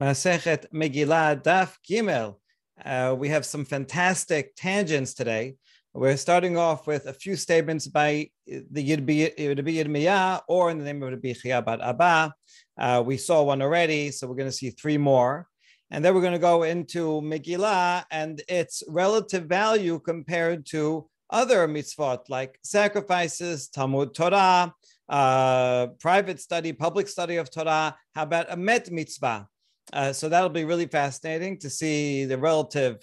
Masechet 0.00 0.66
Megillah 0.74 1.42
Daf 1.42 1.76
Gimel. 1.88 2.36
Uh, 2.84 3.16
we 3.18 3.30
have 3.30 3.46
some 3.46 3.64
fantastic 3.64 4.54
tangents 4.54 5.14
today. 5.14 5.54
We're 5.94 6.18
starting 6.18 6.58
off 6.58 6.86
with 6.86 7.06
a 7.06 7.14
few 7.14 7.34
statements 7.34 7.86
by 7.86 8.28
the 8.46 8.94
Rabbi 8.94 9.30
Yirmiyah 9.38 10.42
or 10.48 10.70
in 10.70 10.76
the 10.76 10.84
name 10.84 11.02
of 11.02 11.08
Rabbi 11.08 11.32
Chia 11.32 11.62
Bar 11.62 11.78
Abba. 11.80 12.34
Uh, 12.78 13.02
we 13.06 13.16
saw 13.16 13.42
one 13.42 13.62
already, 13.62 14.10
so 14.10 14.26
we're 14.26 14.34
going 14.34 14.50
to 14.50 14.52
see 14.52 14.68
three 14.68 14.98
more. 14.98 15.48
And 15.90 16.04
then 16.04 16.14
we're 16.14 16.20
going 16.20 16.34
to 16.34 16.38
go 16.38 16.64
into 16.64 17.22
Megillah 17.22 18.04
and 18.10 18.42
its 18.48 18.82
relative 18.88 19.44
value 19.44 19.98
compared 20.00 20.66
to 20.66 21.08
other 21.30 21.66
mitzvot 21.66 22.28
like 22.28 22.58
sacrifices, 22.62 23.68
Talmud 23.68 24.12
Torah, 24.12 24.74
uh, 25.08 25.86
private 25.98 26.38
study, 26.38 26.74
public 26.74 27.08
study 27.08 27.36
of 27.36 27.50
Torah. 27.50 27.96
How 28.14 28.24
about 28.24 28.52
a 28.52 28.56
met 28.58 28.90
mitzvah? 28.90 29.48
Uh, 29.92 30.12
so 30.12 30.28
that'll 30.28 30.48
be 30.48 30.64
really 30.64 30.86
fascinating 30.86 31.58
to 31.58 31.70
see 31.70 32.24
the 32.24 32.38
relative 32.38 32.98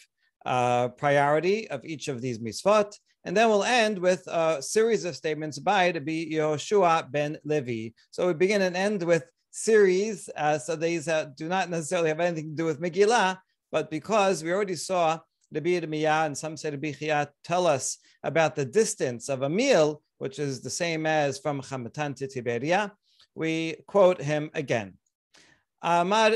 uh, 0.45 0.89
priority 0.89 1.69
of 1.69 1.85
each 1.85 2.07
of 2.07 2.21
these 2.21 2.39
mitzvot. 2.39 2.93
And 3.25 3.35
then 3.37 3.47
we'll 3.49 3.63
end 3.63 3.97
with 3.97 4.27
a 4.27 4.61
series 4.61 5.05
of 5.05 5.15
statements 5.15 5.57
by 5.57 5.91
to 5.93 6.01
be 6.01 6.29
Yehoshua 6.33 7.09
ben 7.09 7.37
Levi. 7.45 7.93
So 8.11 8.27
we 8.27 8.33
begin 8.33 8.61
and 8.61 8.75
end 8.75 9.01
with 9.03 9.23
series. 9.51 10.29
Uh, 10.35 10.57
so 10.57 10.75
these 10.75 11.07
uh, 11.07 11.27
do 11.37 11.47
not 11.47 11.69
necessarily 11.69 12.09
have 12.09 12.19
anything 12.19 12.49
to 12.49 12.55
do 12.55 12.65
with 12.65 12.81
Megillah, 12.81 13.37
but 13.71 13.89
because 13.89 14.43
we 14.43 14.51
already 14.51 14.75
saw 14.75 15.19
Rabbi 15.53 15.69
Yirmiyah 15.69 16.25
and 16.25 16.37
some 16.37 16.57
say 16.57 16.71
Rabbi 16.71 16.91
Chia 16.91 17.29
tell 17.43 17.67
us 17.67 17.97
about 18.23 18.55
the 18.55 18.65
distance 18.65 19.29
of 19.29 19.43
a 19.43 19.49
meal, 19.49 20.01
which 20.17 20.39
is 20.39 20.61
the 20.61 20.69
same 20.69 21.05
as 21.05 21.39
from 21.39 21.61
Chamatan 21.61 22.15
to 22.17 22.27
Tiberia, 22.27 22.91
we 23.35 23.77
quote 23.87 24.21
him 24.21 24.49
again. 24.53 24.97
Bar 25.83 26.31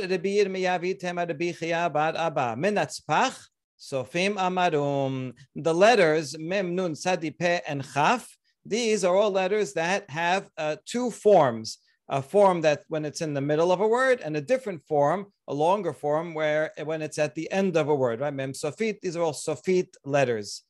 Abba 2.17 2.55
minatzpach 2.57 3.47
sofim 3.79 4.35
amarum. 4.37 5.33
The 5.55 5.73
letters 5.73 6.37
mem 6.37 6.75
nun 6.75 6.95
sadi 6.95 7.31
pe 7.31 7.61
and 7.65 7.81
chaf. 7.93 8.27
These 8.65 9.05
are 9.05 9.15
all 9.15 9.31
letters 9.31 9.71
that 9.73 10.09
have 10.09 10.49
uh, 10.57 10.75
two 10.85 11.11
forms. 11.11 11.77
A 12.09 12.21
form 12.21 12.61
that 12.61 12.83
when 12.87 13.03
it's 13.05 13.21
in 13.21 13.33
the 13.33 13.41
middle 13.41 13.71
of 13.71 13.81
a 13.81 13.87
word, 13.87 14.21
and 14.21 14.37
a 14.37 14.41
different 14.41 14.81
form, 14.87 15.27
a 15.47 15.53
longer 15.53 15.91
form, 15.91 16.33
where 16.33 16.71
when 16.85 17.01
it's 17.01 17.17
at 17.17 17.35
the 17.35 17.51
end 17.51 17.75
of 17.75 17.89
a 17.89 17.95
word, 17.95 18.21
right? 18.21 18.33
Mem 18.33 18.53
sofit. 18.53 19.01
These 19.01 19.17
are 19.17 19.23
all 19.23 19.33
sofit 19.33 19.89
letters. 20.05 20.63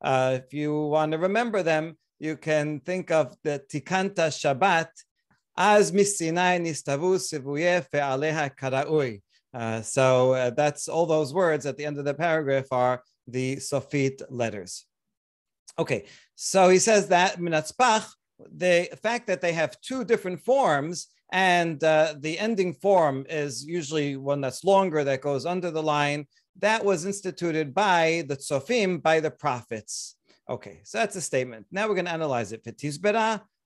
Uh, 0.00 0.38
if 0.44 0.52
you 0.52 0.86
want 0.86 1.12
to 1.12 1.18
remember 1.18 1.62
them, 1.62 1.96
you 2.18 2.36
can 2.36 2.80
think 2.80 3.10
of 3.10 3.36
the 3.42 3.62
Tikanta 3.70 4.28
Shabbat 4.28 4.88
as 5.56 5.92
misinai 5.92 6.60
nistavu 6.60 7.18
sivuye 7.18 7.84
fe'aleha 7.90 8.50
karaui. 8.56 9.22
So 9.84 10.32
uh, 10.32 10.50
that's 10.50 10.88
all 10.88 11.06
those 11.06 11.32
words 11.32 11.64
at 11.66 11.76
the 11.76 11.84
end 11.84 11.98
of 11.98 12.04
the 12.04 12.14
paragraph 12.14 12.66
are 12.72 13.02
the 13.28 13.56
Sofit 13.56 14.22
letters. 14.28 14.84
Okay, 15.78 16.04
so 16.34 16.68
he 16.68 16.78
says 16.78 17.08
that 17.08 17.38
minatzpach, 17.38 18.06
the 18.56 18.88
fact 19.02 19.26
that 19.28 19.40
they 19.40 19.52
have 19.52 19.80
two 19.80 20.04
different 20.04 20.40
forms 20.40 21.08
and 21.32 21.82
uh, 21.82 22.14
the 22.18 22.38
ending 22.38 22.74
form 22.74 23.26
is 23.28 23.64
usually 23.64 24.16
one 24.16 24.40
that's 24.40 24.64
longer 24.64 25.04
that 25.04 25.20
goes 25.20 25.46
under 25.46 25.70
the 25.70 25.82
line, 25.82 26.26
that 26.60 26.84
was 26.84 27.06
instituted 27.06 27.74
by 27.74 28.24
the 28.28 28.36
Sofim, 28.36 29.02
by 29.02 29.20
the 29.20 29.30
prophets. 29.30 30.16
Okay, 30.48 30.80
so 30.84 30.98
that's 30.98 31.16
a 31.16 31.20
statement. 31.20 31.66
Now 31.72 31.88
we're 31.88 31.94
going 31.94 32.04
to 32.04 32.12
analyze 32.12 32.52
it. 32.52 32.62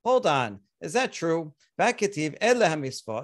Hold 0.05 0.27
on. 0.27 0.61
Is 0.81 0.93
that 0.93 1.13
true? 1.13 1.53
Vaketiv 1.79 2.37
ele 2.41 2.61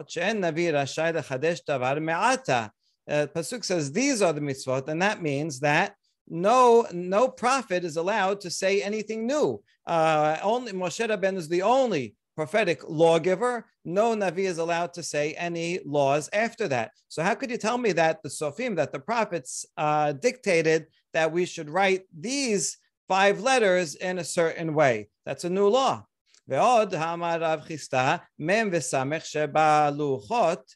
she'en 0.08 0.41
navi 0.41 0.72
shayda 0.72 1.22
lechadesh 1.22 1.61
davar 1.69 2.00
me'ata. 2.03 2.70
Uh, 3.08 3.27
Pasuk 3.34 3.64
says 3.64 3.92
these 3.92 4.22
are 4.22 4.33
the 4.33 4.41
mitzvot, 4.41 4.89
and 4.89 5.03
that 5.03 5.22
means 5.22 5.61
that 5.61 5.94
no 6.27 6.86
no 6.92 7.28
prophet 7.28 7.84
is 7.84 7.97
allowed 7.97 8.41
to 8.41 8.50
say 8.50 8.83
anything 8.83 9.27
new. 9.27 9.62
Uh, 9.87 10.38
only 10.43 10.72
Moshe 10.72 11.06
Rabbeinu 11.06 11.37
is 11.37 11.48
the 11.48 11.62
only 11.62 12.15
prophetic 12.34 12.82
lawgiver. 12.88 13.66
No 13.84 14.16
navi 14.16 14.47
is 14.47 14.59
allowed 14.59 14.94
to 14.94 15.03
say 15.03 15.34
any 15.34 15.81
laws 15.84 16.28
after 16.32 16.66
that. 16.69 16.93
So 17.09 17.22
how 17.22 17.34
could 17.34 17.50
you 17.50 17.59
tell 17.59 17.78
me 17.78 17.93
that 17.93 18.22
the 18.22 18.28
sofim, 18.28 18.77
that 18.77 18.93
the 18.93 19.00
prophets 19.00 19.66
uh, 19.77 20.12
dictated 20.12 20.87
that 21.12 21.31
we 21.31 21.44
should 21.44 21.71
write 21.71 22.04
these 22.19 22.78
five 23.06 23.41
letters 23.41 23.94
in 23.94 24.19
a 24.19 24.25
certain 24.25 24.75
way? 24.75 25.09
That's 25.27 25.44
a 25.44 25.50
new 25.50 25.69
law. 25.69 26.06
ועוד 26.49 26.94
אמר 26.94 27.37
רב 27.41 27.60
חסדא, 27.60 28.16
מ' 28.38 28.69
וס' 28.72 28.94
שבלוחות 29.25 30.75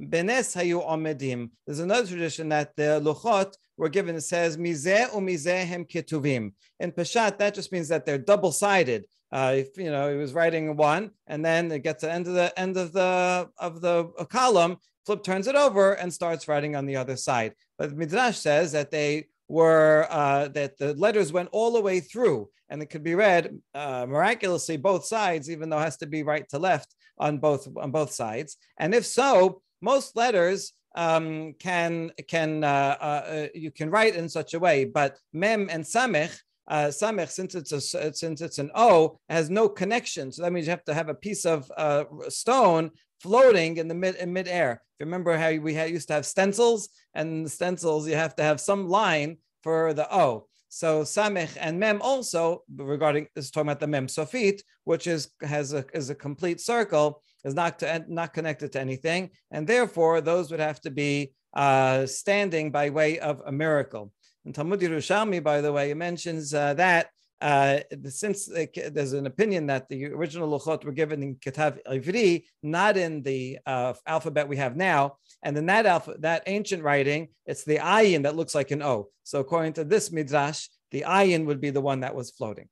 בנס 0.00 0.56
היו 0.56 0.80
עומדים. 0.80 1.48
There's 1.66 1.80
another 1.80 2.06
tradition 2.06 2.48
that 2.48 2.76
the 2.76 3.00
לוחות 3.00 3.56
were 3.78 3.88
given, 3.88 4.16
it 4.16 4.22
says, 4.22 4.56
מזה 4.58 5.04
ומזה 5.14 5.64
הם 5.68 5.84
כתובים. 5.88 6.50
In 6.82 6.90
Peshat, 6.92 7.38
that 7.38 7.54
just 7.54 7.72
means 7.72 7.88
that 7.88 8.04
they're 8.04 8.18
double-sided. 8.18 9.04
Uh, 9.32 9.54
if, 9.56 9.76
you 9.76 9.90
know, 9.90 10.08
he 10.10 10.16
was 10.16 10.32
writing 10.32 10.76
one, 10.76 11.10
and 11.26 11.44
then 11.44 11.72
it 11.72 11.82
gets 11.82 12.00
to 12.00 12.06
the 12.06 12.12
end 12.12 12.26
of 12.28 12.34
the 12.34 12.58
end 12.58 12.76
of 12.76 12.92
the 12.92 13.48
of 13.58 13.80
the 13.80 14.04
column. 14.30 14.76
Flip 15.04 15.22
turns 15.22 15.46
it 15.46 15.56
over 15.56 15.92
and 15.94 16.12
starts 16.12 16.48
writing 16.48 16.74
on 16.76 16.86
the 16.86 16.96
other 16.96 17.16
side. 17.16 17.52
But 17.78 17.96
Midrash 17.96 18.38
says 18.38 18.72
that 18.72 18.90
they 18.90 19.26
were 19.48 20.06
uh, 20.10 20.48
that 20.48 20.78
the 20.78 20.94
letters 20.94 21.32
went 21.32 21.48
all 21.52 21.72
the 21.72 21.80
way 21.80 22.00
through, 22.00 22.48
and 22.68 22.82
it 22.82 22.86
could 22.86 23.02
be 23.02 23.14
read 23.14 23.56
uh, 23.74 24.06
miraculously 24.08 24.76
both 24.76 25.06
sides, 25.06 25.50
even 25.50 25.68
though 25.68 25.78
it 25.78 25.84
has 25.84 25.98
to 25.98 26.06
be 26.06 26.22
right 26.22 26.48
to 26.50 26.58
left 26.58 26.94
on 27.18 27.38
both 27.38 27.68
on 27.76 27.90
both 27.90 28.12
sides. 28.12 28.56
And 28.78 28.94
if 28.94 29.06
so, 29.06 29.62
most 29.80 30.16
letters 30.16 30.72
um, 30.94 31.54
can 31.58 32.12
can 32.28 32.64
uh, 32.64 32.96
uh 33.00 33.46
you 33.54 33.70
can 33.70 33.90
write 33.90 34.16
in 34.16 34.28
such 34.28 34.54
a 34.54 34.58
way, 34.58 34.84
but 34.84 35.16
mem 35.32 35.68
and 35.70 35.84
samech. 35.84 36.36
Uh, 36.68 36.86
samech, 36.86 37.30
since 37.30 37.54
it's 37.54 37.70
a 37.70 37.80
since 37.80 38.40
it's 38.40 38.58
an 38.58 38.70
O, 38.74 39.20
has 39.28 39.48
no 39.48 39.68
connection. 39.68 40.32
So 40.32 40.42
that 40.42 40.52
means 40.52 40.66
you 40.66 40.72
have 40.72 40.84
to 40.84 40.94
have 40.94 41.08
a 41.08 41.14
piece 41.14 41.46
of 41.46 41.70
uh, 41.76 42.04
stone 42.28 42.90
floating 43.20 43.76
in 43.76 43.88
the 43.88 43.94
mid 43.94 44.16
in 44.16 44.32
midair. 44.32 44.72
If 44.72 45.00
you 45.00 45.06
remember 45.06 45.36
how 45.36 45.52
we 45.56 45.74
had, 45.74 45.90
used 45.90 46.08
to 46.08 46.14
have 46.14 46.26
stencils, 46.26 46.88
and 47.14 47.50
stencils 47.50 48.08
you 48.08 48.14
have 48.14 48.36
to 48.36 48.42
have 48.42 48.60
some 48.60 48.88
line 48.88 49.38
for 49.62 49.92
the 49.94 50.12
O. 50.14 50.46
So 50.68 51.02
samech 51.02 51.56
and 51.60 51.78
mem 51.78 52.02
also 52.02 52.62
regarding 52.74 53.28
is 53.36 53.50
talking 53.50 53.68
about 53.68 53.80
the 53.80 53.86
mem 53.86 54.08
sofit, 54.08 54.60
which 54.84 55.06
is 55.06 55.30
has 55.42 55.72
a 55.72 55.84
is 55.94 56.10
a 56.10 56.14
complete 56.14 56.60
circle, 56.60 57.22
is 57.44 57.54
not 57.54 57.78
to, 57.80 58.04
not 58.08 58.34
connected 58.34 58.72
to 58.72 58.80
anything, 58.80 59.30
and 59.50 59.66
therefore 59.66 60.20
those 60.20 60.50
would 60.50 60.60
have 60.60 60.80
to 60.82 60.90
be 60.90 61.32
uh, 61.54 62.04
standing 62.06 62.70
by 62.70 62.90
way 62.90 63.18
of 63.18 63.42
a 63.46 63.52
miracle. 63.52 64.12
And 64.44 64.54
Talmud 64.54 64.80
Yerushalmi, 64.80 65.42
by 65.42 65.60
the 65.60 65.72
way, 65.72 65.92
mentions 65.94 66.52
uh, 66.52 66.74
that 66.74 67.08
uh, 67.40 67.80
since 68.08 68.50
uh, 68.50 68.66
there's 68.90 69.12
an 69.12 69.26
opinion 69.26 69.66
that 69.66 69.88
the 69.88 70.06
original 70.06 70.48
luchot 70.48 70.84
were 70.84 70.92
given 70.92 71.22
in 71.22 71.36
Ketav 71.36 71.78
Ivri, 71.86 72.44
not 72.62 72.96
in 72.96 73.22
the 73.22 73.58
uh, 73.66 73.92
alphabet 74.06 74.48
we 74.48 74.56
have 74.56 74.76
now, 74.76 75.16
and 75.42 75.56
in 75.56 75.66
that 75.66 75.86
alpha, 75.86 76.14
that 76.20 76.44
ancient 76.46 76.82
writing, 76.82 77.28
it's 77.44 77.64
the 77.64 77.76
ayin 77.76 78.22
that 78.22 78.36
looks 78.36 78.54
like 78.54 78.70
an 78.70 78.82
O. 78.82 79.08
So 79.24 79.40
according 79.40 79.74
to 79.74 79.84
this 79.84 80.10
midrash, 80.10 80.68
the 80.90 81.04
ayin 81.06 81.44
would 81.46 81.60
be 81.60 81.70
the 81.70 81.80
one 81.80 82.00
that 82.00 82.14
was 82.14 82.30
floating. 82.30 82.68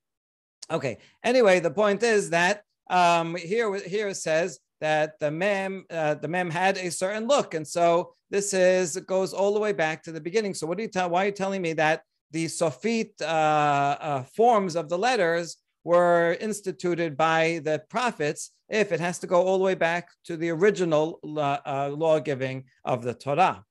Okay. 0.71 0.99
Anyway, 1.23 1.61
the 1.61 1.71
point 1.71 2.03
is 2.03 2.31
that 2.31 2.63
um, 2.89 3.35
here 3.37 3.75
here 3.75 4.09
it 4.09 4.17
says 4.17 4.59
that 4.81 5.19
the 5.21 5.31
mem 5.31 5.85
uh, 5.91 6.15
the 6.15 6.29
mem 6.29 6.51
had 6.51 6.79
a 6.79 6.91
certain 6.91 7.27
look, 7.27 7.55
and 7.55 7.67
so 7.67 8.15
this 8.31 8.55
is 8.55 8.97
it 8.97 9.07
goes 9.07 9.35
all 9.35 9.53
the 9.53 9.61
way 9.61 9.73
back 9.73 10.03
to 10.05 10.13
the 10.13 10.21
beginning. 10.21 10.55
So 10.55 10.67
what 10.67 10.79
do 10.79 10.83
you 10.83 10.89
tell? 10.89 11.11
Why 11.11 11.25
are 11.25 11.27
you 11.27 11.33
telling 11.33 11.61
me 11.61 11.75
that? 11.75 12.03
The 12.35 12.47
Sofit 12.47 13.23
uh, 13.23 13.25
uh, 13.25 14.23
forms 14.25 14.75
of 14.75 14.89
the 14.89 14.99
letters 14.99 15.57
were 15.85 16.37
instituted 16.41 17.17
by 17.17 17.61
the 17.63 17.81
prophets 17.89 18.51
if 18.69 18.91
it 18.91 18.99
has 18.99 19.21
to 19.21 19.29
go 19.29 19.41
all 19.41 19.59
the 19.59 19.65
way 19.65 19.77
back 19.77 20.09
to 20.25 20.37
the 20.37 20.51
original 20.51 21.21
uh, 21.23 21.59
uh 21.65 21.89
law 21.95 22.19
giving 22.19 22.65
of 22.85 23.05
the 23.05 23.15
Torah. 23.15 23.65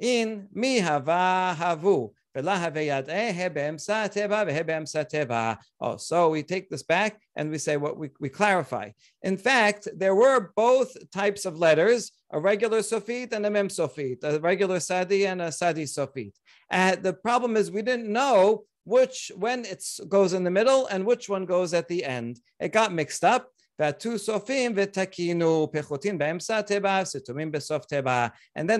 In 0.00 0.48
mihava 0.56 1.54
havu. 1.54 2.12
Eh, 2.36 3.48
oh, 5.80 5.96
so 5.96 6.28
we 6.28 6.42
take 6.42 6.68
this 6.70 6.82
back 6.82 7.20
and 7.36 7.50
we 7.50 7.58
say 7.58 7.76
what 7.76 7.96
we, 7.96 8.10
we 8.20 8.28
clarify. 8.28 8.90
In 9.22 9.36
fact, 9.36 9.88
there 9.96 10.14
were 10.14 10.52
both 10.54 10.94
types 11.10 11.46
of 11.46 11.58
letters, 11.58 12.12
a 12.30 12.38
regular 12.38 12.80
sofit 12.80 13.32
and 13.32 13.46
a 13.46 13.50
mem 13.50 13.68
sofit, 13.68 14.22
a 14.22 14.38
regular 14.40 14.78
sadi 14.78 15.26
and 15.26 15.40
a 15.42 15.50
sadi 15.50 15.84
sofit. 15.84 16.34
And 16.70 17.02
the 17.02 17.14
problem 17.14 17.56
is 17.56 17.70
we 17.70 17.82
didn't 17.82 18.12
know 18.12 18.64
which 18.84 19.32
when 19.36 19.64
it 19.64 19.84
goes 20.08 20.32
in 20.32 20.44
the 20.44 20.50
middle 20.50 20.86
and 20.86 21.04
which 21.04 21.28
one 21.28 21.44
goes 21.44 21.74
at 21.74 21.88
the 21.88 22.04
end. 22.04 22.40
It 22.60 22.72
got 22.72 22.92
mixed 22.92 23.24
up. 23.24 23.50
And 23.80 23.94
then 23.94 24.08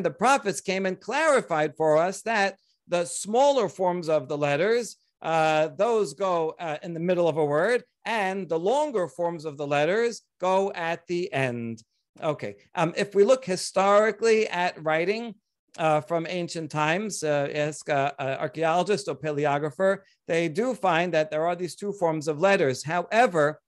the 0.02 0.14
prophets 0.18 0.60
came 0.60 0.86
and 0.86 1.00
clarified 1.00 1.76
for 1.76 1.96
us 1.98 2.22
that 2.22 2.56
the 2.88 3.04
smaller 3.04 3.68
forms 3.68 4.08
of 4.08 4.28
the 4.28 4.38
letters, 4.38 4.96
uh, 5.22 5.68
those 5.76 6.14
go 6.14 6.54
uh, 6.58 6.78
in 6.82 6.94
the 6.94 7.00
middle 7.00 7.28
of 7.28 7.36
a 7.36 7.44
word, 7.44 7.84
and 8.04 8.48
the 8.48 8.58
longer 8.58 9.08
forms 9.08 9.44
of 9.44 9.56
the 9.56 9.66
letters 9.66 10.22
go 10.40 10.72
at 10.72 11.06
the 11.06 11.32
end. 11.32 11.82
Okay. 12.22 12.56
Um, 12.74 12.92
if 12.96 13.14
we 13.14 13.24
look 13.24 13.44
historically 13.44 14.48
at 14.48 14.82
writing 14.82 15.34
uh, 15.76 16.00
from 16.00 16.26
ancient 16.28 16.70
times, 16.70 17.22
uh, 17.22 17.48
ask 17.52 17.88
an 17.88 18.12
archaeologist 18.18 19.08
or 19.08 19.14
paleographer, 19.14 19.98
they 20.26 20.48
do 20.48 20.74
find 20.74 21.12
that 21.14 21.30
there 21.30 21.46
are 21.46 21.54
these 21.54 21.76
two 21.76 21.92
forms 21.92 22.26
of 22.26 22.40
letters. 22.40 22.82
However, 22.82 23.60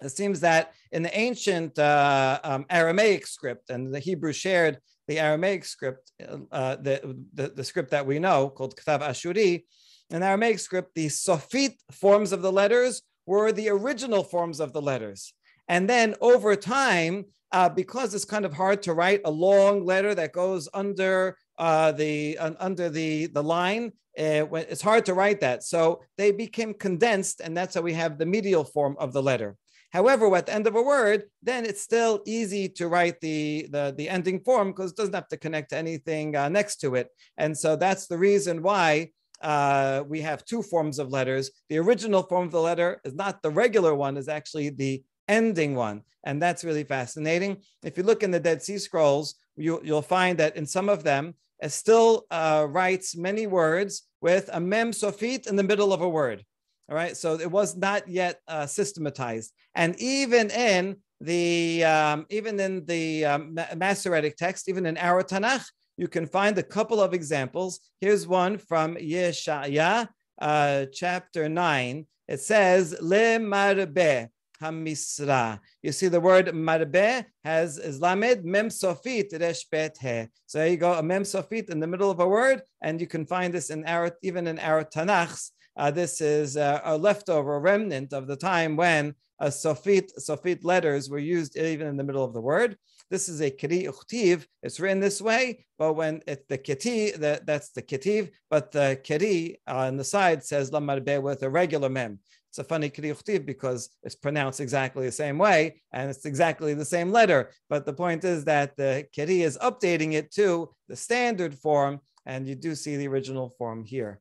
it 0.00 0.10
seems 0.10 0.40
that 0.40 0.72
in 0.90 1.02
the 1.02 1.16
ancient 1.16 1.78
uh, 1.78 2.40
um, 2.42 2.66
Aramaic 2.70 3.26
script, 3.26 3.70
and 3.70 3.94
the 3.94 4.00
Hebrew 4.00 4.32
shared 4.32 4.78
the 5.12 5.20
Aramaic 5.20 5.66
script, 5.66 6.10
uh, 6.50 6.76
the, 6.76 7.16
the, 7.34 7.48
the, 7.48 7.64
script 7.64 7.90
that 7.90 8.06
we 8.06 8.18
know 8.18 8.48
called 8.48 8.74
Ktav 8.76 9.00
Ashuri, 9.02 9.64
in 10.08 10.22
Aramaic 10.22 10.58
script, 10.58 10.94
the 10.94 11.08
Sofit 11.08 11.74
forms 11.90 12.32
of 12.32 12.40
the 12.40 12.50
letters 12.52 13.02
were 13.26 13.52
the 13.52 13.68
original 13.68 14.24
forms 14.24 14.58
of 14.58 14.72
the 14.72 14.80
letters. 14.80 15.34
And 15.68 15.88
then 15.88 16.14
over 16.22 16.56
time, 16.56 17.26
uh, 17.52 17.68
because 17.68 18.14
it's 18.14 18.24
kind 18.24 18.46
of 18.46 18.54
hard 18.54 18.82
to 18.84 18.94
write 18.94 19.20
a 19.26 19.30
long 19.30 19.84
letter 19.84 20.14
that 20.14 20.32
goes 20.32 20.66
under 20.72 21.36
uh, 21.58 21.92
the 21.92 22.38
uh, 22.38 22.52
under 22.58 22.88
the 22.88 23.26
the 23.26 23.42
line, 23.42 23.92
uh, 24.18 24.46
it's 24.72 24.80
hard 24.80 25.04
to 25.06 25.14
write 25.14 25.40
that. 25.40 25.62
So 25.62 26.02
they 26.16 26.30
became 26.32 26.72
condensed, 26.72 27.42
and 27.44 27.54
that's 27.54 27.74
how 27.74 27.82
we 27.82 27.92
have 27.92 28.16
the 28.16 28.26
medial 28.26 28.64
form 28.64 28.96
of 28.98 29.12
the 29.12 29.22
letter. 29.22 29.56
However, 29.92 30.34
at 30.34 30.46
the 30.46 30.54
end 30.54 30.66
of 30.66 30.74
a 30.74 30.82
word, 30.82 31.24
then 31.42 31.66
it's 31.66 31.82
still 31.82 32.22
easy 32.24 32.68
to 32.70 32.88
write 32.88 33.20
the, 33.20 33.68
the, 33.70 33.94
the 33.96 34.08
ending 34.08 34.40
form 34.40 34.68
because 34.68 34.92
it 34.92 34.96
doesn't 34.96 35.14
have 35.14 35.28
to 35.28 35.36
connect 35.36 35.70
to 35.70 35.76
anything 35.76 36.34
uh, 36.34 36.48
next 36.48 36.76
to 36.76 36.94
it. 36.94 37.08
And 37.36 37.56
so 37.56 37.76
that's 37.76 38.06
the 38.06 38.16
reason 38.16 38.62
why 38.62 39.10
uh, 39.42 40.02
we 40.08 40.22
have 40.22 40.44
two 40.44 40.62
forms 40.62 40.98
of 40.98 41.10
letters. 41.10 41.50
The 41.68 41.78
original 41.78 42.22
form 42.22 42.46
of 42.46 42.52
the 42.52 42.60
letter 42.60 43.00
is 43.04 43.14
not 43.14 43.42
the 43.42 43.50
regular 43.50 43.94
one, 43.94 44.16
is 44.16 44.28
actually 44.28 44.70
the 44.70 45.02
ending 45.28 45.74
one. 45.74 46.02
And 46.24 46.40
that's 46.40 46.64
really 46.64 46.84
fascinating. 46.84 47.58
If 47.82 47.98
you 47.98 48.04
look 48.04 48.22
in 48.22 48.30
the 48.30 48.40
Dead 48.40 48.62
Sea 48.62 48.78
Scrolls, 48.78 49.34
you, 49.56 49.80
will 49.84 50.00
find 50.00 50.38
that 50.38 50.56
in 50.56 50.64
some 50.64 50.88
of 50.88 51.04
them, 51.04 51.34
it 51.60 51.70
still 51.70 52.24
uh, 52.30 52.66
writes 52.68 53.16
many 53.16 53.46
words 53.46 54.08
with 54.20 54.48
a 54.52 54.60
mem 54.60 54.92
sofit 54.92 55.46
in 55.46 55.56
the 55.56 55.62
middle 55.62 55.92
of 55.92 56.00
a 56.00 56.08
word. 56.08 56.44
All 56.92 56.98
right, 56.98 57.16
so 57.16 57.40
it 57.40 57.50
was 57.50 57.74
not 57.74 58.06
yet 58.06 58.40
uh, 58.46 58.66
systematized, 58.66 59.54
and 59.74 59.98
even 59.98 60.50
in 60.50 60.96
the 61.22 61.84
um, 61.84 62.26
even 62.28 62.60
in 62.60 62.84
the 62.84 63.24
um, 63.24 63.58
Masoretic 63.74 64.36
text, 64.36 64.68
even 64.68 64.84
in 64.84 64.98
our 64.98 65.22
Tanakh, 65.22 65.64
you 65.96 66.06
can 66.06 66.26
find 66.26 66.58
a 66.58 66.62
couple 66.62 67.00
of 67.00 67.14
examples. 67.14 67.80
Here's 67.98 68.26
one 68.26 68.58
from 68.58 68.96
Yeshaya, 68.96 70.06
uh, 70.38 70.84
chapter 70.92 71.48
nine. 71.48 72.06
It 72.28 72.40
says 72.40 72.94
le 73.00 73.38
marbe 73.38 74.28
hamisra. 74.60 75.60
You 75.82 75.92
see 75.92 76.08
the 76.08 76.20
word 76.20 76.48
marbe 76.48 77.24
has 77.42 77.78
Islamed 77.78 78.44
mem 78.44 78.68
sofit 78.68 79.32
resh 79.40 79.64
he. 79.98 80.26
So 80.44 80.58
there 80.58 80.68
you 80.68 80.76
go, 80.76 80.92
a 80.92 81.02
mem 81.02 81.22
sofit 81.22 81.70
in 81.70 81.80
the 81.80 81.86
middle 81.86 82.10
of 82.10 82.20
a 82.20 82.28
word, 82.28 82.60
and 82.82 83.00
you 83.00 83.06
can 83.06 83.24
find 83.24 83.54
this 83.54 83.70
in 83.70 83.82
our 83.86 84.14
even 84.22 84.46
in 84.46 84.58
our 84.58 84.84
Tanakhs. 84.84 85.52
Uh, 85.76 85.90
this 85.90 86.20
is 86.20 86.56
uh, 86.56 86.80
a 86.84 86.96
leftover 86.96 87.58
remnant 87.58 88.12
of 88.12 88.26
the 88.26 88.36
time 88.36 88.76
when 88.76 89.14
uh, 89.40 89.46
Sofit, 89.46 90.10
Sofit 90.18 90.64
letters 90.64 91.08
were 91.08 91.18
used 91.18 91.56
even 91.56 91.86
in 91.86 91.96
the 91.96 92.04
middle 92.04 92.24
of 92.24 92.34
the 92.34 92.40
word. 92.40 92.76
This 93.10 93.28
is 93.28 93.40
a 93.40 93.50
kiri 93.50 93.84
uchtiv. 93.84 94.46
It's 94.62 94.80
written 94.80 95.00
this 95.00 95.20
way, 95.20 95.66
but 95.78 95.94
when 95.94 96.22
it's 96.26 96.46
the 96.48 96.58
kiti, 96.58 97.10
that, 97.12 97.44
that's 97.46 97.70
the 97.70 97.82
kitiv, 97.82 98.30
but 98.50 98.72
the 98.72 99.00
kiri 99.02 99.60
on 99.66 99.96
the 99.96 100.04
side 100.04 100.42
says 100.44 100.70
lamarbe 100.70 101.20
with 101.20 101.42
a 101.42 101.50
regular 101.50 101.88
mem. 101.88 102.20
It's 102.50 102.58
a 102.58 102.64
funny 102.64 102.90
kiri 102.90 103.10
uchtiv 103.10 103.46
because 103.46 103.88
it's 104.02 104.14
pronounced 104.14 104.60
exactly 104.60 105.06
the 105.06 105.12
same 105.12 105.38
way 105.38 105.82
and 105.92 106.10
it's 106.10 106.26
exactly 106.26 106.74
the 106.74 106.84
same 106.84 107.10
letter. 107.10 107.50
But 107.68 107.86
the 107.86 107.94
point 107.94 108.24
is 108.24 108.44
that 108.44 108.76
the 108.76 109.06
kiri 109.12 109.42
is 109.42 109.58
updating 109.58 110.12
it 110.12 110.30
to 110.32 110.70
the 110.88 110.96
standard 110.96 111.54
form, 111.54 112.00
and 112.26 112.46
you 112.46 112.54
do 112.54 112.74
see 112.74 112.96
the 112.96 113.08
original 113.08 113.54
form 113.58 113.84
here. 113.84 114.20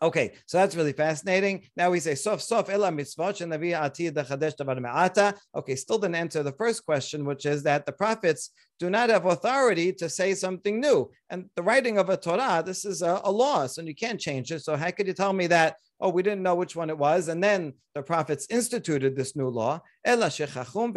Okay, 0.00 0.34
so 0.46 0.58
that's 0.58 0.76
really 0.76 0.92
fascinating. 0.92 1.64
Now 1.76 1.90
we 1.90 1.98
say 1.98 2.14
sof 2.14 2.40
sof 2.40 2.70
ela 2.70 2.92
mitzvot 2.92 3.38
shenavi 3.38 3.72
atid 3.72 4.14
chadesh 4.14 4.54
davar 4.56 4.80
me'ata. 4.80 5.34
Okay, 5.56 5.74
still 5.74 5.98
didn't 5.98 6.14
answer 6.14 6.44
the 6.44 6.52
first 6.52 6.86
question, 6.86 7.24
which 7.24 7.44
is 7.46 7.64
that 7.64 7.84
the 7.84 7.90
prophets 7.90 8.50
do 8.78 8.90
not 8.90 9.10
have 9.10 9.26
authority 9.26 9.92
to 9.94 10.08
say 10.08 10.34
something 10.34 10.80
new. 10.80 11.10
And 11.30 11.46
the 11.56 11.62
writing 11.64 11.98
of 11.98 12.10
a 12.10 12.16
Torah, 12.16 12.62
this 12.64 12.84
is 12.84 13.02
a, 13.02 13.20
a 13.24 13.32
law, 13.32 13.66
so 13.66 13.82
you 13.82 13.94
can't 13.94 14.20
change 14.20 14.52
it. 14.52 14.60
So 14.60 14.76
how 14.76 14.92
could 14.92 15.08
you 15.08 15.14
tell 15.14 15.32
me 15.32 15.48
that? 15.48 15.76
Oh, 16.00 16.10
we 16.10 16.22
didn't 16.22 16.44
know 16.44 16.54
which 16.54 16.76
one 16.76 16.90
it 16.90 16.98
was, 16.98 17.26
and 17.26 17.42
then 17.42 17.72
the 17.96 18.02
prophets 18.02 18.46
instituted 18.50 19.16
this 19.16 19.34
new 19.34 19.48
law. 19.48 19.80
Ela 20.04 20.26
shechachum. 20.26 20.94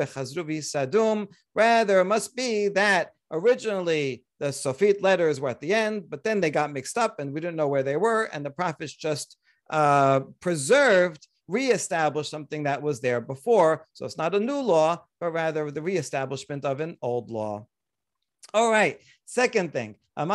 Rather, 1.55 1.99
it 1.99 2.05
must 2.05 2.35
be 2.35 2.67
that 2.67 3.09
originally 3.31 4.23
the 4.41 4.47
Sofit 4.47 5.03
letters 5.03 5.39
were 5.39 5.49
at 5.49 5.61
the 5.61 5.71
end, 5.71 6.09
but 6.09 6.23
then 6.23 6.41
they 6.41 6.49
got 6.49 6.73
mixed 6.73 6.97
up 6.97 7.19
and 7.19 7.31
we 7.31 7.39
didn't 7.39 7.57
know 7.57 7.67
where 7.67 7.83
they 7.83 7.95
were. 7.95 8.23
And 8.23 8.43
the 8.43 8.49
prophets 8.49 8.91
just 8.91 9.37
uh, 9.69 10.21
preserved, 10.39 11.27
reestablished 11.47 12.31
something 12.31 12.63
that 12.63 12.81
was 12.81 13.01
there 13.01 13.21
before. 13.21 13.85
So 13.93 14.03
it's 14.03 14.17
not 14.17 14.33
a 14.33 14.39
new 14.39 14.59
law, 14.59 15.05
but 15.19 15.29
rather 15.29 15.69
the 15.69 15.83
reestablishment 15.83 16.65
of 16.65 16.79
an 16.79 16.97
old 17.03 17.29
law. 17.29 17.67
All 18.51 18.71
right, 18.71 18.99
second 19.27 19.73
thing. 19.73 19.93
The 20.17 20.25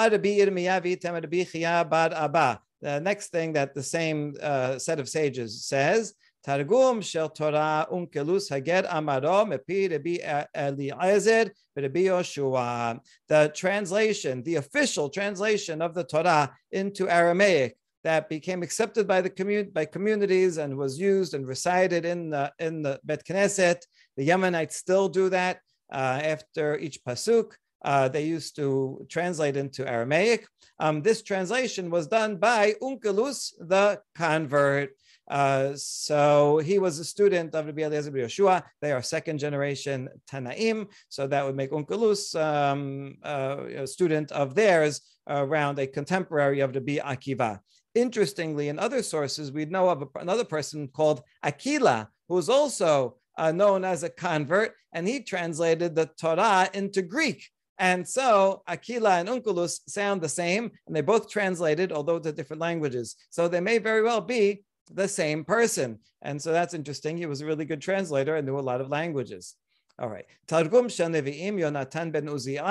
next 3.01 3.33
thing 3.33 3.53
that 3.55 3.75
the 3.75 3.83
same 3.83 4.37
uh, 4.41 4.79
set 4.79 5.01
of 5.01 5.09
sages 5.09 5.65
says 5.65 6.15
Targum 6.47 7.01
shel 7.03 7.29
Torah 7.29 7.89
Onkelos 7.91 8.51
amaro 8.53 9.45
mepi 9.45 9.91
Rabbi 9.91 10.47
Eliezer 10.55 11.51
Rabbi 11.75 12.05
Yoshua. 12.05 13.01
The 13.27 13.53
translation, 13.53 14.45
the 14.45 14.55
official 14.55 15.11
translation 15.11 15.83
of 15.83 15.93
the 15.93 16.05
Torah 16.05 16.55
into 16.71 17.09
Aramaic 17.09 17.77
that 18.05 18.29
became 18.29 18.63
accepted 18.63 19.09
by 19.09 19.21
the 19.21 19.31
commun- 19.31 19.71
by 19.71 19.87
communities 19.87 20.59
and 20.59 20.77
was 20.77 21.01
used 21.01 21.35
and 21.35 21.49
recited 21.49 22.05
in 22.05 22.31
the 22.31 22.53
in 22.61 22.81
the 22.81 23.01
Bet 23.03 23.25
Knesset. 23.25 23.81
The 24.17 24.29
Yemenites 24.29 24.75
still 24.75 25.09
do 25.09 25.29
that 25.31 25.59
uh, 25.93 26.21
after 26.23 26.79
each 26.79 27.03
pasuk. 27.03 27.55
Uh, 27.85 28.09
they 28.09 28.25
used 28.25 28.55
to 28.57 29.05
translate 29.11 29.57
into 29.57 29.89
Aramaic. 29.89 30.47
Um, 30.79 31.03
this 31.03 31.23
translation 31.23 31.91
was 31.91 32.07
done 32.07 32.37
by 32.37 32.75
Onkelos, 32.81 33.53
the 33.59 34.01
convert. 34.15 34.91
Uh, 35.29 35.73
so 35.75 36.59
he 36.59 36.79
was 36.79 36.99
a 36.99 37.05
student 37.05 37.55
of 37.55 37.67
Rabbi 37.67 37.83
Eliezer 37.83 38.11
Yoshua. 38.11 38.63
They 38.81 38.93
are 38.93 39.03
second 39.03 39.39
generation 39.39 40.09
Tanaim. 40.31 40.87
So 41.09 41.27
that 41.27 41.45
would 41.45 41.57
make 41.57 41.71
Onkelos 41.71 42.41
um, 42.41 43.17
uh, 43.23 43.65
a 43.79 43.87
student 43.87 44.33
of 44.33 44.55
theirs 44.55 45.01
around 45.29 45.79
a 45.79 45.87
contemporary 45.87 46.61
of 46.61 46.75
Rabbi 46.75 46.99
Akiva. 46.99 47.61
Interestingly, 47.95 48.69
in 48.69 48.79
other 48.79 49.03
sources, 49.03 49.51
we 49.51 49.65
know 49.65 49.89
of 49.89 50.09
another 50.17 50.45
person 50.45 50.87
called 50.89 51.23
Akila, 51.45 52.09
who 52.29 52.35
was 52.35 52.49
also 52.49 53.17
uh, 53.39 53.53
known 53.53 53.85
as 53.85 54.03
a 54.03 54.11
convert, 54.11 54.75
and 54.93 55.09
he 55.09 55.21
translated 55.21 55.95
the 55.95 56.11
Torah 56.21 56.69
into 56.75 57.03
Greek. 57.03 57.51
And 57.79 58.07
so 58.09 58.63
Akila 58.69 59.21
and 59.21 59.29
Onkelos 59.29 59.81
sound 59.89 60.21
the 60.21 60.29
same, 60.29 60.71
and 60.87 60.97
they 60.97 61.03
both 61.03 61.29
translated, 61.29 61.93
although 61.93 62.19
to 62.19 62.33
different 62.33 62.61
languages. 62.61 63.17
So 63.31 63.49
they 63.49 63.61
may 63.61 63.79
very 63.79 64.03
well 64.03 64.21
be 64.21 64.65
the 64.93 65.09
same 65.09 65.45
person. 65.45 65.99
And 66.23 66.41
so 66.41 66.53
that's 66.53 66.75
interesting. 66.75 67.17
He 67.17 67.27
was 67.27 67.41
a 67.41 67.47
really 67.47 67.65
good 67.65 67.81
translator 67.81 68.37
and 68.37 68.47
knew 68.47 68.59
a 68.59 68.61
lot 68.61 68.81
of 68.81 68.89
languages. 68.89 69.55
All 69.99 70.11
right. 70.11 70.27
Targum 70.47 70.89
Yonatan 70.89 72.13
ben 72.13 72.27
Uziel 72.27 72.63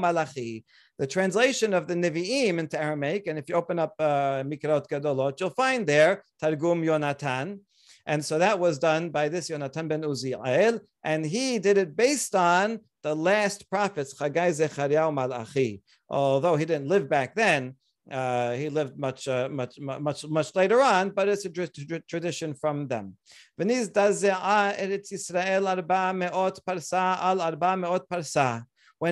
Malachi. 0.00 0.64
The 0.96 1.06
translation 1.06 1.74
of 1.74 1.86
the 1.88 1.94
Nevi'im 1.94 2.58
into 2.58 2.80
Aramaic, 2.80 3.26
and 3.26 3.36
if 3.38 3.48
you 3.48 3.56
open 3.56 3.80
up 3.80 3.94
uh, 3.98 4.44
Mikraot 4.44 4.86
Gedolot, 4.88 5.40
you'll 5.40 5.50
find 5.50 5.86
there 5.86 6.22
Targum 6.40 6.82
Yonatan. 6.82 7.58
And 8.06 8.24
so 8.24 8.38
that 8.38 8.58
was 8.58 8.78
done 8.78 9.10
by 9.10 9.28
this 9.28 9.50
Yonatan 9.50 9.88
ben 9.88 10.02
Uziel, 10.02 10.80
and 11.02 11.26
he 11.26 11.58
did 11.58 11.78
it 11.78 11.96
based 11.96 12.34
on 12.34 12.78
the 13.02 13.14
last 13.14 13.68
prophets, 13.68 14.14
Chagai 14.14 14.52
Zechariah 14.52 15.10
Malachi. 15.10 15.82
Although 16.08 16.56
he 16.56 16.64
didn't 16.64 16.88
live 16.88 17.08
back 17.08 17.34
then, 17.34 17.74
uh, 18.10 18.52
he 18.52 18.68
lived 18.68 18.98
much, 18.98 19.26
uh, 19.28 19.48
much, 19.50 19.80
much, 19.80 20.26
much 20.26 20.54
later 20.54 20.82
on, 20.82 21.08
but 21.10 21.28
it's 21.28 21.46
a 21.46 21.50
tr- 21.50 21.96
tradition 22.06 22.54
from 22.54 22.86
them. 22.88 23.16
When 23.56 23.68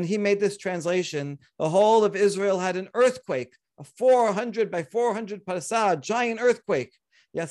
he 0.05 0.19
made 0.19 0.41
this 0.41 0.57
translation, 0.57 1.39
the 1.59 1.69
whole 1.69 2.05
of 2.05 2.17
Israel 2.17 2.59
had 2.59 2.77
an 2.77 2.89
earthquake, 2.95 3.55
a 3.79 3.85
400 3.85 4.71
by 4.71 4.83
400 4.83 5.45
parsa, 5.45 6.01
giant 6.01 6.41
earthquake. 6.41 6.95
And 7.35 7.51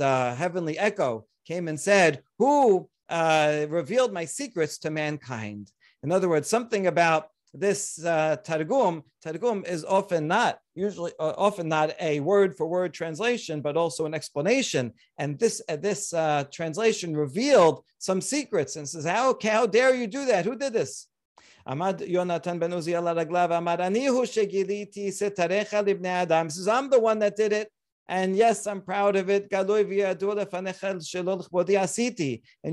uh, 0.00 0.34
heavenly 0.34 0.78
echo 0.78 1.26
came 1.46 1.68
and 1.68 1.80
said, 1.80 2.22
Who 2.38 2.88
uh, 3.08 3.66
revealed 3.68 4.12
my 4.12 4.26
secrets 4.26 4.78
to 4.78 4.90
mankind? 4.90 5.70
In 6.02 6.12
other 6.12 6.28
words, 6.28 6.48
something 6.48 6.86
about 6.86 7.28
this 7.52 8.02
uh, 8.04 8.36
targum, 8.44 9.02
targum 9.22 9.64
is 9.66 9.84
often 9.84 10.28
not 10.28 10.60
usually 10.74 11.12
uh, 11.18 11.34
often 11.36 11.68
not 11.68 11.90
a 12.00 12.20
word 12.20 12.56
for 12.56 12.66
word 12.66 12.94
translation, 12.94 13.60
but 13.60 13.76
also 13.76 14.06
an 14.06 14.14
explanation. 14.14 14.92
And 15.18 15.38
this 15.38 15.60
uh, 15.68 15.76
this 15.76 16.14
uh, 16.14 16.44
translation 16.52 17.16
revealed 17.16 17.84
some 17.98 18.20
secrets 18.20 18.76
and 18.76 18.88
says, 18.88 19.04
"How 19.04 19.36
how 19.42 19.66
dare 19.66 19.94
you 19.94 20.06
do 20.06 20.26
that? 20.26 20.44
Who 20.44 20.56
did 20.56 20.72
this?" 20.72 21.08
Amad 21.66 22.08
Yonatan 22.08 22.58
ben 22.58 22.70
Uziel 22.70 23.02
Amad 23.02 23.80
Anihu 23.80 24.24
Adam. 26.06 26.50
Says, 26.50 26.68
I'm 26.68 26.90
the 26.90 27.00
one 27.00 27.18
that 27.18 27.36
did 27.36 27.52
it. 27.52 27.70
And 28.10 28.36
yes, 28.36 28.66
I'm 28.66 28.82
proud 28.82 29.14
of 29.14 29.30
it. 29.30 29.48
And 29.52 29.68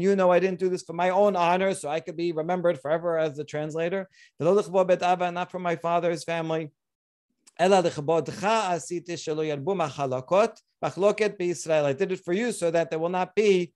you 0.01 0.15
know 0.15 0.31
I 0.31 0.39
didn't 0.39 0.57
do 0.57 0.67
this 0.67 0.81
for 0.81 0.93
my 0.93 1.11
own 1.11 1.35
honor, 1.35 1.75
so 1.75 1.89
I 1.89 1.99
could 1.99 2.17
be 2.17 2.31
remembered 2.31 2.81
forever 2.81 3.19
as 3.19 3.37
the 3.37 3.43
translator. 3.43 4.09
Not 4.39 5.51
from 5.51 5.61
my 5.61 5.75
father's 5.75 6.23
family. 6.23 6.71
I 7.59 7.67
did 7.67 7.85
it 12.11 12.25
for 12.25 12.33
you 12.33 12.51
so 12.51 12.71
that 12.71 12.89
there 12.89 12.99
will 12.99 13.09
not 13.09 13.35
be 13.35 13.73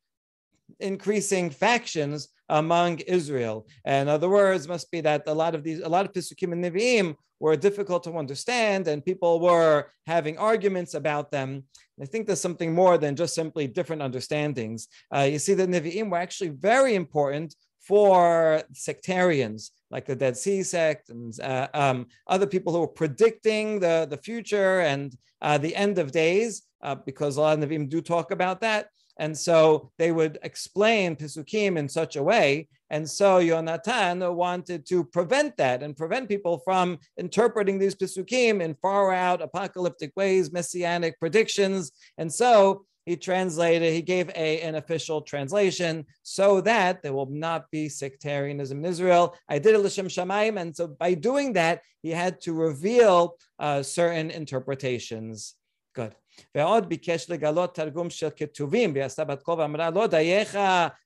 increasing 0.79 1.51
factions 1.51 2.29
among 2.51 3.00
Israel. 3.20 3.65
In 3.86 4.08
other 4.15 4.29
words, 4.29 4.67
must 4.67 4.91
be 4.91 5.01
that 5.01 5.24
a 5.27 5.34
lot 5.34 5.55
of 5.55 5.63
these, 5.63 5.79
a 5.79 5.89
lot 5.96 6.05
of 6.05 6.12
Pisukim 6.13 6.51
and 6.53 6.63
Nevi'im 6.63 7.15
were 7.39 7.55
difficult 7.55 8.03
to 8.03 8.17
understand, 8.24 8.88
and 8.88 9.03
people 9.12 9.34
were 9.39 9.88
having 10.05 10.38
arguments 10.38 10.93
about 10.93 11.31
them. 11.31 11.63
I 12.03 12.05
think 12.05 12.25
there's 12.25 12.41
something 12.48 12.74
more 12.74 12.98
than 12.98 13.15
just 13.15 13.34
simply 13.34 13.65
different 13.67 14.01
understandings. 14.01 14.88
Uh, 15.15 15.27
you 15.34 15.39
see, 15.39 15.55
the 15.55 15.67
Nevi'im 15.67 16.10
were 16.12 16.24
actually 16.25 16.53
very 16.72 16.93
important 17.03 17.55
for 17.79 18.62
sectarians 18.74 19.72
like 19.89 20.05
the 20.05 20.15
Dead 20.15 20.38
Sea 20.38 20.62
sect 20.63 21.10
and 21.10 21.39
uh, 21.41 21.67
um, 21.74 22.08
other 22.27 22.48
people 22.48 22.72
who 22.72 22.79
were 22.79 22.88
predicting 22.88 23.79
the, 23.79 24.08
the 24.10 24.17
future 24.17 24.81
and 24.81 25.15
uh, 25.41 25.58
the 25.58 25.75
end 25.75 25.98
of 26.00 26.12
days, 26.12 26.63
uh, 26.84 26.96
because 26.96 27.38
a 27.38 27.41
lot 27.41 27.58
of 27.58 27.63
Nevi'im 27.63 27.89
do 27.89 28.01
talk 28.01 28.31
about 28.31 28.62
that. 28.62 28.88
And 29.21 29.37
so 29.37 29.91
they 29.99 30.11
would 30.11 30.39
explain 30.41 31.15
Pisukim 31.15 31.77
in 31.77 31.87
such 31.87 32.15
a 32.15 32.23
way. 32.23 32.67
And 32.89 33.07
so 33.07 33.39
Yonatan 33.39 34.33
wanted 34.33 34.85
to 34.87 35.03
prevent 35.03 35.55
that 35.57 35.83
and 35.83 35.95
prevent 35.95 36.27
people 36.27 36.57
from 36.65 36.97
interpreting 37.17 37.77
these 37.77 37.93
Pisukim 37.95 38.61
in 38.61 38.75
far 38.81 39.13
out 39.13 39.43
apocalyptic 39.43 40.11
ways, 40.15 40.51
messianic 40.51 41.19
predictions. 41.19 41.91
And 42.17 42.33
so 42.33 42.85
he 43.05 43.15
translated, 43.15 43.93
he 43.93 44.01
gave 44.01 44.29
a, 44.29 44.61
an 44.61 44.73
official 44.73 45.21
translation 45.21 46.05
so 46.23 46.59
that 46.61 47.03
there 47.03 47.13
will 47.13 47.29
not 47.29 47.69
be 47.69 47.89
sectarianism 47.89 48.79
in 48.79 48.85
Israel. 48.85 49.35
I 49.47 49.59
did 49.59 49.75
it 49.75 49.81
Lishem 49.81 50.05
Shamaim. 50.05 50.59
And 50.59 50.75
so 50.75 50.87
by 50.87 51.13
doing 51.13 51.53
that, 51.53 51.83
he 52.01 52.09
had 52.09 52.41
to 52.41 52.53
reveal 52.53 53.35
uh, 53.59 53.83
certain 53.83 54.31
interpretations. 54.31 55.53
Good. 56.40 56.44
ועוד 56.54 56.88
ביקש 56.88 57.30
לגלות 57.30 57.75
תרגום 57.75 58.10
של 58.10 58.28
כתובים, 58.36 58.92
ועשתה 58.94 59.25
בת 59.25 59.42
קול 59.42 59.60
ואמרה 59.60 59.90
לא 59.90 60.06
דייך, 60.06 60.58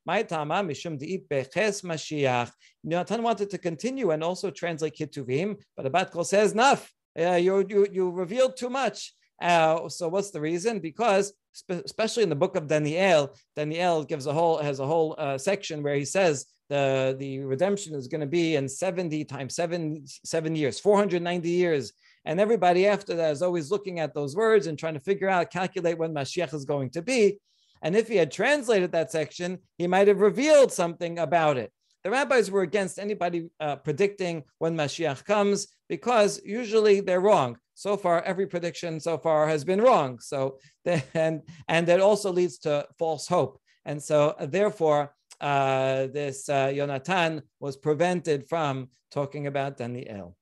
מה 0.06 0.22
טעמה 0.22 0.62
משום 0.62 0.96
דאית 0.96 1.22
בחס 1.30 1.84
משיח. 1.84 2.56
Natan 2.86 3.22
wanted 3.22 3.50
to 3.50 3.58
continue 3.58 4.10
and 4.10 4.24
also 4.24 4.50
translate 4.50 4.96
Ketuvim, 4.96 5.56
but 5.76 5.84
Abat 5.84 6.10
Kol 6.10 6.24
says, 6.24 6.52
enough, 6.52 6.90
uh, 7.18 7.32
you, 7.32 7.64
you, 7.68 7.86
you 7.92 8.10
revealed 8.10 8.56
too 8.56 8.70
much. 8.70 9.12
Uh, 9.42 9.88
so 9.88 10.08
what's 10.08 10.30
the 10.30 10.40
reason? 10.40 10.78
Because 10.78 11.32
especially 11.68 12.22
in 12.22 12.28
the 12.28 12.36
book 12.36 12.56
of 12.56 12.66
Daniel, 12.66 13.34
Daniel 13.56 14.04
gives 14.04 14.26
a 14.26 14.32
whole 14.32 14.58
has 14.58 14.80
a 14.80 14.86
whole 14.86 15.14
uh, 15.18 15.36
section 15.36 15.82
where 15.82 15.96
he 15.96 16.04
says 16.04 16.46
the 16.68 17.16
the 17.18 17.40
redemption 17.40 17.94
is 17.94 18.06
going 18.06 18.20
to 18.20 18.26
be 18.26 18.56
in 18.56 18.68
70 18.68 19.24
times 19.24 19.54
seven 19.54 20.04
seven 20.24 20.54
years, 20.54 20.78
490 20.78 21.48
years. 21.48 21.92
and 22.25 22.39
everybody 22.39 22.87
after 22.87 23.15
that 23.15 23.31
is 23.31 23.41
always 23.41 23.71
looking 23.71 23.99
at 23.99 24.13
those 24.13 24.35
words 24.35 24.67
and 24.67 24.77
trying 24.77 24.95
to 24.95 24.99
figure 24.99 25.29
out, 25.29 25.51
calculate 25.51 25.97
when 25.97 26.13
Mashiach 26.13 26.53
is 26.53 26.65
going 26.65 26.89
to 26.91 27.01
be. 27.01 27.39
And 27.81 27.95
if 27.95 28.07
he 28.07 28.15
had 28.15 28.31
translated 28.31 28.91
that 28.91 29.11
section, 29.11 29.59
he 29.77 29.85
might 29.85 30.07
have 30.07 30.19
revealed 30.19 30.71
something 30.71 31.19
about 31.19 31.57
it. 31.57 31.71
The 32.03 32.11
rabbis 32.11 32.51
were 32.51 32.61
against 32.61 32.99
anybody 32.99 33.49
uh, 33.59 33.77
predicting 33.77 34.43
when 34.59 34.75
Mashiach 34.75 35.25
comes 35.25 35.67
because 35.89 36.39
usually 36.43 36.99
they're 36.99 37.19
wrong. 37.19 37.57
So 37.73 37.97
far, 37.97 38.21
every 38.21 38.47
prediction 38.47 38.99
so 38.99 39.17
far 39.17 39.47
has 39.47 39.63
been 39.63 39.81
wrong. 39.81 40.19
So, 40.19 40.59
and 41.13 41.41
and 41.67 41.87
that 41.87 42.01
also 42.01 42.31
leads 42.31 42.59
to 42.59 42.87
false 42.97 43.27
hope. 43.27 43.59
And 43.85 44.01
so, 44.01 44.35
therefore, 44.39 45.13
uh, 45.41 46.07
this 46.07 46.47
uh, 46.47 46.67
Yonatan 46.67 47.41
was 47.59 47.75
prevented 47.75 48.47
from 48.47 48.89
talking 49.11 49.47
about 49.47 49.77
Daniel. 49.77 50.37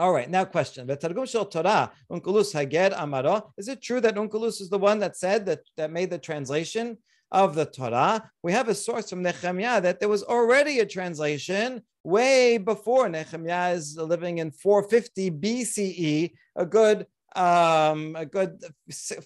All 0.00 0.14
right, 0.14 0.30
now 0.30 0.46
question. 0.46 0.86
Torah, 0.86 1.92
Amaro. 2.10 3.50
Is 3.58 3.68
it 3.68 3.82
true 3.82 4.00
that 4.00 4.14
Onkelos 4.14 4.62
is 4.62 4.70
the 4.70 4.78
one 4.78 4.98
that 5.00 5.14
said 5.14 5.44
that, 5.44 5.60
that 5.76 5.92
made 5.92 6.08
the 6.08 6.16
translation 6.16 6.96
of 7.30 7.54
the 7.54 7.66
Torah? 7.66 8.30
We 8.42 8.52
have 8.52 8.70
a 8.70 8.74
source 8.74 9.10
from 9.10 9.22
Nehemiah 9.22 9.82
that 9.82 10.00
there 10.00 10.08
was 10.08 10.22
already 10.22 10.78
a 10.78 10.86
translation 10.86 11.82
way 12.02 12.56
before 12.56 13.10
Nehemiah 13.10 13.74
is 13.74 13.98
living 13.98 14.38
in 14.38 14.52
450 14.52 15.32
BCE, 15.32 16.32
a 16.56 16.64
good 16.64 17.06
um, 17.36 18.16
a 18.16 18.24
good 18.24 18.64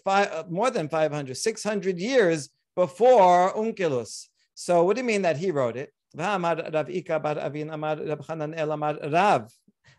five, 0.04 0.50
more 0.50 0.73
than 0.73 0.88
500, 0.88 1.37
600 1.37 2.00
years 2.00 2.49
before 2.75 3.54
Onkelos. 3.54 4.26
So 4.57 4.83
what 4.83 4.97
do 4.97 5.02
you 5.02 5.07
mean 5.07 5.23
that 5.23 5.37
he 5.37 5.52
wrote 5.52 5.76
it? 5.76 5.93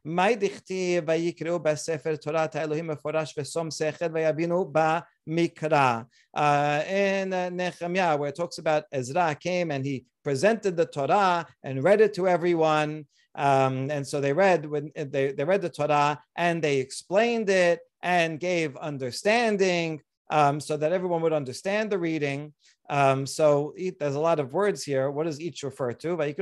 מה 0.05 0.35
דכתיב 0.35 1.05
ויקראו 1.07 1.59
בספר 1.59 2.17
תורת 2.17 2.57
האלוהים 2.57 2.87
מפורש 2.87 3.35
ושום 3.39 3.71
שכל 3.71 4.07
ויבינו 4.15 4.73
במקרא. 4.73 6.01
Uh, 6.37 6.41
in 6.87 7.33
uh, 7.33 7.51
Nehemiah, 7.51 8.17
where 8.17 8.29
it 8.29 8.37
talks 8.37 8.59
about 8.59 8.85
Ezra 8.93 9.35
came 9.35 9.71
and 9.71 9.85
he 9.85 10.05
presented 10.23 10.77
the 10.77 10.87
Torah 10.87 11.47
and 11.65 11.83
read 11.83 12.01
it 12.01 12.15
to 12.15 12.29
everyone. 12.29 13.07
Um, 13.35 13.91
and 13.91 14.07
so 14.07 14.21
they 14.21 14.33
read 14.33 14.67
when 14.67 14.91
they, 14.95 15.33
they 15.33 15.45
read 15.45 15.63
the 15.63 15.69
Torah 15.69 16.21
and 16.37 16.63
they 16.63 16.79
explained 16.79 17.49
it 17.49 17.81
and 18.03 18.41
gave 18.41 18.77
understanding 18.77 20.01
um, 20.31 20.61
so 20.61 20.77
that 20.77 20.93
everyone 20.93 21.23
would 21.23 21.33
understand 21.33 21.91
the 21.91 21.99
reading. 21.99 22.53
Um, 22.90 23.26
so 23.26 23.74
there's 24.00 24.16
a 24.16 24.20
lot 24.20 24.40
of 24.40 24.54
words 24.54 24.84
here. 24.84 25.10
What 25.10 25.26
does 25.26 25.42
each 25.42 25.64
refer 25.64 25.94
to? 25.94 26.36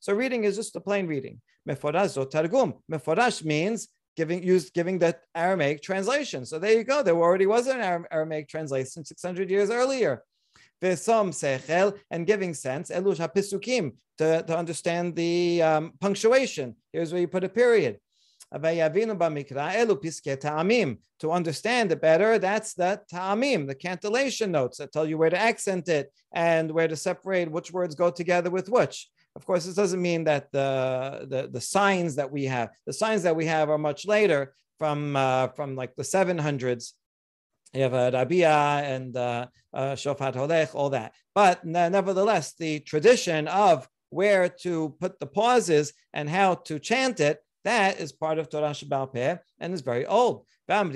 So 0.00 0.14
reading 0.14 0.44
is 0.44 0.56
just 0.56 0.76
a 0.76 0.80
plain 0.80 1.06
reading. 1.06 1.40
Meforash 1.68 3.44
means 3.44 3.88
giving 4.16 4.42
used 4.42 4.72
giving 4.72 4.98
that 5.00 5.22
Aramaic 5.34 5.82
translation. 5.82 6.46
So 6.46 6.58
there 6.58 6.72
you 6.72 6.84
go. 6.84 7.02
There 7.02 7.14
already 7.14 7.46
was 7.46 7.66
an 7.66 8.04
Aramaic 8.10 8.48
translation 8.48 9.04
600 9.04 9.50
years 9.50 9.70
earlier. 9.70 10.22
Vesom 10.82 11.30
sechel 11.30 11.98
and 12.10 12.26
giving 12.26 12.54
sense 12.54 12.90
hapisukim 12.90 13.92
to, 14.18 14.42
to 14.42 14.56
understand 14.56 15.14
the 15.14 15.62
um, 15.62 15.92
punctuation. 16.00 16.74
Here's 16.92 17.12
where 17.12 17.20
you 17.20 17.28
put 17.28 17.44
a 17.44 17.48
period. 17.48 17.98
To 21.20 21.32
understand 21.32 21.92
it 21.92 22.00
better, 22.00 22.38
that's 22.38 22.74
the 22.74 23.00
ta'amim, 23.10 23.66
the 23.66 23.74
cantillation 23.74 24.52
notes 24.52 24.78
that 24.78 24.92
tell 24.92 25.06
you 25.06 25.18
where 25.18 25.30
to 25.30 25.38
accent 25.38 25.88
it 25.88 26.12
and 26.32 26.70
where 26.70 26.88
to 26.88 26.96
separate 26.96 27.50
which 27.50 27.72
words 27.72 27.94
go 27.94 28.10
together 28.10 28.50
with 28.50 28.68
which. 28.68 29.08
Of 29.34 29.44
course, 29.44 29.66
this 29.66 29.74
doesn't 29.74 30.00
mean 30.00 30.24
that 30.24 30.50
the, 30.52 31.26
the, 31.28 31.48
the 31.52 31.60
signs 31.60 32.14
that 32.16 32.30
we 32.30 32.44
have, 32.44 32.70
the 32.86 32.92
signs 32.92 33.22
that 33.24 33.36
we 33.36 33.46
have 33.46 33.68
are 33.68 33.78
much 33.78 34.06
later 34.06 34.54
from, 34.78 35.16
uh, 35.16 35.48
from 35.48 35.76
like 35.76 35.94
the 35.96 36.02
700s. 36.02 36.92
You 37.74 37.82
have 37.82 37.94
uh, 37.94 38.10
Rabia 38.14 38.48
and 38.48 39.14
uh, 39.16 39.46
uh, 39.74 39.94
Shofar 39.96 40.32
Holech, 40.32 40.74
all 40.74 40.90
that. 40.90 41.12
But 41.34 41.64
nevertheless, 41.64 42.54
the 42.58 42.80
tradition 42.80 43.48
of 43.48 43.86
where 44.10 44.48
to 44.48 44.94
put 45.00 45.18
the 45.20 45.26
pauses 45.26 45.92
and 46.14 46.30
how 46.30 46.54
to 46.54 46.78
chant 46.78 47.20
it 47.20 47.40
that 47.66 48.00
is 48.00 48.12
part 48.12 48.38
of 48.38 48.48
Torah 48.48 48.70
SheBe'al 48.70 49.12
Peh 49.12 49.36
and 49.60 49.74
is 49.74 49.80
very 49.80 50.06
old. 50.06 50.46
Others 50.68 50.94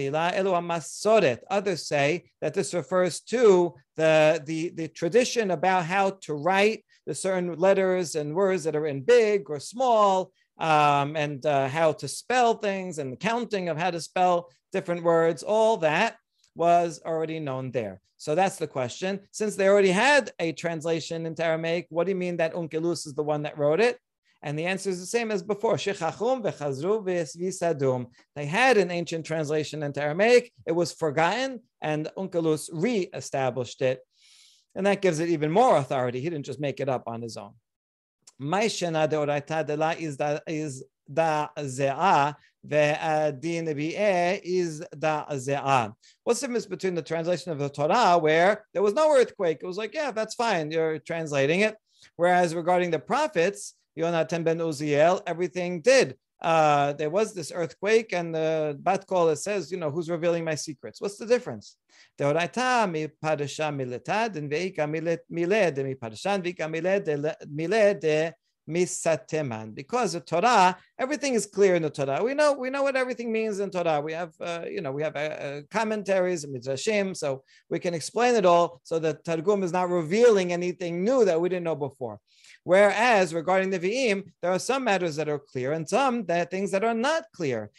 say 1.94 2.24
that 2.40 2.54
this 2.54 2.74
refers 2.74 3.20
to 3.20 3.74
the, 3.96 4.42
the, 4.46 4.70
the 4.70 4.88
tradition 4.88 5.50
about 5.50 5.84
how 5.84 6.10
to 6.22 6.34
write 6.34 6.84
the 7.06 7.14
certain 7.14 7.56
letters 7.56 8.14
and 8.14 8.34
words 8.34 8.64
that 8.64 8.76
are 8.76 8.86
in 8.86 9.02
big 9.02 9.50
or 9.50 9.58
small, 9.58 10.30
um, 10.58 11.16
and 11.16 11.44
uh, 11.44 11.68
how 11.68 11.92
to 11.92 12.06
spell 12.06 12.54
things 12.54 12.98
and 12.98 13.12
the 13.12 13.16
counting 13.16 13.68
of 13.68 13.76
how 13.76 13.90
to 13.90 14.00
spell 14.00 14.48
different 14.72 15.02
words. 15.02 15.42
All 15.42 15.76
that 15.78 16.16
was 16.54 17.00
already 17.04 17.40
known 17.40 17.72
there. 17.72 18.00
So 18.16 18.34
that's 18.34 18.56
the 18.56 18.66
question. 18.66 19.20
Since 19.32 19.56
they 19.56 19.68
already 19.68 19.90
had 19.90 20.30
a 20.38 20.52
translation 20.52 21.26
into 21.26 21.44
Aramaic, 21.44 21.86
what 21.88 22.04
do 22.04 22.10
you 22.10 22.16
mean 22.16 22.36
that 22.36 22.54
Onkelos 22.54 23.06
is 23.06 23.14
the 23.14 23.22
one 23.22 23.42
that 23.42 23.58
wrote 23.58 23.80
it? 23.80 23.98
And 24.42 24.58
the 24.58 24.66
answer 24.66 24.88
is 24.88 25.00
the 25.00 25.06
same 25.06 25.30
as 25.30 25.42
before. 25.42 25.76
They 25.76 25.92
had 28.46 28.78
an 28.78 28.90
ancient 28.90 29.26
translation 29.26 29.82
into 29.82 30.02
Aramaic. 30.02 30.52
It 30.66 30.72
was 30.72 30.92
forgotten, 30.92 31.60
and 31.82 32.08
Onkelos 32.16 32.70
re-established 32.72 33.82
it. 33.82 34.00
And 34.74 34.86
that 34.86 35.02
gives 35.02 35.18
it 35.18 35.28
even 35.28 35.50
more 35.50 35.76
authority. 35.76 36.20
He 36.20 36.30
didn't 36.30 36.46
just 36.46 36.60
make 36.60 36.80
it 36.80 36.88
up 36.88 37.02
on 37.06 37.20
his 37.20 37.36
own. 37.36 37.52
Maishena 38.40 39.06
deoraita 39.06 39.66
de 39.66 40.00
is 40.00 40.16
da 40.16 40.38
is 40.46 40.84
da 41.12 41.48
bi'eh 42.66 44.40
is 44.42 44.82
da 44.98 45.26
ze'ah. 45.32 45.92
What's 46.24 46.40
the 46.40 46.46
difference 46.46 46.66
between 46.66 46.94
the 46.94 47.02
translation 47.02 47.52
of 47.52 47.58
the 47.58 47.68
Torah 47.68 48.16
where 48.16 48.64
there 48.72 48.82
was 48.82 48.94
no 48.94 49.14
earthquake? 49.14 49.58
It 49.60 49.66
was 49.66 49.76
like, 49.76 49.92
yeah, 49.92 50.12
that's 50.12 50.34
fine. 50.34 50.70
You're 50.70 50.98
translating 51.00 51.60
it. 51.60 51.76
Whereas 52.16 52.54
regarding 52.54 52.90
the 52.90 52.98
prophets, 52.98 53.74
Yonatan 53.98 54.44
ben 54.44 54.58
Uziel, 54.58 55.22
everything 55.26 55.80
did. 55.80 56.16
Uh, 56.40 56.94
there 56.94 57.10
was 57.10 57.34
this 57.34 57.52
earthquake, 57.54 58.14
and 58.14 58.34
the 58.34 58.76
bat 58.80 59.04
it 59.10 59.36
says, 59.36 59.70
you 59.70 59.76
know, 59.76 59.90
who's 59.90 60.08
revealing 60.08 60.42
my 60.44 60.54
secrets? 60.54 61.00
What's 61.00 61.18
the 61.18 61.26
difference? 61.26 61.76
Because 69.74 70.12
the 70.12 70.20
Torah, 70.20 70.76
everything 70.98 71.34
is 71.34 71.46
clear 71.46 71.74
in 71.74 71.82
the 71.82 71.90
Torah. 71.90 72.22
We 72.22 72.34
know 72.34 72.52
we 72.52 72.70
know 72.70 72.82
what 72.82 72.96
everything 72.96 73.32
means 73.32 73.60
in 73.60 73.70
Torah. 73.70 74.00
We 74.00 74.12
have 74.12 74.32
uh, 74.40 74.64
you 74.70 74.80
know 74.80 74.92
we 74.92 75.02
have 75.02 75.16
uh, 75.16 75.18
uh 75.18 75.60
commentaries, 75.70 76.46
midrashim, 76.46 77.16
so 77.16 77.42
we 77.68 77.78
can 77.78 77.94
explain 77.94 78.34
it 78.34 78.46
all. 78.46 78.80
So 78.84 78.98
that 79.00 79.24
Targum 79.24 79.62
is 79.62 79.72
not 79.72 79.90
revealing 79.90 80.52
anything 80.52 81.04
new 81.04 81.24
that 81.24 81.40
we 81.40 81.48
didn't 81.48 81.64
know 81.64 81.76
before. 81.76 82.20
Whereas 82.64 83.32
regarding 83.32 83.70
the 83.70 83.78
Vi'im, 83.78 84.24
there 84.42 84.52
are 84.52 84.58
some 84.58 84.84
matters 84.84 85.16
that 85.16 85.28
are 85.28 85.38
clear 85.38 85.72
and 85.72 85.88
some 85.88 86.26
that 86.26 86.50
things 86.50 86.70
that 86.72 86.84
are 86.84 86.94
not 86.94 87.24
clear. 87.34 87.70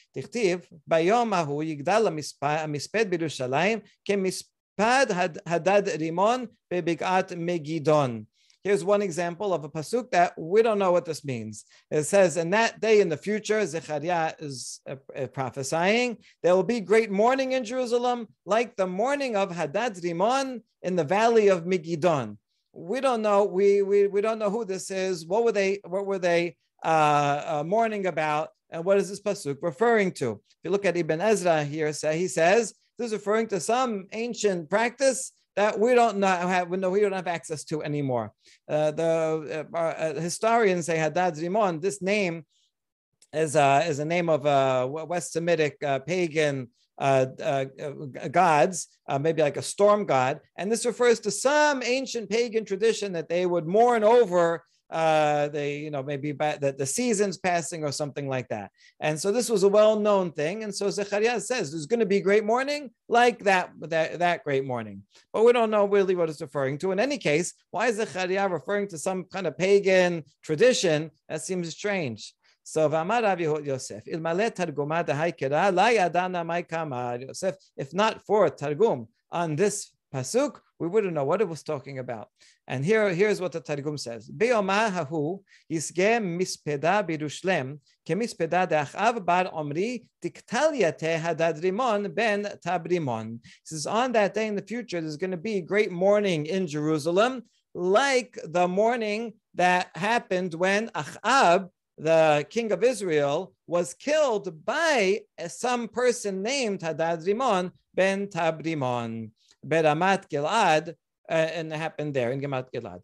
Hadad 4.79 5.87
rimon 5.99 6.47
bebigat 6.71 7.29
megidon. 7.37 8.25
Here's 8.63 8.83
one 8.83 9.01
example 9.01 9.53
of 9.53 9.63
a 9.63 9.69
pasuk 9.69 10.11
that 10.11 10.33
we 10.37 10.61
don't 10.61 10.77
know 10.77 10.91
what 10.91 11.05
this 11.05 11.25
means. 11.25 11.65
It 11.89 12.03
says, 12.03 12.37
"In 12.37 12.51
that 12.51 12.79
day 12.79 13.01
in 13.01 13.09
the 13.09 13.17
future, 13.17 13.65
Zechariah 13.65 14.33
is 14.39 14.81
uh, 14.87 14.97
uh, 15.15 15.27
prophesying, 15.27 16.17
there 16.43 16.55
will 16.55 16.63
be 16.63 16.79
great 16.79 17.09
mourning 17.09 17.53
in 17.53 17.65
Jerusalem, 17.65 18.27
like 18.45 18.75
the 18.75 18.85
mourning 18.85 19.35
of 19.35 19.51
Hadad 19.51 19.95
Rimon 20.03 20.61
in 20.83 20.95
the 20.95 21.03
valley 21.03 21.47
of 21.47 21.65
Megidon." 21.65 22.37
We 22.73 23.01
don't 23.01 23.21
know. 23.21 23.43
We, 23.45 23.81
we 23.81 24.07
we 24.07 24.21
don't 24.21 24.39
know 24.39 24.49
who 24.49 24.65
this 24.65 24.91
is. 24.91 25.25
What 25.25 25.43
were 25.43 25.51
they? 25.51 25.79
What 25.85 26.05
were 26.05 26.19
they 26.19 26.55
uh, 26.83 27.43
uh, 27.45 27.63
mourning 27.65 28.05
about? 28.05 28.49
And 28.69 28.85
what 28.85 28.97
is 28.97 29.09
this 29.09 29.21
pasuk 29.21 29.57
referring 29.61 30.13
to? 30.13 30.31
If 30.31 30.57
you 30.63 30.71
look 30.71 30.85
at 30.85 30.95
Ibn 30.95 31.19
Ezra 31.19 31.63
here, 31.63 31.91
say 31.91 32.17
he 32.17 32.27
says 32.27 32.73
this 32.97 33.07
is 33.07 33.13
referring 33.13 33.47
to 33.47 33.59
some 33.59 34.07
ancient 34.11 34.69
practice 34.69 35.33
that 35.55 35.77
we 35.77 35.93
don't 35.93 36.17
know 36.17 36.27
have, 36.27 36.69
no, 36.71 36.89
we 36.89 37.01
don't 37.01 37.11
have 37.11 37.27
access 37.27 37.63
to 37.65 37.83
anymore. 37.83 38.31
Uh, 38.69 38.91
the 38.91 39.67
uh, 39.73 39.77
uh, 39.77 40.19
historians 40.19 40.85
say 40.85 40.97
Hadad 40.97 41.35
Rimon, 41.35 41.81
this 41.81 42.01
name 42.01 42.45
is, 43.33 43.55
uh, 43.55 43.83
is 43.85 43.99
a 43.99 44.05
name 44.05 44.29
of 44.29 44.45
a 44.45 44.87
West 44.87 45.33
Semitic 45.33 45.77
uh, 45.83 45.99
pagan 45.99 46.69
uh, 46.97 47.25
uh, 47.43 47.65
gods, 48.31 48.87
uh, 49.07 49.19
maybe 49.19 49.41
like 49.41 49.57
a 49.57 49.61
storm 49.61 50.05
god. 50.05 50.39
And 50.57 50.71
this 50.71 50.85
refers 50.85 51.19
to 51.21 51.31
some 51.31 51.81
ancient 51.83 52.29
pagan 52.29 52.65
tradition 52.65 53.13
that 53.13 53.29
they 53.29 53.45
would 53.45 53.67
mourn 53.67 54.03
over 54.03 54.63
uh, 54.91 55.47
they, 55.47 55.77
you 55.77 55.89
know, 55.89 56.03
maybe 56.03 56.33
the, 56.33 56.75
the 56.77 56.85
seasons 56.85 57.37
passing 57.37 57.83
or 57.83 57.91
something 57.91 58.27
like 58.27 58.49
that. 58.49 58.71
And 58.99 59.19
so 59.19 59.31
this 59.31 59.49
was 59.49 59.63
a 59.63 59.69
well-known 59.69 60.33
thing. 60.33 60.63
And 60.63 60.75
so 60.75 60.89
Zechariah 60.89 61.39
says 61.39 61.71
there's 61.71 61.85
going 61.85 62.01
to 62.01 62.05
be 62.05 62.19
great 62.19 62.43
mourning 62.43 62.91
like 63.07 63.39
that, 63.45 63.71
that, 63.79 64.19
that 64.19 64.43
great 64.43 64.65
mourning. 64.65 65.03
But 65.31 65.45
we 65.45 65.53
don't 65.53 65.71
know 65.71 65.85
really 65.85 66.15
what 66.15 66.29
it's 66.29 66.41
referring 66.41 66.77
to. 66.79 66.91
In 66.91 66.99
any 66.99 67.17
case, 67.17 67.53
why 67.71 67.87
is 67.87 67.95
Zechariah 67.95 68.49
referring 68.49 68.89
to 68.89 68.97
some 68.97 69.23
kind 69.23 69.47
of 69.47 69.57
pagan 69.57 70.23
tradition? 70.43 71.09
That 71.29 71.41
seems 71.41 71.69
strange. 71.69 72.33
So 72.63 72.87
V'amar 72.89 73.23
Rav 73.23 73.39
Yosef, 73.39 74.05
ilmale 74.05 74.51
targuma 74.51 75.03
dehaikera 75.03 75.73
la 75.73 75.89
yadana 75.89 76.45
mai 76.45 76.61
kama 76.61 77.17
Yosef. 77.19 77.55
If 77.75 77.93
not 77.93 78.21
for 78.21 78.49
Targum 78.49 79.07
on 79.31 79.55
this 79.55 79.91
pasuk, 80.13 80.59
we 80.77 80.87
wouldn't 80.87 81.13
know 81.13 81.25
what 81.25 81.41
it 81.41 81.47
was 81.47 81.63
talking 81.63 81.99
about. 81.99 82.27
And 82.67 82.85
here, 82.85 83.13
here's 83.13 83.41
what 83.41 83.51
the 83.51 83.59
Targum 83.59 83.97
says: 83.97 84.29
Be'omah 84.29 84.91
hahu 84.91 85.39
yisge 85.71 86.19
mispeda 86.21 87.03
birushlem 87.07 87.79
kemispeda 88.07 88.67
de'achav 88.69 89.25
bar 89.25 89.49
omri 89.53 90.05
tiktal 90.23 90.77
yate 90.77 91.19
hadad 91.19 92.15
ben 92.15 92.43
tabrimon. 92.65 93.39
says 93.63 93.87
on 93.87 94.11
that 94.11 94.33
day 94.33 94.47
in 94.47 94.55
the 94.55 94.61
future, 94.61 95.01
there's 95.01 95.17
going 95.17 95.31
to 95.31 95.37
be 95.37 95.57
a 95.57 95.61
great 95.61 95.91
mourning 95.91 96.45
in 96.45 96.67
Jerusalem, 96.67 97.43
like 97.73 98.37
the 98.43 98.67
mourning 98.67 99.33
that 99.55 99.89
happened 99.95 100.53
when 100.53 100.89
Achab 100.89 101.69
the 101.97 102.45
king 102.49 102.71
of 102.71 102.83
Israel, 102.83 103.53
was 103.67 103.93
killed 103.93 104.65
by 104.65 105.21
some 105.47 105.87
person 105.87 106.41
named 106.41 106.81
Hadad 106.81 107.19
Rimon 107.25 107.71
ben 107.93 108.27
Tabrimon. 108.27 109.31
Beramat 109.65 110.27
Gilad, 110.29 110.89
uh, 111.29 111.33
and 111.33 111.71
it 111.71 111.77
happened 111.77 112.13
there 112.13 112.31
in 112.31 112.41
Gemat 112.41 112.67
Gilad. 112.73 113.01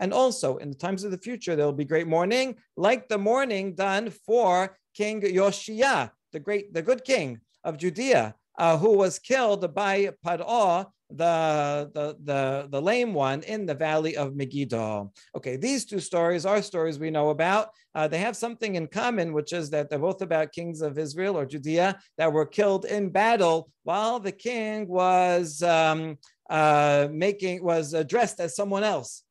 And 0.00 0.12
also 0.12 0.56
in 0.56 0.68
the 0.70 0.76
times 0.76 1.04
of 1.04 1.10
the 1.10 1.18
future, 1.18 1.56
there 1.56 1.66
will 1.66 1.72
be 1.72 1.84
great 1.84 2.06
mourning, 2.06 2.56
like 2.76 3.08
the 3.08 3.18
mourning 3.18 3.74
done 3.74 4.10
for 4.10 4.76
King 4.94 5.20
Yoshia, 5.22 6.10
the 6.32 6.40
great, 6.40 6.74
the 6.74 6.82
good 6.82 7.04
king 7.04 7.40
of 7.62 7.78
Judea, 7.78 8.34
uh, 8.58 8.76
who 8.76 8.96
was 8.96 9.18
killed 9.18 9.72
by 9.74 10.10
Paro 10.24 10.86
the, 11.10 11.90
the, 11.94 12.16
the, 12.24 12.68
the 12.70 12.82
lame 12.82 13.14
one 13.14 13.42
in 13.42 13.66
the 13.66 13.74
valley 13.74 14.16
of 14.16 14.36
Megiddo. 14.36 15.12
Okay, 15.36 15.56
these 15.56 15.84
two 15.84 16.00
stories 16.00 16.44
are 16.44 16.60
stories 16.62 16.98
we 16.98 17.10
know 17.10 17.30
about. 17.30 17.70
Uh, 17.94 18.08
they 18.08 18.18
have 18.18 18.36
something 18.36 18.74
in 18.74 18.86
common, 18.86 19.32
which 19.32 19.52
is 19.52 19.70
that 19.70 19.88
they're 19.88 19.98
both 19.98 20.22
about 20.22 20.52
kings 20.52 20.82
of 20.82 20.98
Israel 20.98 21.38
or 21.38 21.46
Judea 21.46 21.98
that 22.18 22.32
were 22.32 22.46
killed 22.46 22.84
in 22.84 23.10
battle 23.10 23.70
while 23.84 24.20
the 24.20 24.32
king 24.32 24.86
was 24.86 25.62
um, 25.62 26.18
uh, 26.50 27.08
making 27.10 27.64
was 27.64 27.94
dressed 28.06 28.40
as 28.40 28.54
someone 28.54 28.84
else. 28.84 29.22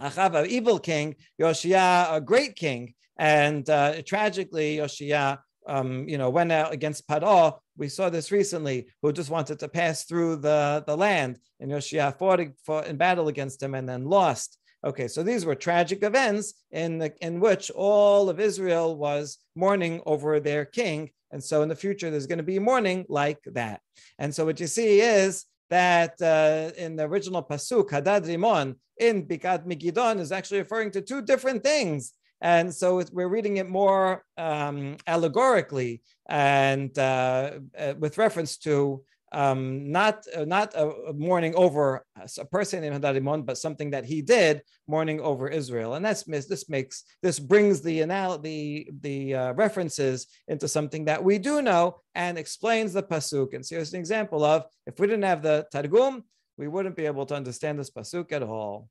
Achav, 0.00 0.34
an 0.34 0.46
evil 0.46 0.78
king, 0.78 1.16
Yoshia, 1.40 2.14
a 2.14 2.20
great 2.20 2.56
king, 2.56 2.94
and 3.18 3.68
uh, 3.68 4.00
tragically, 4.02 4.76
Yoshia 4.76 5.38
um, 5.66 6.08
you 6.08 6.18
know, 6.18 6.30
went 6.30 6.52
out 6.52 6.72
against 6.72 7.06
Paro. 7.06 7.58
We 7.80 7.88
saw 7.88 8.10
this 8.10 8.30
recently, 8.30 8.88
who 9.00 9.10
just 9.10 9.30
wanted 9.30 9.58
to 9.60 9.68
pass 9.68 10.04
through 10.04 10.36
the, 10.36 10.84
the 10.86 10.94
land, 10.94 11.38
and 11.60 11.70
Yoshia 11.70 12.16
fought, 12.18 12.40
fought 12.66 12.86
in 12.86 12.98
battle 12.98 13.28
against 13.28 13.62
him 13.62 13.74
and 13.74 13.88
then 13.88 14.04
lost. 14.04 14.58
Okay, 14.84 15.08
so 15.08 15.22
these 15.22 15.46
were 15.46 15.54
tragic 15.54 16.02
events 16.02 16.52
in 16.70 16.98
the, 16.98 17.14
in 17.22 17.40
which 17.40 17.70
all 17.70 18.28
of 18.28 18.38
Israel 18.38 18.96
was 18.96 19.38
mourning 19.56 20.02
over 20.04 20.40
their 20.40 20.66
king, 20.66 21.10
and 21.32 21.42
so 21.42 21.62
in 21.62 21.70
the 21.70 21.74
future 21.74 22.10
there's 22.10 22.26
going 22.26 22.36
to 22.36 22.52
be 22.54 22.58
mourning 22.58 23.06
like 23.08 23.40
that. 23.46 23.80
And 24.18 24.34
so 24.34 24.44
what 24.44 24.60
you 24.60 24.66
see 24.66 25.00
is 25.00 25.46
that 25.70 26.20
uh, 26.20 26.72
in 26.76 26.96
the 26.96 27.04
original 27.04 27.42
pasuk 27.42 27.90
Hadad 27.90 28.24
Rimon 28.24 28.74
in 28.98 29.26
Bikat 29.26 29.66
Megidon 29.66 30.18
is 30.18 30.32
actually 30.32 30.58
referring 30.58 30.90
to 30.90 31.00
two 31.00 31.22
different 31.22 31.64
things. 31.64 32.12
And 32.40 32.74
so 32.74 33.02
we're 33.12 33.28
reading 33.28 33.58
it 33.58 33.68
more 33.68 34.24
um, 34.38 34.96
allegorically 35.06 36.02
and 36.28 36.96
uh, 36.98 37.58
uh, 37.78 37.94
with 37.98 38.18
reference 38.18 38.56
to 38.58 39.02
um, 39.32 39.90
not 39.90 40.24
uh, 40.36 40.44
not 40.44 40.74
a, 40.74 41.12
mourning 41.14 41.54
over 41.54 42.04
a 42.16 42.44
person 42.46 42.82
in 42.82 42.92
Hadad 42.92 43.16
Rimon, 43.16 43.46
but 43.46 43.58
something 43.58 43.90
that 43.90 44.04
he 44.04 44.22
did 44.22 44.62
mourning 44.88 45.20
over 45.20 45.48
Israel, 45.48 45.94
and 45.94 46.04
that's 46.04 46.24
this 46.24 46.68
makes 46.68 47.04
this 47.22 47.38
brings 47.38 47.80
the 47.80 48.00
anal- 48.00 48.38
the 48.38 48.88
the 49.02 49.34
uh, 49.34 49.52
references 49.52 50.26
into 50.48 50.66
something 50.66 51.04
that 51.04 51.22
we 51.22 51.38
do 51.38 51.62
know 51.62 52.00
and 52.14 52.38
explains 52.38 52.92
the 52.92 53.02
pasuk. 53.02 53.54
And 53.54 53.64
so 53.64 53.76
here's 53.76 53.92
an 53.94 54.00
example 54.00 54.44
of 54.44 54.64
if 54.86 54.98
we 54.98 55.06
didn't 55.06 55.24
have 55.24 55.42
the 55.42 55.66
Targum, 55.70 56.24
we 56.56 56.66
wouldn't 56.66 56.96
be 56.96 57.06
able 57.06 57.26
to 57.26 57.36
understand 57.36 57.78
this 57.78 57.90
pasuk 57.90 58.32
at 58.32 58.42
all. 58.42 58.88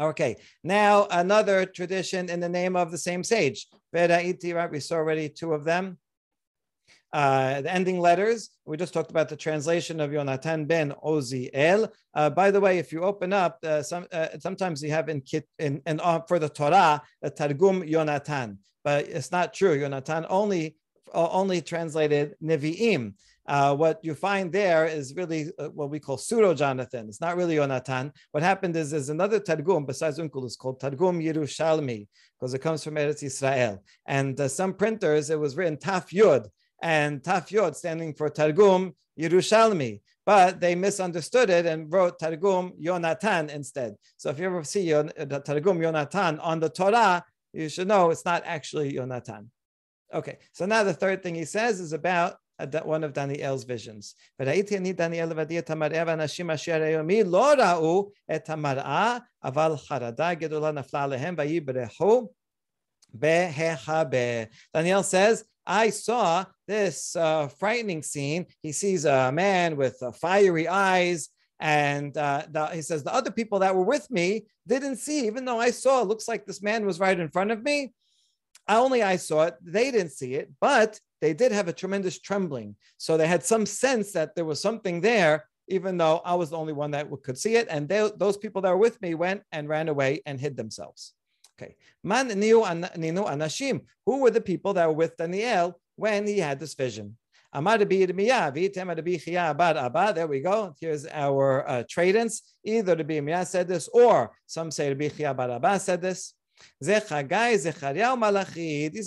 Okay, 0.00 0.36
now 0.62 1.08
another 1.10 1.66
tradition 1.66 2.30
in 2.30 2.38
the 2.38 2.48
name 2.48 2.76
of 2.76 2.92
the 2.92 2.98
same 2.98 3.24
sage. 3.24 3.66
Right? 3.92 4.70
We 4.70 4.80
saw 4.80 4.94
already 4.94 5.28
two 5.28 5.52
of 5.52 5.64
them. 5.64 5.98
Uh, 7.12 7.62
the 7.62 7.72
ending 7.72 7.98
letters. 7.98 8.50
We 8.66 8.76
just 8.76 8.92
talked 8.92 9.10
about 9.10 9.30
the 9.30 9.36
translation 9.36 9.98
of 9.98 10.10
Yonatan 10.10 10.68
ben 10.68 10.92
Uziel. 11.02 11.90
Uh, 12.14 12.28
by 12.28 12.50
the 12.50 12.60
way, 12.60 12.78
if 12.78 12.92
you 12.92 13.02
open 13.02 13.32
up, 13.32 13.58
uh, 13.64 13.82
some 13.82 14.06
uh, 14.12 14.28
sometimes 14.38 14.82
you 14.82 14.90
have 14.90 15.08
in 15.08 15.22
kit 15.22 15.48
in, 15.58 15.80
in 15.86 16.00
uh, 16.00 16.20
for 16.28 16.38
the 16.38 16.50
Torah 16.50 17.00
the 17.22 17.30
Targum 17.30 17.82
Yonatan, 17.82 18.58
but 18.84 19.08
it's 19.08 19.32
not 19.32 19.54
true. 19.54 19.78
Yonatan 19.78 20.26
only 20.28 20.76
uh, 21.14 21.30
only 21.30 21.62
translated 21.62 22.34
Nevi'im. 22.42 23.14
Uh, 23.48 23.74
what 23.74 23.98
you 24.02 24.14
find 24.14 24.52
there 24.52 24.84
is 24.84 25.14
really 25.16 25.50
uh, 25.58 25.70
what 25.70 25.88
we 25.88 25.98
call 25.98 26.18
pseudo 26.18 26.52
Jonathan. 26.52 27.08
It's 27.08 27.22
not 27.22 27.36
really 27.38 27.56
Yonatan. 27.56 28.12
What 28.32 28.42
happened 28.42 28.76
is 28.76 28.90
there's 28.90 29.08
another 29.08 29.40
Targum 29.40 29.86
besides 29.86 30.18
Unkul, 30.18 30.44
it's 30.44 30.54
called 30.54 30.78
Targum 30.78 31.18
Yerushalmi 31.18 32.06
because 32.38 32.52
it 32.52 32.58
comes 32.58 32.84
from 32.84 32.96
Eretz 32.96 33.22
Israel. 33.22 33.82
And 34.06 34.38
uh, 34.38 34.48
some 34.48 34.74
printers, 34.74 35.30
it 35.30 35.40
was 35.40 35.56
written 35.56 35.78
Taf 35.78 36.10
Yud. 36.10 36.46
and 36.82 37.22
Taf 37.22 37.50
Yod 37.50 37.74
standing 37.74 38.12
for 38.14 38.28
Targum 38.28 38.94
Yerushalmi. 39.18 40.00
But 40.26 40.60
they 40.60 40.74
misunderstood 40.74 41.48
it 41.48 41.64
and 41.64 41.90
wrote 41.90 42.18
Targum 42.18 42.74
Yonatan 42.78 43.48
instead. 43.48 43.94
So 44.18 44.28
if 44.28 44.38
you 44.38 44.44
ever 44.44 44.62
see 44.62 44.82
Yon, 44.82 45.10
Targum 45.16 45.78
Yonatan 45.80 46.38
on 46.42 46.60
the 46.60 46.68
Torah, 46.68 47.24
you 47.54 47.70
should 47.70 47.88
know 47.88 48.10
it's 48.10 48.26
not 48.26 48.42
actually 48.44 48.92
Yonatan. 48.92 49.46
Okay, 50.12 50.36
so 50.52 50.66
now 50.66 50.84
the 50.84 50.92
third 50.92 51.22
thing 51.22 51.34
he 51.34 51.46
says 51.46 51.80
is 51.80 51.94
about 51.94 52.36
one 52.83 53.03
of 53.03 53.13
Daniel's 53.13 53.63
visions. 53.63 54.15
וראיתי 54.39 54.77
אני 54.77 54.93
דניאל 54.93 55.29
לבדי 55.29 55.59
את 55.59 55.69
המראה 55.69 56.03
ואנשים 56.07 56.51
אשר 56.51 56.81
היומי 56.81 57.23
לא 57.23 57.53
ראו 57.53 58.09
את 58.35 58.49
המראה, 58.49 59.17
אבל 59.43 59.77
חרדה 59.77 60.33
גדולה 60.33 60.71
נפלה 60.71 61.03
עליהם 61.03 61.35
ויברחו 61.37 62.27
בהחבה. 63.13 64.43
Daniel 64.75 65.03
says, 65.03 65.43
I 65.65 65.89
saw 65.89 66.45
this 66.67 67.15
uh, 67.15 67.47
frightening 67.47 68.03
scene. 68.03 68.45
He 68.61 68.71
sees 68.71 69.05
a 69.05 69.31
man 69.31 69.77
with 69.77 70.01
uh, 70.01 70.11
fiery 70.11 70.67
eyes 70.67 71.29
and 71.59 72.17
uh, 72.17 72.43
the, 72.49 72.67
he 72.67 72.81
says, 72.81 73.03
the 73.03 73.13
other 73.13 73.31
people 73.31 73.59
that 73.59 73.75
were 73.75 73.85
with 73.85 74.09
me 74.11 74.45
didn't 74.67 74.97
see, 74.97 75.25
even 75.27 75.45
though 75.45 75.59
I 75.59 75.71
saw, 75.71 76.01
it 76.01 76.07
looks 76.07 76.27
like 76.27 76.45
this 76.45 76.61
man 76.61 76.85
was 76.85 76.99
right 76.99 77.17
in 77.17 77.29
front 77.29 77.51
of 77.51 77.63
me. 77.63 77.93
Only 78.67 79.03
I 79.03 79.15
saw 79.15 79.43
it. 79.43 79.55
They 79.61 79.91
didn't 79.91 80.11
see 80.11 80.33
it, 80.35 80.49
but 80.59 80.99
they 81.20 81.34
did 81.34 81.52
have 81.52 81.68
a 81.68 81.72
tremendous 81.72 82.18
trembling. 82.18 82.76
So 82.96 83.16
they 83.16 83.26
had 83.26 83.44
some 83.44 83.66
sense 83.66 84.12
that 84.12 84.34
there 84.34 84.44
was 84.44 84.60
something 84.60 85.00
there, 85.00 85.46
even 85.68 85.98
though 85.98 86.20
I 86.24 86.34
was 86.34 86.50
the 86.50 86.56
only 86.56 86.72
one 86.72 86.92
that 86.92 87.08
could 87.22 87.38
see 87.38 87.56
it. 87.56 87.66
And 87.70 87.88
they, 87.88 88.10
those 88.16 88.36
people 88.36 88.62
that 88.62 88.70
were 88.70 88.76
with 88.76 89.00
me 89.02 89.14
went 89.14 89.42
and 89.52 89.68
ran 89.68 89.88
away 89.88 90.22
and 90.26 90.40
hid 90.40 90.56
themselves. 90.56 91.14
Okay. 91.60 91.76
Man 92.04 92.28
ninu 92.28 92.62
anashim. 92.64 93.80
Who 94.06 94.20
were 94.20 94.30
the 94.30 94.40
people 94.40 94.74
that 94.74 94.86
were 94.86 94.94
with 94.94 95.16
Daniel 95.16 95.80
when 95.96 96.26
he 96.26 96.38
had 96.38 96.60
this 96.60 96.74
vision? 96.74 97.16
There 97.52 97.72
we 100.26 100.40
go. 100.40 100.74
Here's 100.80 101.06
our 101.06 101.68
uh, 101.68 101.82
tradents. 101.84 102.42
Either 102.62 102.94
the 102.94 103.04
Yirmiyah 103.04 103.46
said 103.46 103.66
this, 103.66 103.88
or 103.88 104.32
some 104.46 104.70
say 104.70 104.94
Chia 105.08 105.32
bar 105.32 105.50
Abba 105.52 105.80
said 105.80 106.02
this. 106.02 106.34
These 106.80 107.00
are 107.10 107.22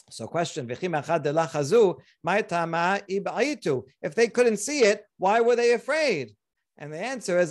So 0.10 0.28
question, 0.28 0.68
if 4.02 4.16
they 4.16 4.28
couldn't 4.28 4.58
see 4.58 4.80
it, 4.82 5.06
why 5.18 5.42
were 5.42 5.56
they 5.56 5.74
afraid? 5.74 6.36
And 6.78 6.92
the 6.92 7.00
answer 7.00 7.40
is 7.40 7.50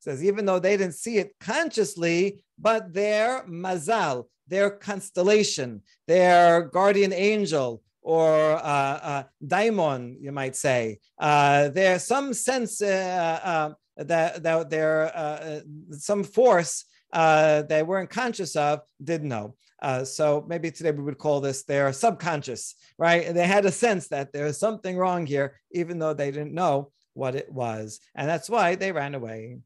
says 0.00 0.24
even 0.24 0.46
though 0.46 0.58
they 0.58 0.76
didn't 0.76 0.94
see 0.94 1.18
it 1.18 1.34
consciously, 1.38 2.44
but 2.58 2.92
their 2.92 3.44
mazal, 3.44 4.24
their 4.48 4.70
constellation, 4.70 5.82
their 6.06 6.62
guardian 6.62 7.12
angel, 7.12 7.82
or 8.04 8.52
uh, 8.56 8.98
uh, 9.02 9.22
daimon, 9.46 10.16
you 10.20 10.30
might 10.30 10.54
say, 10.54 10.98
uh, 11.18 11.68
there's 11.68 12.04
some 12.04 12.34
sense 12.34 12.82
uh, 12.82 13.40
uh, 13.42 13.72
that, 13.96 14.42
that 14.42 14.68
there 14.68 15.16
uh, 15.16 15.60
some 15.92 16.22
force 16.22 16.84
uh, 17.14 17.62
they 17.62 17.82
weren't 17.82 18.10
conscious 18.10 18.56
of 18.56 18.80
didn't 19.02 19.28
know. 19.28 19.54
Uh, 19.80 20.04
so 20.04 20.44
maybe 20.48 20.70
today 20.70 20.90
we 20.90 21.02
would 21.02 21.18
call 21.18 21.40
this 21.40 21.62
their 21.64 21.92
subconscious, 21.92 22.74
right? 22.98 23.32
They 23.32 23.46
had 23.46 23.64
a 23.64 23.72
sense 23.72 24.08
that 24.08 24.32
there 24.32 24.46
was 24.46 24.58
something 24.58 24.96
wrong 24.96 25.24
here, 25.26 25.60
even 25.72 25.98
though 25.98 26.14
they 26.14 26.30
didn't 26.30 26.54
know 26.54 26.90
what 27.14 27.34
it 27.34 27.50
was. 27.50 28.00
And 28.14 28.28
that's 28.28 28.50
why 28.50 28.74
they 28.74 28.92
ran 28.92 29.14
away. 29.14 29.58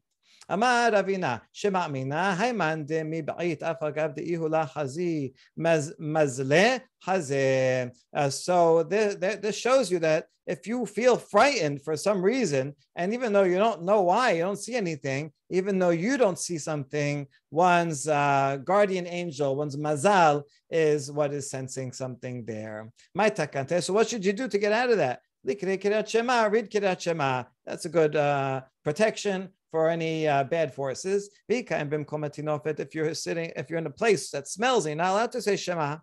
Amar 0.51 0.91
Ravina, 0.91 1.41
Shema'mina, 1.53 2.35
Haiman 2.35 2.85
de 2.85 3.03
mi 3.03 3.21
ba'it 3.21 3.59
afagav 3.59 4.15
de 4.15 4.23
ihula 4.23 4.67
hazi 4.67 5.33
mazle 5.55 6.81
haze. 7.05 7.91
So 8.31 8.83
this, 8.83 9.15
this 9.15 9.55
shows 9.55 9.91
you 9.91 9.99
that 9.99 10.25
if 10.47 10.65
you 10.65 10.87
feel 10.87 11.15
frightened 11.15 11.83
for 11.83 11.95
some 11.95 12.23
reason, 12.23 12.73
and 12.95 13.13
even 13.13 13.31
though 13.31 13.43
you 13.43 13.59
don't 13.59 13.83
know 13.83 14.01
why, 14.01 14.31
you 14.31 14.41
don't 14.41 14.57
see 14.57 14.75
anything, 14.75 15.31
even 15.51 15.77
though 15.77 15.91
you 15.91 16.17
don't 16.17 16.39
see 16.39 16.57
something, 16.57 17.27
one's 17.51 18.07
uh, 18.07 18.57
guardian 18.63 19.05
angel, 19.05 19.55
one's 19.55 19.77
mazal, 19.77 20.41
is 20.71 21.11
what 21.11 21.31
is 21.31 21.51
sensing 21.51 21.91
something 21.91 22.43
there. 22.45 22.91
My 23.13 23.29
takante. 23.29 23.83
So 23.83 23.93
what 23.93 24.09
should 24.09 24.25
you 24.25 24.33
do 24.33 24.47
to 24.47 24.57
get 24.57 24.71
out 24.71 24.89
of 24.89 24.97
that? 24.97 25.21
Read 25.45 25.59
Kirat 25.59 26.99
Shema. 26.99 27.43
That's 27.65 27.85
a 27.85 27.89
good 27.89 28.15
uh, 28.15 28.61
protection 28.83 29.49
for 29.71 29.89
any 29.89 30.27
uh, 30.27 30.43
bad 30.43 30.73
forces. 30.73 31.29
If 31.47 32.95
you're 32.95 33.13
sitting, 33.13 33.51
if 33.55 33.69
you're 33.69 33.79
in 33.79 33.85
a 33.85 33.91
place 33.91 34.31
that 34.31 34.47
smells, 34.47 34.85
you're 34.87 34.95
not 34.95 35.11
allowed 35.11 35.31
to 35.33 35.41
say 35.41 35.55
Shema. 35.55 35.97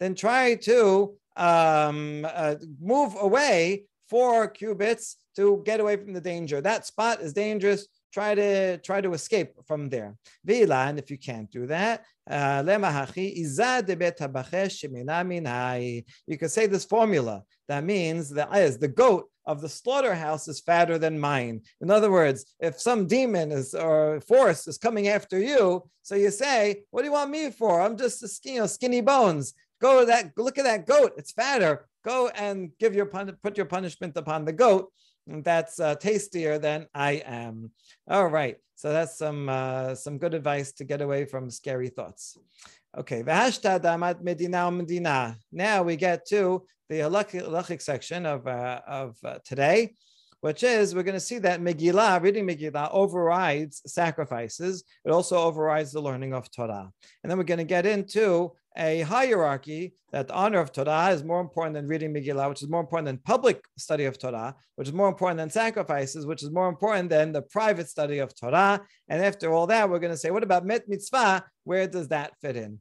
Then 0.00 0.14
try 0.14 0.54
to 0.54 1.14
um, 1.36 2.26
uh, 2.28 2.54
move 2.80 3.16
away 3.20 3.84
four 4.08 4.48
cubits 4.48 5.16
to 5.36 5.62
get 5.64 5.80
away 5.80 5.96
from 5.96 6.12
the 6.12 6.20
danger. 6.20 6.60
That 6.60 6.86
spot 6.86 7.20
is 7.20 7.32
dangerous 7.32 7.86
try 8.16 8.34
to 8.34 8.78
try 8.78 9.00
to 9.02 9.12
escape 9.12 9.50
from 9.68 9.90
there. 9.94 10.16
And 10.48 10.98
if 11.02 11.10
you 11.12 11.18
can't 11.28 11.50
do 11.58 11.66
that, 11.66 11.96
uh, 12.36 12.62
you 16.30 16.38
can 16.42 16.48
say 16.56 16.66
this 16.66 16.84
formula. 16.94 17.42
That 17.68 17.84
means 17.84 18.22
that 18.30 18.56
is 18.56 18.78
the 18.78 18.94
goat 19.02 19.24
of 19.52 19.60
the 19.60 19.68
slaughterhouse 19.68 20.48
is 20.48 20.60
fatter 20.60 20.96
than 20.98 21.26
mine. 21.30 21.56
In 21.82 21.90
other 21.90 22.10
words, 22.10 22.40
if 22.68 22.80
some 22.80 23.06
demon 23.06 23.52
is 23.52 23.74
or 23.74 24.20
force 24.32 24.66
is 24.66 24.78
coming 24.86 25.06
after 25.16 25.38
you, 25.38 25.62
so 26.02 26.14
you 26.14 26.30
say, 26.30 26.58
"What 26.90 27.02
do 27.02 27.06
you 27.08 27.16
want 27.18 27.30
me 27.30 27.50
for? 27.50 27.72
I'm 27.82 27.96
just 28.04 28.22
a 28.26 28.28
skinny, 28.28 28.54
you 28.54 28.60
know, 28.62 28.66
skinny 28.66 29.02
bones. 29.02 29.46
Go 29.86 30.00
to 30.00 30.06
that. 30.06 30.24
Look 30.46 30.56
at 30.58 30.64
that 30.70 30.86
goat. 30.86 31.12
It's 31.18 31.32
fatter. 31.32 31.72
Go 32.02 32.18
and 32.46 32.56
give 32.80 32.92
your 32.98 33.08
put 33.44 33.56
your 33.58 33.70
punishment 33.76 34.16
upon 34.16 34.40
the 34.46 34.56
goat." 34.64 34.84
That's 35.26 35.80
uh, 35.80 35.94
tastier 35.96 36.58
than 36.58 36.86
I 36.94 37.22
am. 37.24 37.70
All 38.08 38.28
right, 38.28 38.56
so 38.74 38.92
that's 38.92 39.18
some 39.18 39.48
uh, 39.48 39.94
some 39.94 40.18
good 40.18 40.34
advice 40.34 40.72
to 40.72 40.84
get 40.84 41.00
away 41.00 41.24
from 41.24 41.50
scary 41.50 41.88
thoughts. 41.88 42.38
Okay, 42.96 43.22
medina 43.22 44.70
medina. 44.70 45.36
Now 45.52 45.82
we 45.82 45.96
get 45.96 46.26
to 46.28 46.64
the 46.88 47.00
halachic 47.00 47.82
section 47.82 48.24
of 48.26 48.46
uh, 48.46 48.80
of 48.86 49.16
uh, 49.24 49.38
today, 49.44 49.94
which 50.40 50.62
is 50.62 50.94
we're 50.94 51.02
going 51.02 51.14
to 51.14 51.20
see 51.20 51.38
that 51.38 51.60
Megillah, 51.60 52.22
reading 52.22 52.46
Megillah, 52.46 52.90
overrides 52.92 53.82
sacrifices. 53.86 54.84
It 55.04 55.10
also 55.10 55.36
overrides 55.38 55.92
the 55.92 56.00
learning 56.00 56.32
of 56.32 56.50
Torah, 56.50 56.90
and 57.22 57.30
then 57.30 57.36
we're 57.36 57.44
going 57.44 57.58
to 57.58 57.64
get 57.64 57.86
into 57.86 58.52
a 58.76 59.00
hierarchy 59.02 59.94
that 60.12 60.30
honor 60.30 60.60
of 60.60 60.72
Torah 60.72 61.10
is 61.10 61.24
more 61.24 61.40
important 61.40 61.74
than 61.74 61.86
reading 61.86 62.12
Megillah, 62.12 62.48
which 62.48 62.62
is 62.62 62.68
more 62.68 62.80
important 62.80 63.06
than 63.06 63.18
public 63.18 63.62
study 63.76 64.04
of 64.04 64.18
Torah, 64.18 64.54
which 64.76 64.88
is 64.88 64.94
more 64.94 65.08
important 65.08 65.38
than 65.38 65.50
sacrifices, 65.50 66.26
which 66.26 66.42
is 66.42 66.50
more 66.50 66.68
important 66.68 67.10
than 67.10 67.32
the 67.32 67.42
private 67.42 67.88
study 67.88 68.18
of 68.18 68.34
Torah. 68.38 68.80
And 69.08 69.24
after 69.24 69.52
all 69.52 69.66
that, 69.66 69.88
we're 69.88 69.98
going 69.98 70.12
to 70.12 70.16
say, 70.16 70.30
what 70.30 70.42
about 70.42 70.64
met 70.64 70.88
mitzvah? 70.88 71.44
Where 71.64 71.86
does 71.86 72.08
that 72.08 72.32
fit 72.40 72.56
in? 72.56 72.80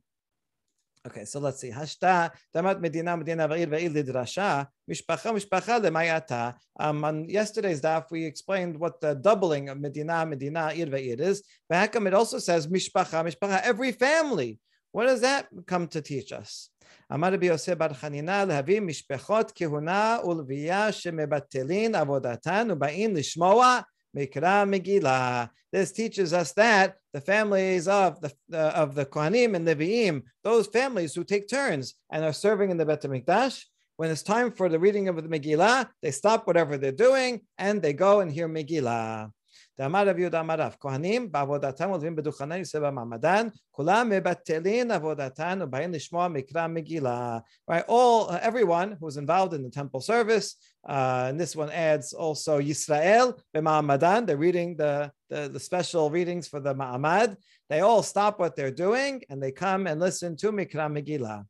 Okay, 1.07 1.23
so 1.23 1.39
let's 1.39 1.59
see. 1.59 1.69
Hashta, 1.69 2.31
Damat 2.55 2.81
Medina, 2.81 3.15
Medina, 3.15 3.47
Lidrasha, 3.47 4.67
Mishpacha, 4.89 5.31
Mishpacha, 5.31 5.79
Lemayata. 5.79 6.55
Um, 6.79 7.05
on 7.05 7.29
yesterday's 7.29 7.79
daf, 7.79 8.05
we 8.09 8.25
explained 8.25 8.75
what 8.79 8.99
the 9.01 9.13
doubling 9.13 9.69
of 9.69 9.79
Medina, 9.79 10.25
Medina, 10.25 10.71
Ir, 10.73 10.87
Va'ir 10.87 11.19
is. 11.19 11.43
But 11.69 11.95
it 11.95 12.13
also 12.15 12.39
says 12.39 12.65
Mishpacha, 12.65 13.23
Mishpacha, 13.23 13.61
every 13.61 13.91
family. 13.91 14.57
What 14.94 15.06
does 15.06 15.20
that 15.20 15.48
come 15.66 15.86
to 15.88 16.00
teach 16.00 16.32
us? 16.32 16.70
אמר 17.12 17.32
רבי 17.32 17.46
יוסף 17.46 17.74
בר 17.74 17.92
חנינה 17.92 18.44
להביא 18.44 18.80
משפחות 18.80 19.52
כהונה 19.54 20.18
ולוויה 20.24 20.92
שמבטלין 20.92 21.94
עבודתן 21.94 22.68
ובאים 22.70 23.16
לשמוע 23.16 23.80
מקרא 24.14 24.64
מגילה. 24.64 25.44
This 25.72 25.92
teaches 25.92 26.32
us 26.32 26.52
that 26.52 26.94
the 27.12 27.20
families 27.20 27.86
of 27.86 28.20
the, 28.20 28.32
uh, 28.52 28.82
of 28.82 28.94
the 28.94 29.06
Kohanim 29.06 29.54
and 29.54 29.66
Leviim, 29.66 30.22
those 30.42 30.66
families 30.66 31.14
who 31.14 31.22
take 31.24 31.48
turns 31.48 31.94
and 32.10 32.24
are 32.24 32.32
serving 32.32 32.70
in 32.70 32.76
the 32.76 32.84
Bet 32.84 33.02
HaMikdash, 33.02 33.64
when 33.96 34.10
it's 34.10 34.22
time 34.22 34.50
for 34.50 34.68
the 34.68 34.78
reading 34.78 35.08
of 35.08 35.16
the 35.16 35.28
Megillah, 35.28 35.88
they 36.02 36.10
stop 36.10 36.46
whatever 36.46 36.76
they're 36.76 36.90
doing 36.90 37.42
and 37.58 37.80
they 37.82 37.92
go 37.92 38.20
and 38.20 38.32
hear 38.32 38.48
Megillah. 38.48 39.30
דאמר 39.78 40.08
רב 40.08 40.18
יהודה 40.18 40.40
אמר 40.40 40.54
רב, 40.60 40.76
כהנים 40.80 41.32
בעבודתם 41.32 41.90
ולווים 41.90 42.16
בדוכני 42.16 42.56
יושב 42.56 42.78
במעמדן, 42.78 43.48
כולם 43.70 44.08
מבטלין 44.08 44.90
עבודתן 44.90 45.58
ובאים 45.62 45.92
לשמוע 45.92 46.28
מקרא 46.28 46.66
מגילה. 46.66 47.38
Right, 47.70 47.84
all, 47.88 48.30
uh, 48.30 48.38
everyone 48.42 48.96
who's 49.00 49.16
involved 49.16 49.54
in 49.54 49.62
the 49.62 49.70
temple 49.70 50.00
service, 50.00 50.56
uh, 50.88 51.26
and 51.28 51.40
this 51.40 51.54
one 51.56 51.70
adds 51.70 52.12
also 52.12 52.60
Yisrael 52.60 53.38
b'ma'amadan, 53.56 54.26
they're 54.26 54.36
reading 54.36 54.76
the, 54.76 55.10
the, 55.28 55.48
the 55.48 55.60
special 55.60 56.10
readings 56.10 56.48
for 56.48 56.60
the 56.60 56.74
ma'amad. 56.74 57.36
They 57.68 57.80
all 57.80 58.02
stop 58.02 58.40
what 58.40 58.56
they're 58.56 58.78
doing 58.86 59.22
and 59.28 59.42
they 59.42 59.52
come 59.52 59.86
and 59.86 60.00
listen 60.00 60.36
to 60.38 60.52
Mikra 60.52 60.86
Megillah. 60.90 61.44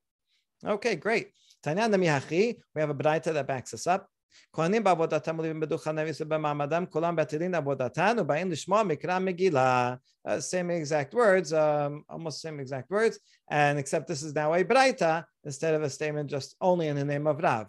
Okay, 0.65 0.97
great. 0.97 1.29
Tanyan 1.65 1.99
we 1.99 2.81
have 2.81 2.91
a 2.91 2.95
braita 2.95 3.33
that 3.35 3.47
backs 3.47 3.75
us 3.75 3.87
up. 3.87 4.09
כהנים 4.53 4.85
בעבודתם 4.85 5.37
עולים 5.37 5.61
בדוכן 5.61 5.97
במעמדם, 6.29 6.85
כולם 6.87 7.17
בטלין 7.17 7.55
עבודתן 7.55 8.17
ובאים 8.21 8.51
לשמוע 8.51 8.83
מקרא 8.83 9.19
מגילה. 9.19 9.95
Uh, 10.29 10.31
same 10.31 10.71
exact 10.71 11.15
words, 11.15 11.53
um, 11.53 12.05
almost 12.11 12.43
same 12.43 12.61
exact 12.61 12.91
words, 12.91 13.19
and 13.51 13.79
except 13.79 14.07
this 14.07 14.23
is 14.23 14.35
now 14.35 14.53
a 14.53 14.63
braita 14.63 15.25
instead 15.47 15.73
of 15.75 15.83
a 15.83 15.89
statement 15.89 16.29
just 16.29 16.57
only 16.61 16.89
in 16.89 16.97
the 16.97 17.05
name 17.05 17.27
of 17.27 17.41
Rav. 17.43 17.67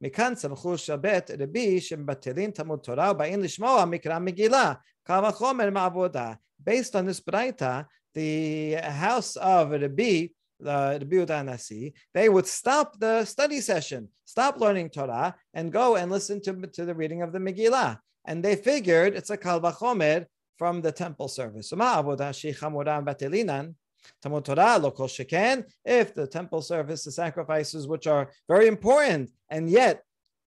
מכאן 0.00 0.34
סמכו 0.34 0.78
של 0.78 0.96
בית 0.96 1.30
רבי 1.38 1.80
שמבטלים 1.80 2.50
תלמוד 2.50 2.78
תורה 2.78 3.10
ובאים 3.10 3.42
לשמוע 3.42 3.84
מקרא 3.84 4.18
מגילה, 4.18 4.72
קל 5.02 5.20
וחומר 5.28 5.70
מעבודה. 5.70 6.32
Based 6.68 6.94
on 6.94 7.06
this 7.06 7.20
braita, 7.20 7.84
the 8.14 8.74
house 8.82 9.36
of 9.36 9.70
Rabbi 9.70 10.26
the 10.59 11.05
Biuda 11.09 11.45
Nasi, 11.45 11.93
they 12.13 12.29
would 12.29 12.47
stop 12.47 12.99
the 12.99 13.25
study 13.25 13.61
session, 13.61 14.09
stop 14.25 14.59
learning 14.59 14.89
Torah, 14.89 15.35
and 15.53 15.71
go 15.71 15.95
and 15.95 16.11
listen 16.11 16.41
to, 16.41 16.53
to 16.53 16.85
the 16.85 16.95
reading 16.95 17.21
of 17.21 17.31
the 17.31 17.39
Megillah. 17.39 17.99
And 18.25 18.43
they 18.43 18.55
figured 18.55 19.15
it's 19.15 19.29
a 19.29 19.37
Kal 19.37 19.61
Vachomer 19.61 20.25
from 20.57 20.81
the 20.81 20.91
temple 20.91 21.29
service. 21.29 21.71
If 21.71 21.77
the 26.13 26.27
temple 26.27 26.61
service, 26.61 27.03
the 27.03 27.11
sacrifices, 27.11 27.87
which 27.87 28.07
are 28.07 28.29
very 28.47 28.67
important, 28.67 29.31
and 29.49 29.69
yet 29.69 30.03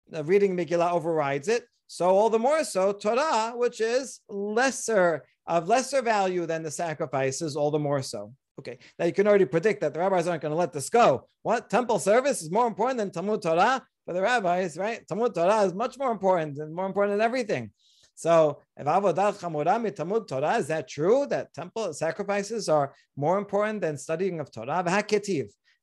the 0.09 0.23
reading 0.23 0.55
Megillah 0.55 0.93
overrides 0.93 1.47
it, 1.49 1.65
so 1.87 2.09
all 2.09 2.29
the 2.29 2.39
more 2.39 2.63
so 2.63 2.93
Torah, 2.93 3.53
which 3.55 3.81
is 3.81 4.21
lesser 4.29 5.23
of 5.45 5.67
lesser 5.67 6.01
value 6.01 6.45
than 6.45 6.63
the 6.63 6.71
sacrifices, 6.71 7.55
all 7.55 7.71
the 7.71 7.79
more 7.79 8.01
so. 8.01 8.33
Okay, 8.59 8.79
now 8.97 9.05
you 9.05 9.13
can 9.13 9.27
already 9.27 9.45
predict 9.45 9.81
that 9.81 9.93
the 9.93 9.99
rabbis 9.99 10.27
aren't 10.27 10.41
going 10.41 10.51
to 10.51 10.57
let 10.57 10.73
this 10.73 10.89
go. 10.89 11.27
What 11.43 11.69
temple 11.69 11.99
service 11.99 12.41
is 12.41 12.51
more 12.51 12.65
important 12.65 12.97
than 12.97 13.11
Talmud 13.11 13.41
Torah 13.41 13.83
for 14.05 14.13
the 14.13 14.21
rabbis, 14.21 14.77
right? 14.77 15.07
Talmud 15.07 15.35
Torah 15.35 15.61
is 15.61 15.73
much 15.73 15.97
more 15.99 16.11
important 16.11 16.57
and 16.57 16.73
more 16.73 16.87
important 16.87 17.17
than 17.17 17.25
everything. 17.25 17.71
So, 18.15 18.61
if 18.75 18.87
avodah 18.87 19.39
chamurah 19.39 19.95
Talmud 19.95 20.27
Torah, 20.27 20.55
is 20.55 20.67
that 20.67 20.87
true? 20.87 21.27
That 21.27 21.53
temple 21.53 21.93
sacrifices 21.93 22.67
are 22.67 22.95
more 23.15 23.37
important 23.37 23.81
than 23.81 23.95
studying 23.95 24.39
of 24.39 24.51
Torah? 24.51 24.83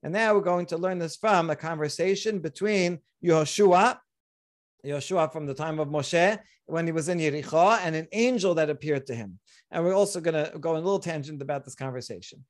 And 0.02 0.12
now 0.12 0.34
we're 0.34 0.40
going 0.40 0.66
to 0.66 0.76
learn 0.76 0.98
this 0.98 1.14
from 1.14 1.50
a 1.50 1.56
conversation 1.56 2.40
between 2.40 2.98
Yehoshua, 3.24 3.98
Yehoshua 4.84 5.32
from 5.32 5.46
the 5.46 5.54
time 5.54 5.78
of 5.78 5.88
Moshe, 5.88 6.38
when 6.66 6.86
he 6.86 6.92
was 6.92 7.08
in 7.08 7.18
Yericho, 7.18 7.78
and 7.82 7.94
an 7.94 8.08
angel 8.12 8.54
that 8.54 8.70
appeared 8.70 9.06
to 9.06 9.14
him. 9.14 9.38
And 9.70 9.84
we're 9.84 9.94
also 9.94 10.20
going 10.20 10.34
to 10.34 10.58
go 10.58 10.70
on 10.70 10.76
a 10.76 10.80
little 10.80 10.98
tangent 10.98 11.42
about 11.42 11.64
this 11.64 11.74
conversation. 11.74 12.44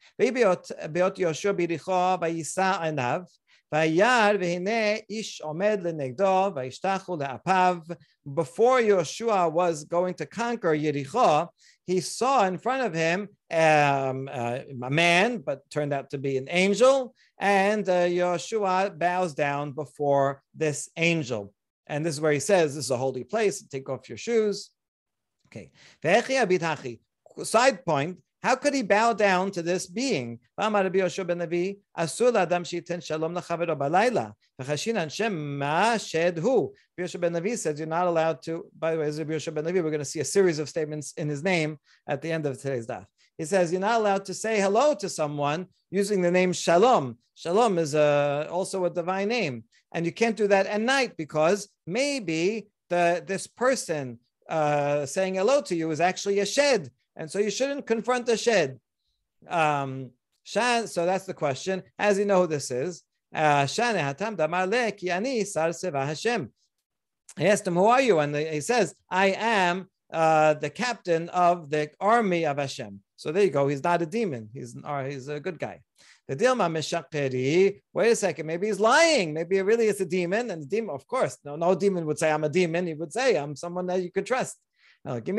Before 8.34 8.80
Yeshua 8.80 9.50
was 9.50 9.84
going 9.84 10.14
to 10.14 10.26
conquer 10.26 10.76
Yericho, 10.76 11.48
he 11.86 12.00
saw 12.00 12.46
in 12.46 12.58
front 12.58 12.82
of 12.86 12.94
him 12.94 13.28
um, 13.50 14.28
uh, 14.32 14.58
a 14.82 14.90
man, 14.90 15.38
but 15.38 15.68
turned 15.70 15.92
out 15.92 16.10
to 16.10 16.18
be 16.18 16.36
an 16.36 16.46
angel, 16.50 17.14
and 17.38 17.88
uh, 17.88 18.06
Yeshua 18.06 18.96
bows 18.96 19.34
down 19.34 19.72
before 19.72 20.42
this 20.54 20.88
angel. 20.96 21.52
And 21.86 22.04
this 22.04 22.14
is 22.14 22.20
where 22.20 22.32
he 22.32 22.40
says, 22.40 22.74
This 22.74 22.86
is 22.86 22.90
a 22.90 22.96
holy 22.96 23.24
place, 23.24 23.62
take 23.62 23.88
off 23.88 24.08
your 24.08 24.18
shoes. 24.18 24.70
Okay. 25.48 25.70
Side 27.42 27.84
point, 27.84 28.18
how 28.42 28.56
could 28.56 28.74
he 28.74 28.82
bow 28.82 29.14
down 29.14 29.50
to 29.52 29.62
this 29.62 29.86
being? 29.86 30.38
Yoshua 37.00 37.20
ben 37.20 37.32
Levi 37.32 37.54
says 37.56 37.78
you're 37.78 37.88
not 37.88 38.06
allowed 38.06 38.42
to. 38.42 38.66
By 38.78 38.92
the 38.92 39.00
way, 39.00 39.06
as 39.06 39.18
Rabbi 39.18 39.32
Yoshua 39.32 39.54
ben 39.54 39.64
Levi, 39.64 39.80
we're 39.80 39.90
going 39.90 39.98
to 39.98 40.04
see 40.04 40.20
a 40.20 40.24
series 40.24 40.58
of 40.58 40.68
statements 40.68 41.12
in 41.16 41.28
his 41.28 41.42
name 41.42 41.78
at 42.06 42.20
the 42.22 42.30
end 42.30 42.46
of 42.46 42.60
today's 42.60 42.86
daf. 42.86 43.06
He 43.38 43.44
says 43.46 43.72
you're 43.72 43.80
not 43.80 44.00
allowed 44.00 44.26
to 44.26 44.34
say 44.34 44.60
hello 44.60 44.94
to 44.96 45.08
someone 45.08 45.66
using 45.90 46.20
the 46.20 46.30
name 46.30 46.52
Shalom. 46.52 47.18
Shalom 47.34 47.78
is 47.78 47.94
a, 47.94 48.46
also 48.50 48.84
a 48.84 48.90
divine 48.90 49.28
name, 49.28 49.64
and 49.94 50.04
you 50.04 50.12
can't 50.12 50.37
do 50.37 50.48
that 50.48 50.66
at 50.66 50.80
night 50.80 51.16
because 51.16 51.68
maybe 51.87 52.66
the 52.90 53.24
this 53.26 53.46
person 53.46 54.18
uh, 54.48 55.07
saying 55.07 55.37
hello 55.37 55.62
to 55.62 55.74
you 55.74 55.90
is 55.90 56.00
actually 56.00 56.40
a 56.40 56.46
shed, 56.46 56.90
and 57.16 57.30
so 57.30 57.38
you 57.38 57.50
shouldn't 57.50 57.87
confront 57.87 58.26
the 58.26 58.37
shed. 58.37 58.78
Um, 59.48 60.11
so 60.44 61.07
that's 61.07 61.24
the 61.24 61.35
question. 61.35 61.83
As 61.98 62.18
you 62.18 62.26
know 62.26 62.42
who 62.42 62.46
this 62.48 62.70
is? 62.70 63.02
Uh, 63.35 63.66
asked 67.46 67.66
him, 67.66 67.74
Who 67.74 67.87
are 67.87 68.00
you? 68.00 68.18
And 68.18 68.37
he 68.37 68.61
says, 68.61 68.94
I 69.11 69.35
am 69.38 69.88
uh, 70.12 70.54
the 70.54 70.70
captain 70.70 71.28
of 71.30 71.70
the 71.70 71.90
army 72.00 72.46
of 72.46 72.59
Hashem. 72.59 73.00
So 73.16 73.33
there 73.33 73.44
you 73.44 73.50
go. 73.50 73.66
He's 73.68 73.83
not 73.83 74.02
a 74.02 74.07
demon. 74.07 74.50
He's, 74.52 74.76
he's 75.07 75.28
a 75.28 75.40
good 75.40 75.59
guy. 75.59 75.80
The 76.28 76.37
Dilma 76.37 76.70
Meshakeri, 76.70 77.82
wait 77.92 78.10
a 78.10 78.16
second, 78.16 78.46
maybe 78.46 78.66
he's 78.68 78.80
lying. 78.80 79.34
Maybe 79.34 79.58
it 79.58 79.62
really 79.62 79.87
is 79.87 80.00
a 80.00 80.06
demon. 80.06 80.50
And 80.50 80.62
the 80.62 80.66
demon, 80.66 80.94
of 80.94 81.06
course, 81.06 81.37
no, 81.44 81.56
no 81.56 81.74
demon 81.74 82.06
would 82.06 82.18
say, 82.18 82.32
I'm 82.32 82.44
a 82.44 82.48
demon. 82.48 82.87
He 82.87 82.94
would 82.94 83.12
say, 83.12 83.37
I'm 83.37 83.54
someone 83.54 83.87
that 83.87 84.02
you 84.02 84.10
could 84.10 84.24
trust. 84.24 84.56
Even 85.06 85.34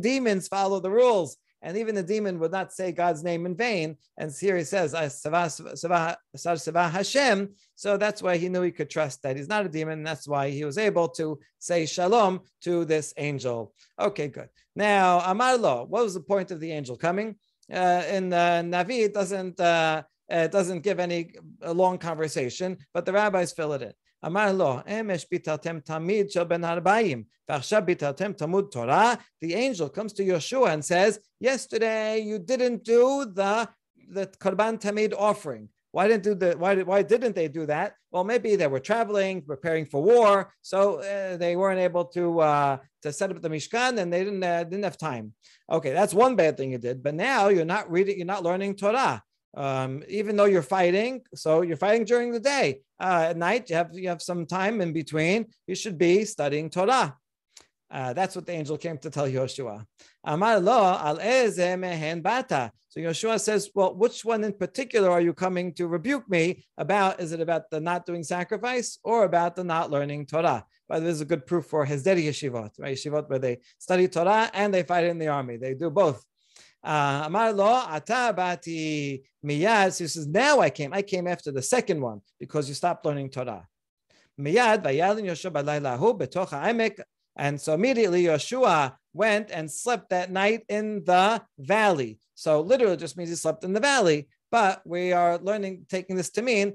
demons 0.00 0.48
follow 0.48 0.80
the 0.80 0.90
rules. 0.90 1.36
And 1.62 1.76
even 1.76 1.94
the 1.94 2.02
demon 2.02 2.38
would 2.38 2.52
not 2.52 2.72
say 2.72 2.90
God's 2.90 3.22
name 3.22 3.44
in 3.44 3.54
vain. 3.54 3.96
And 4.16 4.32
here 4.32 4.56
he 4.56 4.64
says, 4.64 4.94
"I 4.94 5.06
seva 5.06 5.44
seva 5.74 6.16
sar 6.34 6.54
seva 6.54 6.90
Hashem. 6.90 7.54
So 7.74 7.98
that's 7.98 8.22
why 8.22 8.38
he 8.38 8.48
knew 8.48 8.62
he 8.62 8.70
could 8.70 8.88
trust 8.88 9.22
that 9.22 9.36
he's 9.36 9.48
not 9.48 9.66
a 9.66 9.68
demon. 9.68 10.02
that's 10.02 10.26
why 10.26 10.48
he 10.50 10.64
was 10.64 10.78
able 10.78 11.08
to 11.08 11.38
say 11.58 11.84
shalom 11.84 12.40
to 12.62 12.86
this 12.86 13.12
angel. 13.18 13.74
Okay, 13.98 14.28
good. 14.28 14.48
Now, 14.74 15.20
Amarlo, 15.20 15.86
what 15.86 16.04
was 16.04 16.14
the 16.14 16.20
point 16.20 16.50
of 16.50 16.60
the 16.60 16.72
angel 16.72 16.96
coming? 16.96 17.36
Uh, 17.71 18.03
in 18.11 18.31
uh, 18.31 18.61
Navi, 18.61 19.05
it 19.05 19.13
doesn't, 19.13 19.59
uh, 19.59 20.03
it 20.29 20.51
doesn't 20.51 20.81
give 20.81 20.99
any 20.99 21.31
long 21.61 21.97
conversation, 21.97 22.77
but 22.93 23.05
the 23.05 23.13
rabbis 23.13 23.53
fill 23.53 23.73
it 23.73 23.81
in. 23.81 23.93
אמר 24.25 24.53
לו, 24.53 24.75
אמש 24.87 25.25
ביטלתם 25.31 25.79
תמיד 25.79 26.31
של 26.31 26.43
בן 26.43 26.63
ארבעים, 26.63 27.23
ועכשיו 27.49 27.81
ביטלתם 27.85 28.33
תלמוד 28.33 28.67
תורה. 28.71 29.13
The 29.43 29.53
angel 29.53 29.89
comes 29.89 30.13
to 30.13 30.23
Yeshua 30.23 30.73
and 30.73 30.83
says, 30.83 31.19
yesterday 31.39 32.19
you 32.19 32.39
didn't 32.39 32.83
do 32.83 33.25
the, 33.25 33.69
the 34.09 34.27
Korban 34.39 34.79
Tamid 34.79 35.13
offering. 35.17 35.69
Why 35.91 36.09
didn't 36.09 36.23
do 36.23 36.35
the 36.35 36.57
why 36.57 36.75
did 36.75 36.85
why 36.87 37.03
didn't 37.03 37.35
they 37.35 37.47
do 37.47 37.65
that? 37.67 37.93
Well, 38.11 38.25
maybe 38.25 38.57
they 38.57 38.67
were 38.67 38.81
traveling, 38.81 39.41
preparing 39.41 39.85
for 39.85 40.03
war, 40.03 40.51
so 40.61 40.79
uh, 40.99 41.37
they 41.37 41.55
weren't 41.55 41.79
able 41.79 42.05
to 42.17 42.41
uh, 42.41 42.77
to 43.02 43.12
set 43.12 43.30
up 43.30 43.40
the 43.40 43.48
mishkan, 43.50 43.98
and 43.98 44.12
they 44.12 44.24
didn't 44.24 44.42
uh, 44.42 44.64
didn't 44.64 44.84
have 44.84 44.98
time. 44.98 45.34
Okay, 45.70 45.92
that's 45.92 46.14
one 46.14 46.36
bad 46.36 46.56
thing 46.56 46.72
you 46.72 46.78
did. 46.78 47.02
But 47.02 47.14
now 47.14 47.48
you're 47.48 47.64
not 47.76 47.90
reading, 47.90 48.16
you're 48.18 48.26
not 48.26 48.42
learning 48.42 48.76
Torah. 48.76 49.22
um, 49.56 50.02
even 50.08 50.36
though 50.36 50.44
you're 50.44 50.62
fighting, 50.62 51.22
so 51.34 51.62
you're 51.62 51.76
fighting 51.76 52.04
during 52.04 52.30
the 52.32 52.40
day. 52.40 52.80
Uh, 53.00 53.28
at 53.30 53.36
night, 53.36 53.68
you 53.70 53.76
have 53.76 53.90
you 53.92 54.08
have 54.08 54.22
some 54.22 54.46
time 54.46 54.80
in 54.80 54.92
between. 54.92 55.46
You 55.66 55.74
should 55.74 55.98
be 55.98 56.24
studying 56.24 56.70
Torah. 56.70 57.16
Uh, 57.90 58.12
that's 58.12 58.36
what 58.36 58.46
the 58.46 58.52
angel 58.52 58.78
came 58.78 58.98
to 58.98 59.10
tell 59.10 59.28
Yoshua. 59.28 59.84
Amar 60.24 60.60
lo 60.60 60.98
al 61.00 61.16
mehen 61.16 62.22
bata. 62.22 62.72
So 62.88 63.00
Yeshua 63.00 63.40
says, 63.40 63.70
well, 63.74 63.94
which 63.94 64.24
one 64.24 64.42
in 64.42 64.52
particular 64.52 65.10
are 65.10 65.20
you 65.20 65.32
coming 65.32 65.72
to 65.74 65.86
rebuke 65.86 66.28
me 66.28 66.64
about? 66.76 67.20
Is 67.20 67.30
it 67.32 67.40
about 67.40 67.70
the 67.70 67.80
not 67.80 68.04
doing 68.04 68.24
sacrifice 68.24 68.98
or 69.04 69.24
about 69.24 69.54
the 69.54 69.62
not 69.62 69.90
learning 69.90 70.26
Torah? 70.26 70.64
by 70.88 70.98
the 70.98 71.02
But 71.02 71.04
there's 71.04 71.20
a 71.20 71.24
good 71.24 71.46
proof 71.46 71.66
for 71.66 71.86
Hesderi 71.86 72.24
yeshivot, 72.24 72.72
right? 72.80 72.96
Yeshivot 72.96 73.30
where 73.30 73.38
they 73.38 73.58
study 73.78 74.08
Torah 74.08 74.50
and 74.52 74.74
they 74.74 74.82
fight 74.82 75.04
in 75.04 75.18
the 75.18 75.28
army. 75.28 75.56
They 75.56 75.74
do 75.74 75.88
both. 75.88 76.24
Uh, 76.82 77.22
Amar 77.26 77.52
lo 77.52 77.84
ata 77.88 78.32
bati 78.36 79.22
miyad. 79.44 79.96
He 79.96 80.08
says, 80.08 80.26
now 80.26 80.58
I 80.60 80.70
came. 80.70 80.92
I 80.92 81.02
came 81.02 81.28
after 81.28 81.52
the 81.52 81.62
second 81.62 82.00
one 82.00 82.20
because 82.40 82.68
you 82.68 82.74
stopped 82.74 83.04
learning 83.06 83.30
Torah. 83.30 83.68
Miyad 84.38 84.82
vayalin 84.82 85.26
Yoshua 85.26 85.52
balaylahu 85.52 86.18
betoch 86.18 86.48
ha'emek 86.48 87.00
and 87.36 87.60
so 87.60 87.74
immediately 87.74 88.24
Yeshua 88.24 88.94
went 89.12 89.50
and 89.50 89.70
slept 89.70 90.10
that 90.10 90.30
night 90.30 90.64
in 90.68 91.04
the 91.04 91.42
valley. 91.58 92.18
So 92.34 92.60
literally 92.60 92.96
just 92.96 93.16
means 93.16 93.30
he 93.30 93.36
slept 93.36 93.64
in 93.64 93.72
the 93.72 93.80
valley. 93.80 94.28
But 94.50 94.82
we 94.84 95.12
are 95.12 95.38
learning, 95.38 95.86
taking 95.88 96.16
this 96.16 96.30
to 96.30 96.42
mean, 96.42 96.74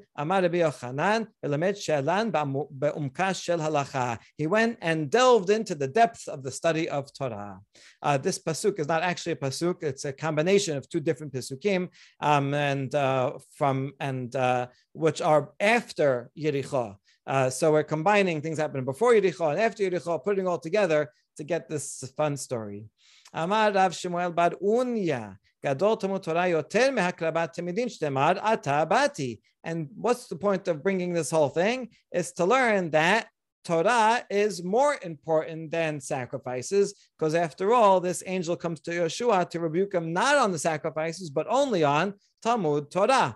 He 4.37 4.47
went 4.47 4.77
and 4.81 5.11
delved 5.11 5.49
into 5.49 5.75
the 5.75 5.87
depths 5.87 6.27
of 6.29 6.43
the 6.43 6.51
study 6.51 6.87
of 6.87 7.13
Torah. 7.13 7.59
Uh, 8.01 8.17
this 8.17 8.39
pasuk 8.39 8.79
is 8.79 8.87
not 8.87 9.03
actually 9.03 9.33
a 9.33 9.35
pasuk; 9.35 9.83
it's 9.83 10.05
a 10.05 10.13
combination 10.13 10.77
of 10.77 10.87
two 10.87 11.01
different 11.01 11.33
pasukim, 11.33 11.89
um, 12.21 12.53
and 12.53 12.95
uh, 12.95 13.33
from 13.55 13.91
and 13.99 14.33
uh, 14.37 14.67
which 14.93 15.21
are 15.21 15.51
after 15.59 16.29
Yericho. 16.37 16.95
Uh, 17.27 17.49
so 17.49 17.71
we're 17.71 17.83
combining 17.83 18.39
things 18.39 18.57
happening 18.57 18.85
before 18.85 19.13
Yericho 19.13 19.51
and 19.51 19.59
after 19.59 19.83
Yericho, 19.83 20.23
putting 20.23 20.47
all 20.47 20.59
together 20.59 21.11
to 21.37 21.43
get 21.43 21.69
this 21.69 22.03
fun 22.15 22.37
story. 22.37 22.89
And 23.33 23.49
what's 29.95 30.27
the 30.27 30.35
point 30.35 30.67
of 30.67 30.83
bringing 30.83 31.13
this 31.13 31.31
whole 31.31 31.49
thing? 31.49 31.89
Is 32.11 32.31
to 32.33 32.45
learn 32.45 32.91
that 32.91 33.27
Torah 33.65 34.23
is 34.29 34.63
more 34.63 34.95
important 35.01 35.71
than 35.71 35.99
sacrifices, 35.99 36.93
because 37.17 37.33
after 37.33 37.73
all, 37.73 37.99
this 37.99 38.21
angel 38.27 38.55
comes 38.55 38.79
to 38.81 38.91
Yeshua 38.91 39.49
to 39.49 39.59
rebuke 39.59 39.95
him 39.95 40.13
not 40.13 40.37
on 40.37 40.51
the 40.51 40.59
sacrifices, 40.59 41.31
but 41.31 41.47
only 41.49 41.83
on 41.83 42.13
Talmud 42.43 42.91
Torah. 42.91 43.35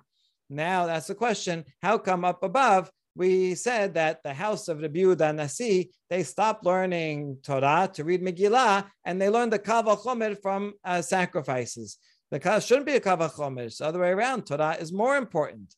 Now 0.50 0.86
that's 0.86 1.08
the 1.08 1.16
question: 1.16 1.66
How 1.82 1.98
come 1.98 2.24
up 2.24 2.44
above 2.44 2.92
we 3.20 3.54
said 3.54 3.96
that 3.96 4.24
the 4.24 4.34
house 4.34 4.70
of 4.70 4.82
Rabbi 4.82 5.00
Yehuda 5.00 5.88
they 6.10 6.24
stopped 6.24 6.64
learning 6.66 7.38
Torah 7.44 7.90
to 7.94 8.06
read 8.06 8.22
Megillah, 8.24 8.86
and 9.04 9.22
they 9.22 9.30
learned 9.30 9.52
the 9.52 9.60
Kal 9.60 9.84
Vachomer 9.84 10.42
from 10.42 10.76
uh, 10.86 11.02
sacrifices. 11.02 11.98
The 12.32 12.40
Kava 12.40 12.62
shouldn't 12.62 12.86
be 12.86 12.96
a 12.96 13.02
Kal 13.02 13.18
Vachomer. 13.18 13.66
It's 13.66 13.80
the 13.80 13.88
other 13.88 14.00
way 14.00 14.12
around. 14.12 14.46
Torah 14.46 14.78
is 14.80 14.94
more 14.94 15.18
important. 15.18 15.76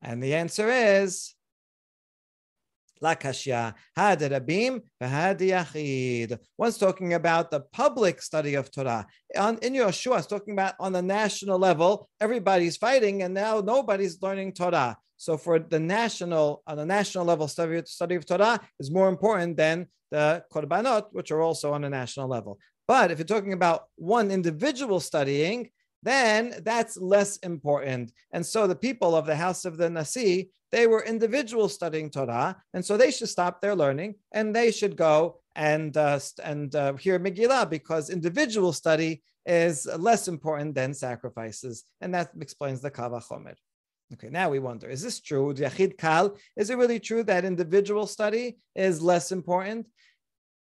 And 0.00 0.22
the 0.22 0.34
answer 0.34 0.70
is 0.70 1.34
Lakashya 3.02 3.74
had 3.94 4.20
Rabim 4.20 4.80
Yachid. 5.02 6.38
One's 6.56 6.78
talking 6.78 7.12
about 7.12 7.50
the 7.50 7.60
public 7.60 8.22
study 8.22 8.54
of 8.54 8.70
Torah. 8.70 9.06
On, 9.36 9.58
in 9.58 9.74
Yeshua, 9.74 10.18
it's 10.18 10.26
talking 10.26 10.54
about 10.54 10.76
on 10.80 10.92
the 10.92 11.02
national 11.02 11.58
level, 11.58 12.08
everybody's 12.22 12.78
fighting, 12.78 13.22
and 13.22 13.34
now 13.34 13.60
nobody's 13.60 14.22
learning 14.22 14.54
Torah. 14.54 14.96
So 15.24 15.38
for 15.38 15.58
the 15.58 15.80
national, 15.80 16.62
on 16.66 16.76
the 16.76 16.84
national 16.84 17.24
level, 17.24 17.48
study, 17.48 17.80
study 17.86 18.14
of 18.16 18.26
Torah 18.26 18.60
is 18.78 18.90
more 18.90 19.08
important 19.08 19.56
than 19.56 19.86
the 20.10 20.44
korbanot, 20.52 21.04
which 21.12 21.30
are 21.30 21.40
also 21.40 21.72
on 21.72 21.82
a 21.84 21.88
national 21.88 22.28
level. 22.28 22.58
But 22.86 23.10
if 23.10 23.16
you're 23.16 23.24
talking 23.24 23.54
about 23.54 23.84
one 23.96 24.30
individual 24.30 25.00
studying, 25.00 25.70
then 26.02 26.60
that's 26.62 26.98
less 26.98 27.38
important. 27.38 28.12
And 28.34 28.44
so 28.44 28.66
the 28.66 28.76
people 28.76 29.16
of 29.16 29.24
the 29.24 29.34
house 29.34 29.64
of 29.64 29.78
the 29.78 29.88
Nasi, 29.88 30.50
they 30.70 30.86
were 30.86 31.02
individuals 31.02 31.72
studying 31.72 32.10
Torah, 32.10 32.62
and 32.74 32.84
so 32.84 32.98
they 32.98 33.10
should 33.10 33.30
stop 33.30 33.62
their 33.62 33.74
learning 33.74 34.16
and 34.32 34.54
they 34.54 34.70
should 34.70 34.94
go 34.94 35.40
and 35.56 35.96
uh, 35.96 36.20
and 36.44 36.74
uh, 36.74 36.92
hear 36.96 37.18
Megillah 37.18 37.70
because 37.70 38.10
individual 38.10 38.74
study 38.74 39.22
is 39.46 39.88
less 39.96 40.28
important 40.28 40.74
than 40.74 40.92
sacrifices, 40.92 41.84
and 42.02 42.12
that 42.12 42.28
explains 42.38 42.82
the 42.82 42.90
Kal 42.90 43.08
Vachomer. 43.08 43.54
Okay, 44.14 44.28
now 44.30 44.48
we 44.48 44.60
wonder: 44.60 44.88
Is 44.88 45.02
this 45.02 45.20
true? 45.20 45.52
Yachid 45.52 45.98
Kal? 45.98 46.36
Is 46.56 46.70
it 46.70 46.78
really 46.78 47.00
true 47.00 47.24
that 47.24 47.44
individual 47.44 48.06
study 48.06 48.58
is 48.76 49.02
less 49.02 49.32
important 49.32 49.86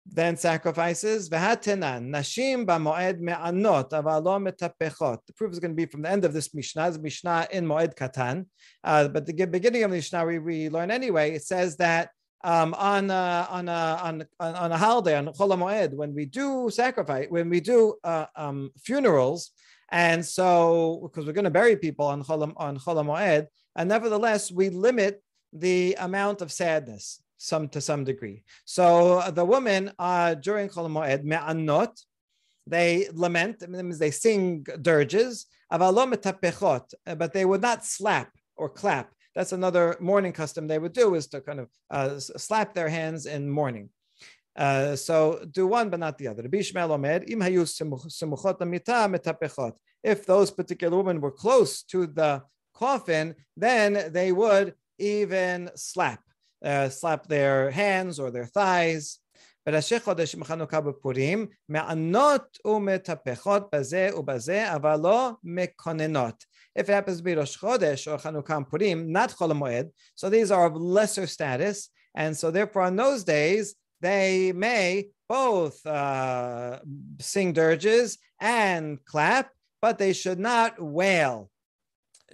than 0.05 0.37
sacrifices? 0.37 1.29
Nashim 1.29 2.65
b'moed 2.65 3.19
me'anot 3.19 3.89
avalo 3.89 4.39
metapechot. 4.39 5.17
The 5.27 5.33
proof 5.33 5.51
is 5.51 5.59
going 5.59 5.71
to 5.71 5.75
be 5.75 5.85
from 5.85 6.03
the 6.03 6.09
end 6.09 6.23
of 6.23 6.31
this 6.31 6.53
Mishnah, 6.53 6.97
Mishnah 7.01 7.49
in 7.51 7.65
Moed 7.65 7.93
Katan. 7.95 8.45
Uh, 8.85 9.09
but 9.09 9.25
the 9.25 9.45
beginning 9.45 9.83
of 9.83 9.91
the 9.91 9.97
Mishnah 9.97 10.25
we, 10.25 10.39
we 10.39 10.69
learn 10.69 10.89
anyway. 10.89 11.31
It 11.31 11.43
says 11.43 11.75
that 11.75 12.11
um, 12.45 12.73
on, 12.75 13.11
uh, 13.11 13.47
on, 13.49 13.67
uh, 13.67 13.99
on, 14.01 14.25
on 14.39 14.71
a 14.71 14.77
holiday, 14.77 15.17
on 15.17 15.27
Chol 15.27 15.57
Moed, 15.59 15.93
when 15.93 16.15
we 16.15 16.25
do 16.25 16.69
sacrifice, 16.71 17.27
when 17.29 17.49
we 17.49 17.59
do 17.59 17.95
uh, 18.05 18.27
um, 18.37 18.71
funerals, 18.81 19.51
and 19.91 20.25
so, 20.25 20.99
because 21.03 21.25
we're 21.25 21.33
going 21.33 21.43
to 21.43 21.49
bury 21.51 21.75
people 21.75 22.05
on 22.05 22.23
Cholam, 22.23 22.53
on 22.57 22.77
Chol 22.77 23.03
HaMoed, 23.03 23.47
and 23.75 23.89
nevertheless, 23.89 24.51
we 24.51 24.69
limit 24.69 25.21
the 25.53 25.95
amount 25.99 26.41
of 26.41 26.51
sadness 26.51 27.21
some 27.37 27.67
to 27.69 27.81
some 27.81 28.03
degree. 28.03 28.43
So 28.65 29.17
uh, 29.17 29.31
the 29.31 29.43
women 29.43 29.91
uh, 29.99 30.35
during 30.35 30.69
Chol 30.69 30.87
HaMoed, 30.87 31.23
me'anot, 31.23 31.99
they 32.67 33.09
lament, 33.13 33.63
they 33.99 34.11
sing 34.11 34.65
dirges, 34.81 35.47
uh, 35.71 37.15
but 37.15 37.33
they 37.33 37.45
would 37.45 37.61
not 37.61 37.85
slap 37.85 38.31
or 38.55 38.69
clap. 38.69 39.11
That's 39.35 39.53
another 39.53 39.97
mourning 39.99 40.33
custom 40.33 40.67
they 40.67 40.79
would 40.79 40.93
do 40.93 41.15
is 41.15 41.27
to 41.27 41.41
kind 41.41 41.59
of 41.61 41.69
uh, 41.89 42.19
slap 42.19 42.73
their 42.73 42.89
hands 42.89 43.25
in 43.25 43.49
mourning. 43.49 43.89
Uh, 44.56 44.96
so 44.96 45.44
do 45.50 45.66
one 45.66 45.90
but 45.90 46.00
not 46.00 46.16
the 46.16 46.28
other. 46.28 46.42
If 50.02 50.26
those 50.26 50.50
particular 50.50 50.96
women 50.96 51.20
were 51.20 51.30
close 51.30 51.82
to 51.82 52.06
the 52.06 52.42
coffin, 52.74 53.34
then 53.56 54.12
they 54.12 54.32
would 54.32 54.74
even 54.98 55.70
slap, 55.74 56.22
uh, 56.64 56.88
slap 56.88 57.26
their 57.26 57.70
hands 57.70 58.18
or 58.18 58.30
their 58.30 58.46
thighs. 58.46 59.20
בראשי 59.68 60.00
חודש 60.00 60.36
חנוכה 60.44 60.80
בפורים, 60.80 61.46
מענות 61.68 62.58
ומטפחות 62.64 63.74
בזה 63.74 64.10
ובזה, 64.16 64.74
אבל 64.74 65.00
לא 65.02 65.30
מקוננות. 65.44 66.44
If 66.78 66.82
it 66.82 66.92
happens 66.92 67.18
to 67.18 67.24
be 67.24 67.34
Rosh 67.34 67.58
Chodesh 67.58 68.06
or 68.06 68.18
Chanukah 68.18 68.68
Purim, 68.70 69.10
not 69.10 69.30
Chol 69.30 69.52
Moed, 69.52 69.90
so 70.14 70.28
these 70.28 70.52
are 70.52 70.66
of 70.66 70.76
lesser 70.76 71.26
status, 71.26 71.88
and 72.14 72.36
so 72.36 72.52
therefore 72.52 72.82
on 72.82 72.94
those 72.94 73.24
days 73.24 73.74
they 74.01 74.51
may 74.51 75.07
both 75.29 75.85
uh, 75.85 76.79
sing 77.19 77.53
dirges 77.53 78.17
and 78.39 79.03
clap, 79.05 79.51
but 79.81 79.97
they 79.97 80.13
should 80.13 80.39
not 80.39 80.81
wail. 80.81 81.49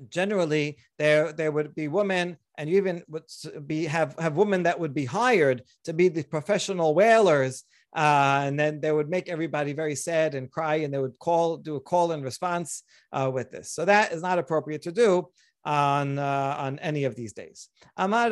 Generally, 0.10 0.78
there, 0.98 1.34
there 1.34 1.52
would 1.52 1.76
be 1.76 1.88
women, 1.88 2.38
and 2.58 2.70
you 2.70 2.78
even 2.78 3.04
would 3.08 3.24
be 3.66 3.86
have, 3.86 4.16
have 4.20 4.36
women 4.38 4.64
that 4.64 4.80
would 4.80 4.94
be 4.94 5.06
hired 5.06 5.64
to 5.84 5.94
be 5.94 6.08
the 6.08 6.24
professional 6.24 6.96
wailers. 6.96 7.64
Uh, 7.96 8.42
and 8.44 8.60
then 8.60 8.80
they 8.80 8.92
would 8.92 9.10
make 9.10 9.28
everybody 9.28 9.74
very 9.74 9.96
sad 9.96 10.36
and 10.36 10.52
cry, 10.52 10.76
and 10.78 10.94
they 10.94 11.00
would 11.00 11.18
call, 11.20 11.58
do 11.58 11.76
a 11.76 11.82
call 11.82 12.12
and 12.12 12.24
response 12.24 12.84
uh, 13.12 13.30
with 13.34 13.50
this. 13.50 13.72
So 13.72 13.86
that 13.86 14.12
is 14.12 14.22
not 14.22 14.40
appropriate 14.40 14.84
to 14.84 14.92
do 14.92 15.30
on 15.68 16.18
uh, 16.18 16.56
on 16.58 16.80
any 16.80 17.04
of 17.04 17.16
these 17.16 17.34
days. 17.34 17.70
Moed 18.00 18.32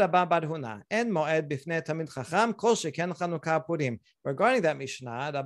tamid. 1.86 4.00
Regarding 4.24 4.62
that 4.62 4.78
Mishnah, 4.78 5.46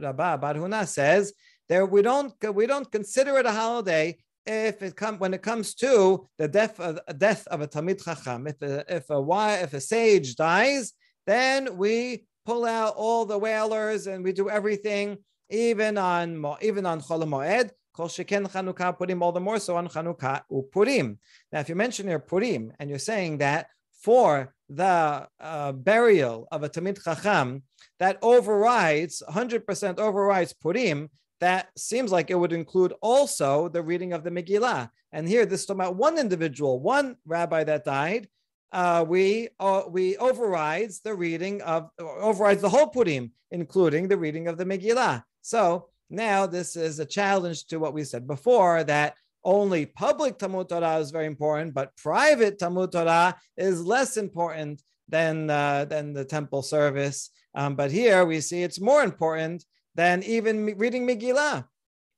Rabba 0.00 0.38
Bar 0.38 0.86
says 0.86 1.32
there 1.68 1.86
we 1.86 2.02
don't 2.02 2.32
we 2.54 2.66
don't 2.66 2.90
consider 2.90 3.36
it 3.38 3.46
a 3.46 3.52
holiday 3.52 4.16
if 4.46 4.80
it 4.82 4.94
come 4.94 5.18
when 5.18 5.34
it 5.34 5.42
comes 5.42 5.74
to 5.74 6.28
the 6.38 6.46
death 6.46 6.78
of 6.78 7.00
death 7.18 7.46
of 7.48 7.60
a 7.60 7.66
talmid 7.66 8.04
chacham. 8.04 8.46
If 8.46 8.62
a, 8.62 8.96
if 8.96 9.10
a 9.10 9.60
if 9.62 9.74
a 9.74 9.80
sage 9.80 10.36
dies, 10.36 10.92
then 11.26 11.76
we 11.76 12.26
pull 12.46 12.64
out 12.64 12.94
all 12.96 13.26
the 13.26 13.38
wailers 13.38 14.06
and 14.06 14.22
we 14.22 14.32
do 14.32 14.48
everything 14.48 15.18
even 15.50 15.98
on 15.98 16.44
even 16.62 16.86
on 16.86 17.00
Chol 17.00 17.24
Moed 17.24 17.70
Kol 17.98 18.06
Sheken 18.06 18.48
Chanukah 18.48 18.96
Purim, 18.96 19.24
all 19.24 19.32
the 19.32 19.40
more 19.40 19.58
so 19.58 19.76
on 19.76 19.88
Chanukah 19.88 20.42
Upurim. 20.52 21.18
Now, 21.50 21.58
if 21.58 21.68
you 21.68 21.74
mention 21.74 22.06
here 22.06 22.20
Purim 22.20 22.72
and 22.78 22.88
you're 22.88 23.00
saying 23.00 23.38
that 23.38 23.66
for 23.90 24.54
the 24.68 25.26
uh, 25.40 25.72
burial 25.72 26.46
of 26.52 26.62
a 26.62 26.68
Talmid 26.68 27.02
Chacham, 27.02 27.64
that 27.98 28.16
overrides, 28.22 29.20
100% 29.28 29.98
overrides 29.98 30.52
Purim, 30.52 31.10
that 31.40 31.70
seems 31.76 32.12
like 32.12 32.30
it 32.30 32.38
would 32.38 32.52
include 32.52 32.94
also 33.02 33.68
the 33.68 33.82
reading 33.82 34.12
of 34.12 34.22
the 34.22 34.30
Megillah. 34.30 34.90
And 35.10 35.26
here, 35.26 35.44
this 35.44 35.64
is 35.64 35.70
about 35.70 35.96
one 35.96 36.18
individual, 36.18 36.78
one 36.78 37.16
rabbi 37.26 37.64
that 37.64 37.84
died. 37.84 38.28
Uh, 38.70 39.04
we 39.08 39.48
uh, 39.58 39.82
we 39.88 40.16
overrides 40.18 41.00
the 41.00 41.14
reading 41.14 41.62
of 41.62 41.90
overrides 41.98 42.60
the 42.60 42.68
whole 42.68 42.86
Purim, 42.86 43.32
including 43.50 44.06
the 44.06 44.18
reading 44.18 44.46
of 44.46 44.56
the 44.56 44.66
Megillah. 44.66 45.24
So 45.42 45.88
now 46.10 46.46
this 46.46 46.76
is 46.76 46.98
a 46.98 47.06
challenge 47.06 47.66
to 47.66 47.78
what 47.78 47.94
we 47.94 48.04
said 48.04 48.26
before 48.26 48.84
that 48.84 49.14
only 49.44 49.86
public 49.86 50.38
Talmud 50.38 50.68
Torah 50.68 50.98
is 50.98 51.10
very 51.10 51.26
important, 51.26 51.72
but 51.74 51.96
private 51.96 52.58
Talmud 52.58 52.92
Torah 52.92 53.36
is 53.56 53.84
less 53.84 54.16
important 54.16 54.82
than 55.08 55.48
uh, 55.48 55.84
than 55.86 56.12
the 56.12 56.24
temple 56.24 56.62
service. 56.62 57.30
Um, 57.54 57.74
but 57.74 57.90
here 57.90 58.24
we 58.24 58.40
see 58.40 58.62
it's 58.62 58.80
more 58.80 59.02
important 59.02 59.64
than 59.94 60.22
even 60.22 60.66
reading 60.76 61.06
Megillah. 61.06 61.66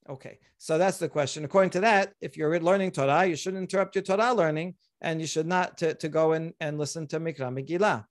Okay, 0.08 0.38
so 0.58 0.76
that's 0.76 0.98
the 0.98 1.08
question. 1.08 1.44
According 1.44 1.70
to 1.70 1.80
that, 1.80 2.14
if 2.20 2.36
you're 2.36 2.58
learning 2.58 2.90
Torah, 2.90 3.26
you 3.26 3.36
shouldn't 3.36 3.62
interrupt 3.62 3.94
your 3.94 4.02
Torah 4.02 4.34
learning, 4.34 4.74
and 5.00 5.20
you 5.20 5.26
should 5.26 5.46
not 5.46 5.78
to, 5.78 5.94
to 5.94 6.08
go 6.08 6.32
in 6.32 6.52
and 6.60 6.78
listen 6.78 7.06
to 7.08 7.20
Mikra 7.20 7.52
Megillah. 7.52 8.04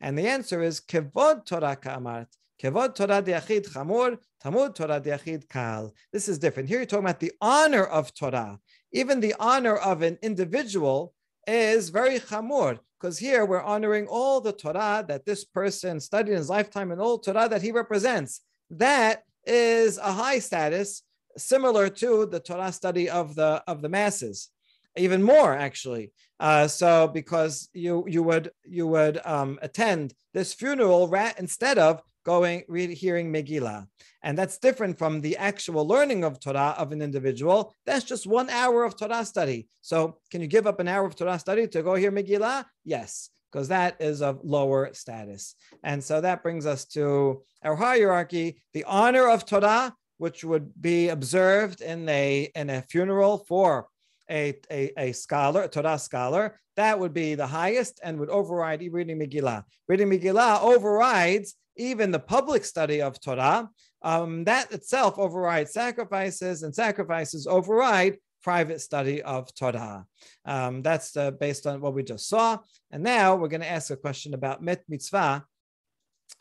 And 0.00 0.16
the 0.16 0.28
answer 0.28 0.62
is 0.62 0.80
Kevod 0.80 1.46
Torah 1.46 1.76
Ka'amart. 1.76 2.26
Kevod 2.62 2.94
Torah 2.94 3.20
Diachid 3.20 3.68
Chamur, 3.68 4.18
Talmud 4.40 4.76
Torah 4.76 5.00
Diachid 5.00 5.48
Kal. 5.48 5.92
This 6.12 6.28
is 6.28 6.38
different. 6.38 6.68
Here 6.68 6.78
you're 6.78 6.86
talking 6.86 7.06
about 7.06 7.18
the 7.18 7.32
honor 7.40 7.84
of 7.84 8.14
Torah. 8.14 8.60
Even 8.92 9.18
the 9.18 9.34
honor 9.40 9.74
of 9.74 10.02
an 10.02 10.16
individual 10.22 11.12
is 11.48 11.88
very 11.88 12.20
chamur, 12.20 12.78
because 13.00 13.18
here 13.18 13.44
we're 13.44 13.62
honoring 13.62 14.06
all 14.06 14.40
the 14.40 14.52
Torah 14.52 15.04
that 15.08 15.24
this 15.26 15.44
person 15.44 15.98
studied 15.98 16.30
in 16.30 16.36
his 16.36 16.48
lifetime 16.48 16.92
and 16.92 17.00
all 17.00 17.18
Torah 17.18 17.48
that 17.48 17.62
he 17.62 17.72
represents. 17.72 18.42
That 18.70 19.24
is 19.44 19.98
a 19.98 20.12
high 20.12 20.38
status, 20.38 21.02
similar 21.36 21.88
to 21.88 22.26
the 22.26 22.38
Torah 22.38 22.70
study 22.70 23.10
of 23.10 23.34
the 23.34 23.64
of 23.66 23.82
the 23.82 23.88
masses, 23.88 24.50
even 24.96 25.20
more 25.20 25.52
actually. 25.52 26.12
Uh, 26.38 26.68
so 26.68 27.08
because 27.08 27.68
you 27.72 28.04
you 28.06 28.22
would 28.22 28.52
you 28.64 28.86
would 28.86 29.20
um, 29.24 29.58
attend 29.62 30.14
this 30.32 30.54
funeral 30.54 31.08
rat 31.08 31.34
instead 31.40 31.76
of 31.76 32.02
going 32.24 32.64
read, 32.68 32.90
hearing 32.90 33.32
Megillah. 33.32 33.86
And 34.22 34.38
that's 34.38 34.58
different 34.58 34.98
from 34.98 35.20
the 35.20 35.36
actual 35.36 35.86
learning 35.86 36.24
of 36.24 36.40
Torah 36.40 36.74
of 36.78 36.92
an 36.92 37.02
individual. 37.02 37.74
That's 37.86 38.04
just 38.04 38.26
one 38.26 38.50
hour 38.50 38.84
of 38.84 38.96
Torah 38.96 39.24
study. 39.24 39.68
So 39.80 40.18
can 40.30 40.40
you 40.40 40.46
give 40.46 40.66
up 40.66 40.80
an 40.80 40.88
hour 40.88 41.06
of 41.06 41.16
Torah 41.16 41.38
study 41.38 41.66
to 41.68 41.82
go 41.82 41.94
hear 41.94 42.12
Megillah? 42.12 42.64
Yes, 42.84 43.30
because 43.50 43.68
that 43.68 44.00
is 44.00 44.22
of 44.22 44.40
lower 44.42 44.90
status. 44.94 45.54
And 45.82 46.02
so 46.02 46.20
that 46.20 46.42
brings 46.42 46.66
us 46.66 46.84
to 46.86 47.42
our 47.62 47.76
hierarchy, 47.76 48.62
the 48.72 48.84
honor 48.84 49.28
of 49.28 49.44
Torah, 49.44 49.94
which 50.18 50.44
would 50.44 50.70
be 50.80 51.08
observed 51.08 51.80
in 51.80 52.08
a, 52.08 52.50
in 52.54 52.70
a 52.70 52.82
funeral 52.82 53.38
for 53.48 53.88
a, 54.30 54.58
a, 54.70 54.92
a 54.96 55.12
scholar, 55.12 55.62
a 55.62 55.68
Torah 55.68 55.98
scholar, 55.98 56.60
that 56.76 56.98
would 56.98 57.12
be 57.12 57.34
the 57.34 57.46
highest 57.46 58.00
and 58.02 58.18
would 58.18 58.30
override 58.30 58.82
reading 58.92 59.18
Megillah. 59.18 59.64
Reading 59.88 60.08
Megillah 60.08 60.62
overrides 60.62 61.54
even 61.76 62.10
the 62.10 62.18
public 62.18 62.64
study 62.64 63.00
of 63.00 63.20
Torah, 63.20 63.68
um, 64.02 64.44
that 64.44 64.72
itself 64.72 65.18
overrides 65.18 65.72
sacrifices, 65.72 66.62
and 66.62 66.74
sacrifices 66.74 67.46
override 67.46 68.18
private 68.42 68.80
study 68.80 69.22
of 69.22 69.54
Torah. 69.54 70.04
Um, 70.44 70.82
that's 70.82 71.16
uh, 71.16 71.30
based 71.30 71.66
on 71.66 71.80
what 71.80 71.94
we 71.94 72.02
just 72.02 72.28
saw. 72.28 72.58
And 72.90 73.02
now 73.02 73.36
we're 73.36 73.48
going 73.48 73.60
to 73.60 73.70
ask 73.70 73.90
a 73.90 73.96
question 73.96 74.34
about 74.34 74.62
met 74.62 74.82
mitzvah, 74.88 75.44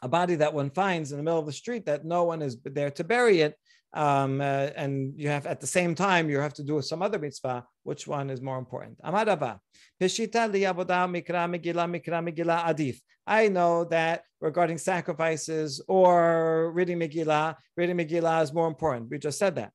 a 0.01 0.07
body 0.07 0.35
that 0.35 0.53
one 0.53 0.71
finds 0.71 1.11
in 1.11 1.17
the 1.17 1.23
middle 1.23 1.39
of 1.39 1.45
the 1.45 1.51
street 1.51 1.85
that 1.85 2.05
no 2.05 2.23
one 2.23 2.41
is 2.41 2.57
there 2.63 2.91
to 2.91 3.03
bury 3.03 3.41
it 3.41 3.55
um, 3.93 4.41
uh, 4.41 4.69
and 4.75 5.13
you 5.17 5.27
have 5.29 5.45
at 5.45 5.59
the 5.59 5.67
same 5.67 5.95
time 5.95 6.29
you 6.29 6.39
have 6.39 6.53
to 6.53 6.63
do 6.63 6.81
some 6.81 7.01
other 7.01 7.19
mitzvah. 7.19 7.65
Which 7.83 8.07
one 8.07 8.29
is 8.29 8.41
more 8.41 8.57
important? 8.57 8.97
Peshita 9.01 9.59
mikra 10.01 11.47
megillah 11.49 11.87
mikra 11.89 12.21
megillah 12.23 12.65
adif. 12.65 12.99
I 13.27 13.47
know 13.49 13.85
that 13.85 14.23
regarding 14.39 14.77
sacrifices 14.77 15.81
or 15.87 16.71
reading 16.73 16.99
Megillah, 16.99 17.55
reading 17.77 17.97
Megillah 17.97 18.43
is 18.43 18.51
more 18.51 18.67
important. 18.67 19.09
We 19.09 19.19
just 19.19 19.37
said 19.37 19.55
that. 19.55 19.71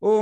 Torah 0.00 0.18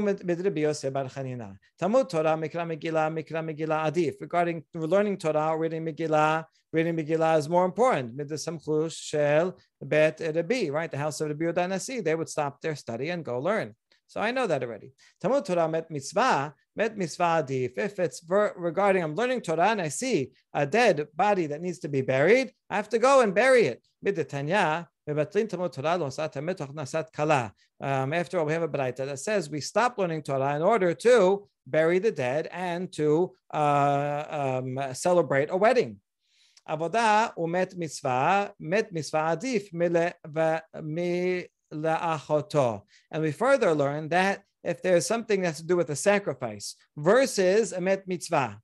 Mikra 2.36 2.64
Megillah 2.64 3.10
Mikra 3.12 3.42
Megillah 3.42 3.90
Adif. 3.90 4.14
Regarding 4.20 4.62
learning 4.74 5.16
Torah, 5.16 5.56
reading 5.56 5.84
Megillah, 5.84 6.44
reading 6.76 6.96
Megillah 6.96 7.38
is 7.38 7.48
more 7.48 7.64
important. 7.64 8.12
Right? 8.16 8.28
The 10.90 10.98
house 11.04 11.20
of 11.20 11.28
the 11.28 11.34
Yehuda 11.34 11.68
Nasi, 11.68 12.00
they 12.00 12.14
would 12.14 12.28
stop 12.28 12.60
their 12.60 12.76
study 12.76 13.08
and 13.08 13.24
go 13.24 13.40
learn. 13.40 13.74
So 14.06 14.20
I 14.20 14.30
know 14.30 14.46
that 14.46 14.62
already. 14.62 14.92
Talmud 15.20 15.44
Torah 15.44 15.68
met 15.68 15.90
mitzvah, 15.90 16.54
met 16.76 16.96
mitzvah 16.96 17.42
adif. 17.42 17.76
If 17.76 17.98
it's 17.98 18.22
regarding 18.68 19.02
I'm 19.02 19.16
learning 19.16 19.40
Torah 19.40 19.70
and 19.70 19.80
I 19.80 19.88
see 19.88 20.30
a 20.54 20.64
dead 20.64 21.08
body 21.14 21.48
that 21.48 21.60
needs 21.60 21.80
to 21.80 21.88
be 21.88 22.02
buried, 22.02 22.52
I 22.70 22.76
have 22.76 22.88
to 22.90 22.98
go 22.98 23.22
and 23.22 23.34
bury 23.34 23.66
it. 23.66 23.82
Midatanya, 24.04 24.86
um, 25.08 25.16
after 28.12 28.38
all, 28.38 28.46
we 28.46 28.52
have 28.52 28.62
a 28.62 28.68
braita 28.68 29.06
that 29.06 29.18
says 29.20 29.48
we 29.48 29.60
stop 29.60 29.98
learning 29.98 30.22
Torah 30.22 30.56
in 30.56 30.62
order 30.62 30.92
to 30.94 31.48
bury 31.66 32.00
the 32.00 32.10
dead 32.10 32.48
and 32.50 32.92
to 32.92 33.32
uh, 33.54 34.24
um, 34.28 34.80
celebrate 34.94 35.50
a 35.50 35.56
wedding. 35.56 36.00
Avodah 36.68 37.32
umet 37.36 37.76
mitzvah, 37.76 38.52
met 38.58 38.92
mitzvah 38.92 39.36
adif 39.36 39.70
And 43.10 43.22
we 43.22 43.32
further 43.32 43.74
learn 43.74 44.08
that 44.08 44.42
if 44.64 44.82
there's 44.82 45.06
something 45.06 45.42
that's 45.42 45.60
to 45.60 45.66
do 45.66 45.76
with 45.76 45.90
a 45.90 45.96
sacrifice 45.96 46.74
versus 46.96 47.72
a 47.72 47.80
mitzvah, 47.80 48.60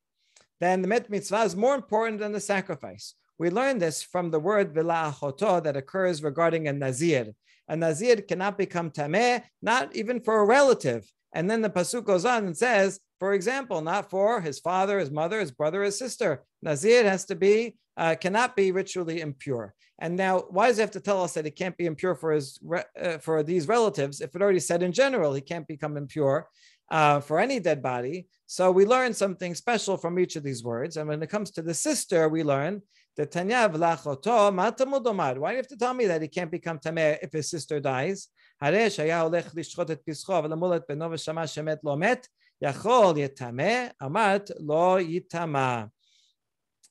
then 0.61 0.83
the 0.83 0.89
mitzvah 0.89 1.43
is 1.43 1.57
more 1.57 1.75
important 1.75 2.19
than 2.19 2.33
the 2.33 2.41
sacrifice. 2.41 3.15
We 3.39 3.51
learn 3.51 3.79
this 3.79 4.03
from 4.03 4.31
the 4.31 4.41
word 4.41 4.75
vila'achoto 4.75 5.63
that 5.63 5.77
occurs 5.77 6.23
regarding 6.23 6.69
a 6.69 6.73
nazir. 6.73 7.33
A 7.69 7.77
nazir 7.77 8.17
cannot 8.17 8.59
become 8.59 8.91
tameh, 8.91 9.43
not 9.61 9.95
even 9.97 10.21
for 10.21 10.41
a 10.41 10.45
relative. 10.45 11.11
And 11.33 11.51
then 11.51 11.63
the 11.63 11.71
pasuk 11.71 12.05
goes 12.05 12.25
on 12.25 12.47
and 12.47 12.57
says, 12.57 13.01
for 13.22 13.34
example, 13.34 13.82
not 13.82 14.10
for 14.10 14.42
his 14.42 14.60
father, 14.60 15.00
his 15.00 15.12
mother, 15.12 15.40
his 15.40 15.52
brother, 15.52 15.84
his 15.84 15.98
sister. 15.98 16.44
Nazir 16.62 17.04
has 17.04 17.26
to 17.26 17.36
be, 17.36 17.78
uh, 17.98 18.16
cannot 18.16 18.56
be 18.56 18.72
ritually 18.72 19.22
impure. 19.22 19.74
And 20.00 20.16
now, 20.16 20.46
why 20.50 20.68
does 20.68 20.78
he 20.78 20.82
have 20.82 20.92
to 20.92 21.00
tell 21.00 21.24
us 21.24 21.34
that 21.34 21.46
he 21.46 21.52
can't 21.52 21.76
be 21.76 21.88
impure 21.88 22.16
for 22.16 22.32
his 22.32 22.60
uh, 23.02 23.18
for 23.18 23.42
these 23.42 23.68
relatives 23.68 24.22
if 24.22 24.36
it 24.36 24.42
already 24.42 24.60
said 24.60 24.84
in 24.84 24.92
general 24.92 25.34
he 25.34 25.42
can't 25.42 25.68
become 25.68 25.98
impure 25.98 26.48
uh, 26.92 27.20
for 27.20 27.40
any 27.40 27.60
dead 27.60 27.82
body? 27.82 28.28
So 28.46 28.72
we 28.72 28.86
learn 28.86 29.14
something 29.14 29.56
special 29.56 29.98
from 29.98 30.20
each 30.20 30.36
of 30.36 30.44
these 30.44 30.64
words. 30.64 30.98
And 30.98 31.10
when 31.10 31.24
it 31.24 31.30
comes 31.32 31.50
to 31.52 31.64
the 31.64 31.74
sister, 31.74 32.30
we 32.30 32.44
learn 32.44 32.84
the 33.18 33.26
Tanya 33.26 33.68
v'lachoto 33.68 34.54
matamudomad. 34.54 35.40
Why 35.40 35.50
do 35.50 35.54
you 35.56 35.64
have 35.64 35.68
to 35.70 35.78
tell 35.78 35.96
me 35.96 36.06
that 36.06 36.22
he 36.22 36.28
can't 36.28 36.52
become 36.52 36.78
tameh 36.78 37.18
if 37.24 37.34
his 37.34 37.50
sister 37.50 37.80
dies? 37.80 38.30
הרי 38.62 38.90
שהיה 38.90 39.22
הולך 39.22 39.52
לשחוט 39.56 39.92
את 39.92 40.02
פסחו 40.06 40.44
ולמול 40.44 40.76
את 40.76 40.82
בנו 40.90 41.12
ושמע 41.12 41.48
שמת 41.48 41.80
לא 41.84 41.98
מת, 41.98 42.28
Yachol 42.63 43.17
yitameh, 43.17 43.91
amat 44.01 44.51
lo 44.61 44.99
yitama. 45.03 45.91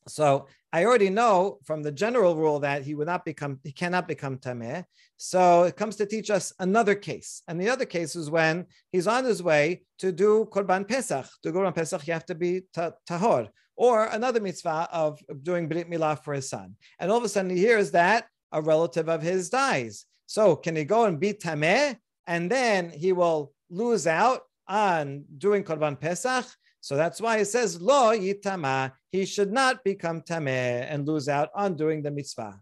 So 0.07 0.47
I 0.73 0.85
already 0.85 1.09
know 1.09 1.59
from 1.65 1.83
the 1.83 1.91
general 1.91 2.35
rule 2.35 2.59
that 2.59 2.83
he 2.83 2.95
would 2.95 3.07
not 3.07 3.23
become, 3.23 3.59
he 3.63 3.71
cannot 3.71 4.07
become 4.07 4.37
tameh. 4.37 4.83
So 5.17 5.63
it 5.63 5.75
comes 5.75 5.95
to 5.97 6.05
teach 6.05 6.29
us 6.29 6.51
another 6.59 6.95
case, 6.95 7.43
and 7.47 7.61
the 7.61 7.69
other 7.69 7.85
case 7.85 8.15
is 8.15 8.29
when 8.29 8.65
he's 8.91 9.05
on 9.05 9.23
his 9.23 9.43
way 9.43 9.83
to 9.99 10.11
do 10.11 10.47
korban 10.51 10.87
pesach. 10.87 11.27
To 11.43 11.51
go 11.51 11.65
on 11.65 11.73
pesach, 11.73 12.07
you 12.07 12.13
have 12.13 12.25
to 12.25 12.35
be 12.35 12.63
tahor, 12.75 13.49
or 13.75 14.05
another 14.05 14.39
mitzvah 14.39 14.89
of 14.91 15.19
doing 15.43 15.67
brit 15.67 15.89
milah 15.89 16.21
for 16.23 16.33
his 16.33 16.49
son. 16.49 16.75
And 16.99 17.11
all 17.11 17.17
of 17.19 17.23
a 17.23 17.29
sudden, 17.29 17.51
he 17.51 17.57
hears 17.57 17.91
that 17.91 18.25
a 18.51 18.61
relative 18.61 19.07
of 19.07 19.21
his 19.21 19.49
dies. 19.49 20.05
So 20.25 20.55
can 20.55 20.75
he 20.75 20.83
go 20.83 21.05
and 21.05 21.19
be 21.19 21.33
tameh, 21.33 21.97
and 22.25 22.49
then 22.49 22.89
he 22.89 23.13
will 23.13 23.53
lose 23.69 24.07
out 24.07 24.41
on 24.71 25.25
doing 25.37 25.63
Korban 25.63 25.99
Pesach. 25.99 26.45
So 26.79 26.95
that's 26.95 27.21
why 27.21 27.37
it 27.37 27.45
says, 27.45 27.79
Lo 27.79 28.17
yitama, 28.17 28.93
he 29.11 29.25
should 29.25 29.51
not 29.51 29.83
become 29.83 30.21
Tameh 30.21 30.87
and 30.89 31.07
lose 31.07 31.29
out 31.29 31.49
on 31.53 31.75
doing 31.75 32.01
the 32.01 32.09
mitzvah. 32.09 32.59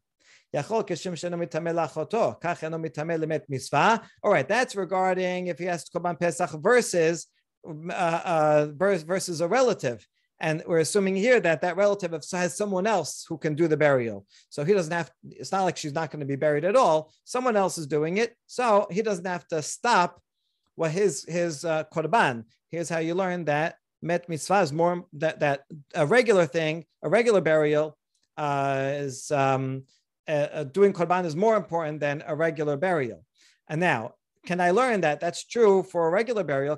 All 4.24 4.32
right, 4.32 4.48
that's 4.48 4.76
regarding 4.76 5.48
if 5.48 5.60
he 5.60 5.66
has 5.66 5.84
to 5.84 5.92
Korban 6.00 6.20
Pesach 6.20 6.50
versus 6.60 7.28
uh, 7.68 8.22
uh, 8.26 8.68
versus 8.76 9.42
a 9.42 9.48
relative. 9.48 10.06
And 10.42 10.64
we're 10.66 10.80
assuming 10.80 11.16
here 11.16 11.40
that 11.42 11.62
that 11.62 11.76
relative 11.76 12.12
has 12.32 12.58
someone 12.58 12.88
else 12.88 13.26
who 13.28 13.38
can 13.38 13.56
do 13.56 13.68
the 13.68 13.78
burial. 13.78 14.26
So 14.50 14.64
he 14.64 14.74
doesn't 14.74 14.94
have, 14.94 15.12
it's 15.30 15.52
not 15.52 15.64
like 15.64 15.76
she's 15.76 15.94
not 15.94 16.12
going 16.12 16.22
to 16.22 16.26
be 16.26 16.38
buried 16.38 16.64
at 16.64 16.78
all. 16.78 17.12
Someone 17.26 17.58
else 17.58 17.78
is 17.78 17.88
doing 17.88 18.18
it. 18.18 18.36
So 18.48 18.88
he 18.90 19.02
doesn't 19.02 19.28
have 19.28 19.46
to 19.50 19.62
stop 19.62 20.22
what 20.80 20.92
his, 20.92 21.26
his 21.28 21.66
uh, 21.66 21.84
korban. 21.94 22.46
Here's 22.70 22.88
how 22.88 23.00
you 23.00 23.14
learn 23.14 23.44
that 23.46 23.76
met 24.02 24.30
mitzvah 24.30 24.62
is 24.62 24.72
more, 24.72 25.04
that, 25.12 25.42
that 25.42 25.66
a 25.94 26.06
regular 26.06 26.46
thing, 26.46 26.86
a 27.04 27.10
regular 27.10 27.42
burial 27.42 27.98
uh, 28.38 28.92
is 28.94 29.30
um, 29.30 29.84
uh, 30.26 30.64
doing 30.64 30.94
korban 30.94 31.26
is 31.26 31.36
more 31.36 31.58
important 31.58 32.00
than 32.00 32.24
a 32.26 32.34
regular 32.34 32.78
burial. 32.78 33.26
And 33.68 33.82
now, 33.82 34.14
can 34.46 34.62
I 34.62 34.72
learn 34.72 35.02
that 35.02 35.20
that's 35.20 35.44
true 35.46 35.84
for 35.84 36.08
a 36.08 36.12
regular 36.12 36.46
burial? 36.46 36.78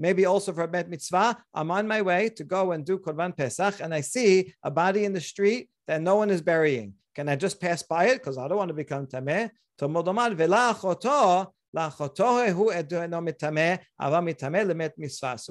Maybe 0.00 0.26
also 0.26 0.52
for 0.52 0.64
a 0.64 0.68
met 0.68 0.90
mitzvah. 0.90 1.38
I'm 1.54 1.70
on 1.70 1.86
my 1.86 2.02
way 2.02 2.30
to 2.30 2.42
go 2.42 2.72
and 2.72 2.84
do 2.84 2.98
korban 2.98 3.36
pesach, 3.36 3.76
and 3.80 3.94
I 3.94 4.00
see 4.00 4.52
a 4.64 4.72
body 4.72 5.04
in 5.04 5.12
the 5.12 5.20
street 5.20 5.70
that 5.86 6.02
no 6.02 6.16
one 6.16 6.30
is 6.30 6.42
burying. 6.42 6.94
Can 7.14 7.28
I 7.28 7.36
just 7.36 7.60
pass 7.60 7.84
by 7.84 8.06
it 8.06 8.14
because 8.14 8.38
I 8.38 8.48
don't 8.48 8.58
want 8.58 8.70
to 8.70 8.74
become 8.74 9.06
tameh? 9.06 9.50
So 11.74 11.90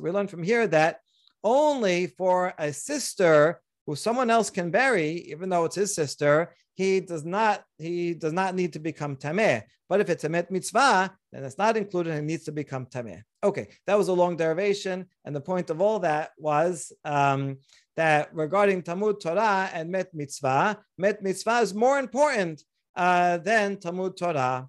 we 0.02 0.12
learn 0.12 0.28
from 0.28 0.44
here 0.44 0.68
that 0.68 1.00
only 1.44 2.08
for 2.08 2.54
a 2.58 2.74
sister 2.74 3.62
who 3.86 3.96
someone 3.96 4.30
else 4.30 4.50
can 4.50 4.72
bury, 4.72 5.12
even 5.32 5.50
though 5.50 5.66
it's 5.66 5.76
his 5.76 5.96
sister, 5.96 6.54
he 6.74 7.00
does 7.00 7.26
not 7.26 7.64
he 7.78 8.14
does 8.14 8.34
not 8.34 8.54
need 8.54 8.74
to 8.74 8.80
become 8.80 9.16
tameh. 9.16 9.64
But 9.90 10.02
if 10.02 10.10
it's 10.10 10.26
a 10.26 10.30
met 10.30 10.52
mitzvah, 10.52 11.16
then 11.32 11.46
it's 11.46 11.58
not 11.58 11.78
included 11.78 12.14
and 12.14 12.28
needs 12.28 12.44
to 12.46 12.52
become 12.52 12.86
tameh. 12.86 13.22
Okay, 13.44 13.70
that 13.86 13.98
was 13.98 14.10
a 14.10 14.14
long 14.14 14.36
derivation, 14.36 15.06
and 15.24 15.36
the 15.36 15.42
point 15.42 15.70
of 15.70 15.82
all 15.82 16.00
that 16.00 16.32
was 16.38 16.92
um, 17.06 17.58
that 17.96 18.30
regarding 18.34 18.82
Talmud 18.82 19.22
Torah 19.22 19.70
and 19.74 19.90
met 19.90 20.14
mitzvah, 20.14 20.80
met 20.98 21.24
mitzvah 21.24 21.60
is 21.60 21.74
more 21.74 22.00
important 22.00 22.64
uh, 22.96 23.38
than 23.38 23.78
Talmud 23.78 24.18
Torah, 24.18 24.68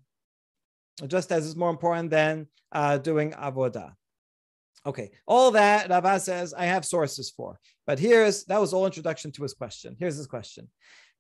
just 1.07 1.30
as 1.32 1.46
it's 1.46 1.57
more 1.57 1.70
important 1.70 2.11
than 2.11 2.46
uh, 2.72 2.99
doing 2.99 3.32
avodah. 3.32 3.92
Okay, 4.86 5.11
all 5.26 5.51
that 5.53 5.90
Rava 5.90 6.20
says 6.20 6.55
I 6.55 6.64
have 6.64 6.84
sources 6.84 7.30
for, 7.30 7.59
but 7.86 7.99
here's 7.99 8.44
that 8.44 8.61
was 8.61 8.72
all 8.72 8.86
introduction 8.86 9.32
to 9.32 9.42
his 9.42 9.55
question. 9.55 9.96
Here's 9.99 10.16
his 10.16 10.26
question. 10.26 10.68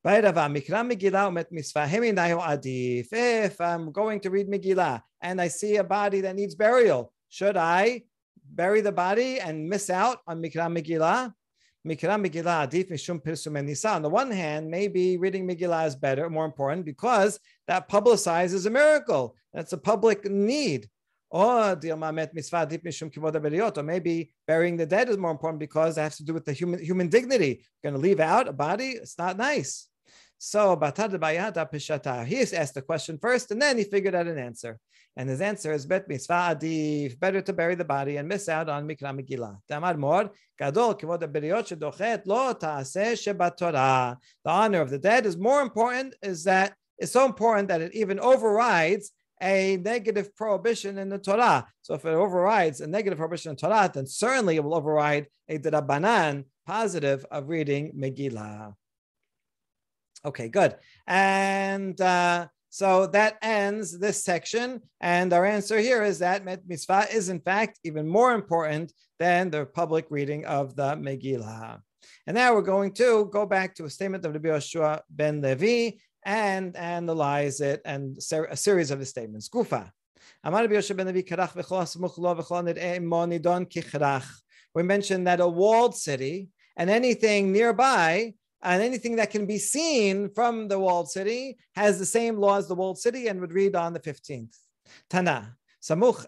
If 0.04 0.36
I'm 0.36 0.52
going 3.92 4.20
to 4.20 4.30
read 4.30 4.48
Megillah 4.48 5.02
and 5.20 5.40
I 5.40 5.48
see 5.48 5.76
a 5.76 5.84
body 5.84 6.20
that 6.20 6.36
needs 6.36 6.54
burial, 6.54 7.12
should 7.28 7.56
I 7.56 8.04
bury 8.50 8.80
the 8.80 8.92
body 8.92 9.40
and 9.40 9.68
miss 9.68 9.90
out 9.90 10.18
on 10.26 10.40
Mikra 10.40 10.70
Megillah? 10.72 11.34
Megillah 11.88 12.68
adif 12.68 12.90
mishum 12.90 13.22
pirsum 13.22 13.64
nisa. 13.64 13.90
On 13.90 14.02
the 14.02 14.08
one 14.08 14.30
hand, 14.30 14.70
maybe 14.70 15.16
reading 15.16 15.48
Megillah 15.48 15.86
is 15.86 15.96
better, 15.96 16.28
more 16.28 16.44
important, 16.44 16.84
because 16.84 17.40
that 17.66 17.88
publicizes 17.88 18.66
a 18.66 18.70
miracle. 18.70 19.34
That's 19.52 19.72
a 19.72 19.78
public 19.78 20.24
need. 20.24 20.88
Oh, 21.30 21.72
or 21.72 21.76
maybe 23.82 24.32
burying 24.46 24.76
the 24.78 24.86
dead 24.86 25.10
is 25.10 25.18
more 25.18 25.30
important 25.30 25.60
because 25.60 25.98
it 25.98 26.00
has 26.00 26.16
to 26.16 26.24
do 26.24 26.32
with 26.32 26.46
the 26.46 26.54
human 26.54 26.82
human 26.82 27.08
dignity. 27.08 27.66
You're 27.82 27.92
going 27.92 28.00
to 28.00 28.08
leave 28.08 28.20
out 28.20 28.48
a 28.48 28.52
body, 28.52 28.92
it's 28.92 29.18
not 29.18 29.36
nice. 29.36 29.88
So 30.38 30.74
he 30.76 30.86
asked 30.86 32.74
the 32.74 32.82
question 32.86 33.18
first, 33.20 33.50
and 33.50 33.60
then 33.60 33.76
he 33.76 33.84
figured 33.84 34.14
out 34.14 34.26
an 34.26 34.38
answer. 34.38 34.78
And 35.18 35.28
his 35.28 35.40
answer 35.40 35.72
is 35.72 35.88
met 35.88 36.08
mitzvah 36.08 36.54
adif, 36.54 37.18
better 37.18 37.40
to 37.40 37.52
bury 37.52 37.74
the 37.74 37.84
body 37.84 38.18
and 38.18 38.28
miss 38.28 38.48
out 38.48 38.68
on 38.68 38.86
mikra 38.86 39.12
megillah. 39.12 39.58
Tamar 39.68 39.96
mor, 39.96 40.30
gadol 40.56 40.94
kivod 40.94 41.22
abiriyot 41.22 41.66
shedochet 41.66 42.22
lo 42.24 42.54
taaseh 42.54 43.14
shebatorah. 43.22 44.16
The 44.44 44.50
honor 44.50 44.80
of 44.80 44.90
the 44.90 44.98
dead 44.98 45.26
is 45.26 45.36
more 45.36 45.60
important, 45.60 46.14
is 46.22 46.44
that 46.44 46.76
it's 46.98 47.10
so 47.10 47.26
important 47.26 47.66
that 47.66 47.80
it 47.80 47.96
even 47.96 48.20
overrides 48.20 49.10
a 49.42 49.76
negative 49.78 50.36
prohibition 50.36 50.98
in 50.98 51.08
the 51.08 51.18
Torah. 51.18 51.66
So 51.82 51.94
if 51.94 52.04
it 52.04 52.14
overrides 52.14 52.80
a 52.80 52.86
negative 52.86 53.18
prohibition 53.18 53.50
in 53.50 53.56
Torah, 53.56 53.90
then 53.92 54.06
certainly 54.06 54.54
it 54.54 54.62
will 54.62 54.76
override 54.76 55.26
a 55.48 55.58
Dirabanan 55.58 56.44
positive 56.64 57.26
of 57.30 57.48
reading 57.48 57.92
Megillah. 57.98 58.72
Okay, 60.24 60.48
good. 60.48 60.76
And 61.06 62.00
uh, 62.00 62.48
so 62.70 63.06
that 63.08 63.38
ends 63.42 63.98
this 63.98 64.24
section. 64.24 64.80
And 65.00 65.32
our 65.32 65.44
answer 65.44 65.78
here 65.78 66.02
is 66.02 66.18
that 66.18 66.44
Met 66.44 66.62
mitzvah 66.66 67.06
is 67.12 67.28
in 67.28 67.40
fact 67.40 67.78
even 67.84 68.06
more 68.08 68.34
important 68.34 68.92
than 69.18 69.50
the 69.50 69.66
public 69.66 70.06
reading 70.10 70.44
of 70.44 70.76
the 70.76 70.96
Megillah. 70.96 71.80
And 72.26 72.34
now 72.34 72.54
we're 72.54 72.62
going 72.62 72.92
to 72.94 73.28
go 73.32 73.46
back 73.46 73.74
to 73.76 73.84
a 73.84 73.90
statement 73.90 74.24
of 74.24 74.32
Rabbi 74.32 74.48
Yoshua 74.48 75.00
ben 75.10 75.40
Levi 75.40 75.96
and 76.24 76.76
analyze 76.76 77.60
it 77.60 77.80
and 77.84 78.18
a 78.50 78.56
series 78.56 78.90
of 78.90 78.98
the 78.98 79.06
statements. 79.06 79.48
Gufa. 79.48 79.90
We 84.74 84.82
mentioned 84.82 85.26
that 85.26 85.40
a 85.40 85.48
walled 85.48 85.96
city 85.96 86.48
and 86.76 86.90
anything 86.90 87.52
nearby 87.52 88.34
and 88.62 88.82
anything 88.82 89.16
that 89.16 89.30
can 89.30 89.46
be 89.46 89.58
seen 89.58 90.30
from 90.30 90.68
the 90.68 90.78
walled 90.78 91.10
city 91.10 91.58
has 91.74 91.98
the 91.98 92.06
same 92.06 92.36
law 92.36 92.58
as 92.58 92.68
the 92.68 92.74
walled 92.74 92.98
city 92.98 93.28
and 93.28 93.40
would 93.40 93.52
read 93.52 93.76
on 93.76 93.92
the 93.92 94.00
15th. 94.00 94.56
Tana. 95.08 95.54
Samuch 95.80 96.26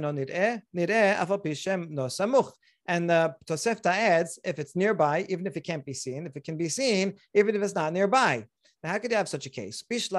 no 0.00 0.10
nir'eh, 0.10 0.62
nir'eh 0.74 1.18
afapishem 1.18 1.90
no 1.90 2.06
samuch. 2.06 2.50
And 2.88 3.10
the 3.10 3.34
Tosefta 3.46 3.90
adds, 3.90 4.38
if 4.44 4.58
it's 4.58 4.76
nearby, 4.76 5.26
even 5.28 5.46
if 5.46 5.56
it 5.56 5.62
can't 5.62 5.84
be 5.84 5.92
seen, 5.92 6.26
if 6.26 6.36
it 6.36 6.44
can 6.44 6.56
be 6.56 6.68
seen, 6.68 7.14
even 7.34 7.56
if 7.56 7.62
it's 7.62 7.74
not 7.74 7.92
nearby. 7.92 8.46
Now, 8.82 8.92
how 8.92 8.98
could 8.98 9.10
you 9.10 9.16
have 9.16 9.28
such 9.28 9.46
a 9.46 9.50
case? 9.50 9.82
It 9.90 10.10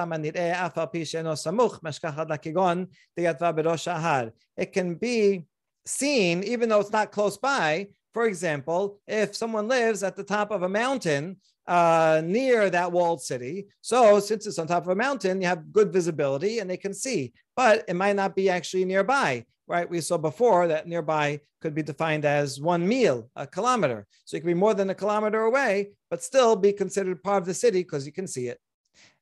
can 4.72 4.94
be 4.94 5.44
seen 5.86 6.44
even 6.44 6.68
though 6.68 6.80
it's 6.80 6.92
not 6.92 7.12
close 7.12 7.38
by. 7.38 7.86
For 8.18 8.26
example, 8.26 8.98
if 9.06 9.36
someone 9.36 9.68
lives 9.68 10.02
at 10.02 10.16
the 10.16 10.24
top 10.24 10.50
of 10.50 10.64
a 10.64 10.68
mountain 10.68 11.36
uh, 11.68 12.20
near 12.24 12.68
that 12.68 12.90
walled 12.90 13.22
city, 13.22 13.68
so 13.80 14.18
since 14.18 14.44
it's 14.44 14.58
on 14.58 14.66
top 14.66 14.82
of 14.82 14.88
a 14.88 14.96
mountain, 14.96 15.40
you 15.40 15.46
have 15.46 15.70
good 15.72 15.92
visibility 15.92 16.58
and 16.58 16.68
they 16.68 16.78
can 16.78 16.92
see, 16.92 17.32
but 17.54 17.84
it 17.86 17.94
might 17.94 18.16
not 18.16 18.34
be 18.34 18.50
actually 18.50 18.84
nearby 18.84 19.46
right? 19.68 19.88
We 19.88 20.00
saw 20.00 20.16
before 20.16 20.66
that 20.66 20.88
nearby 20.88 21.40
could 21.60 21.74
be 21.74 21.82
defined 21.82 22.24
as 22.24 22.58
one 22.58 22.88
meal, 22.88 23.30
a 23.36 23.46
kilometer. 23.46 24.06
So 24.24 24.36
it 24.36 24.40
could 24.40 24.46
be 24.46 24.54
more 24.54 24.74
than 24.74 24.88
a 24.90 24.94
kilometer 24.94 25.42
away, 25.42 25.90
but 26.10 26.24
still 26.24 26.56
be 26.56 26.72
considered 26.72 27.22
part 27.22 27.42
of 27.42 27.46
the 27.46 27.52
city 27.52 27.82
because 27.82 28.06
you 28.06 28.12
can 28.12 28.26
see 28.26 28.48
it. 28.48 28.58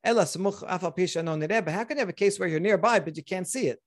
How 0.04 0.14
can 0.14 1.96
you 1.96 2.00
have 2.00 2.08
a 2.08 2.12
case 2.12 2.38
where 2.38 2.48
you're 2.48 2.60
nearby, 2.60 3.00
but 3.00 3.16
you 3.16 3.24
can't 3.24 3.48
see 3.48 3.66
it? 3.66 3.80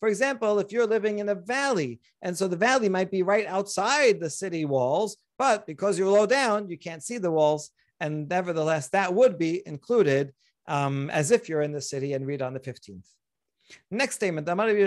For 0.00 0.08
example, 0.08 0.58
if 0.58 0.70
you're 0.70 0.86
living 0.86 1.18
in 1.18 1.28
a 1.30 1.34
valley, 1.34 2.00
and 2.20 2.36
so 2.36 2.46
the 2.46 2.56
valley 2.56 2.90
might 2.90 3.10
be 3.10 3.22
right 3.22 3.46
outside 3.46 4.20
the 4.20 4.28
city 4.28 4.66
walls, 4.66 5.16
but 5.38 5.66
because 5.66 5.98
you're 5.98 6.10
low 6.10 6.26
down, 6.26 6.68
you 6.68 6.76
can't 6.76 7.02
see 7.02 7.16
the 7.16 7.30
walls. 7.30 7.70
And 8.00 8.28
nevertheless, 8.28 8.88
that 8.90 9.14
would 9.14 9.38
be 9.38 9.62
included 9.66 10.34
um, 10.66 11.08
as 11.08 11.30
if 11.30 11.48
you're 11.48 11.62
in 11.62 11.72
the 11.72 11.80
city 11.80 12.12
and 12.12 12.26
read 12.26 12.42
on 12.42 12.52
the 12.52 12.60
15th. 12.60 13.08
Next 13.90 14.16
statement, 14.16 14.46
If 14.46 14.58
you 14.76 14.84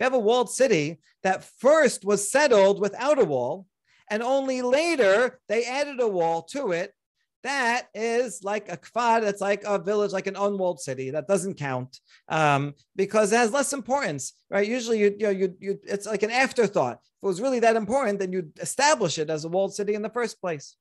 have 0.00 0.14
a 0.14 0.18
walled 0.18 0.50
city 0.50 1.00
that 1.24 1.44
first 1.58 2.04
was 2.04 2.30
settled 2.30 2.80
without 2.80 3.18
a 3.20 3.24
wall, 3.24 3.66
and 4.08 4.22
only 4.22 4.62
later 4.62 5.40
they 5.48 5.64
added 5.64 6.00
a 6.00 6.08
wall 6.08 6.42
to 6.42 6.72
it, 6.72 6.94
that 7.42 7.88
is 7.94 8.42
like 8.44 8.70
a 8.70 8.76
kfar, 8.76 9.22
that's 9.22 9.40
like 9.40 9.64
a 9.64 9.78
village, 9.78 10.12
like 10.12 10.26
an 10.26 10.36
unwalled 10.36 10.80
city. 10.80 11.10
That 11.10 11.28
doesn't 11.28 11.54
count 11.54 12.00
um, 12.28 12.74
because 12.96 13.32
it 13.32 13.36
has 13.36 13.52
less 13.52 13.72
importance, 13.72 14.34
right? 14.50 14.66
Usually, 14.66 14.98
you, 14.98 15.14
you 15.18 15.26
know, 15.26 15.30
you, 15.30 15.54
you, 15.58 15.78
it's 15.84 16.06
like 16.06 16.22
an 16.22 16.30
afterthought. 16.30 16.98
If 17.02 17.22
it 17.22 17.26
was 17.26 17.40
really 17.40 17.60
that 17.60 17.76
important, 17.76 18.18
then 18.18 18.32
you'd 18.32 18.58
establish 18.58 19.18
it 19.18 19.30
as 19.30 19.44
a 19.44 19.48
walled 19.48 19.74
city 19.74 19.94
in 19.94 20.02
the 20.02 20.10
first 20.10 20.40
place. 20.40 20.76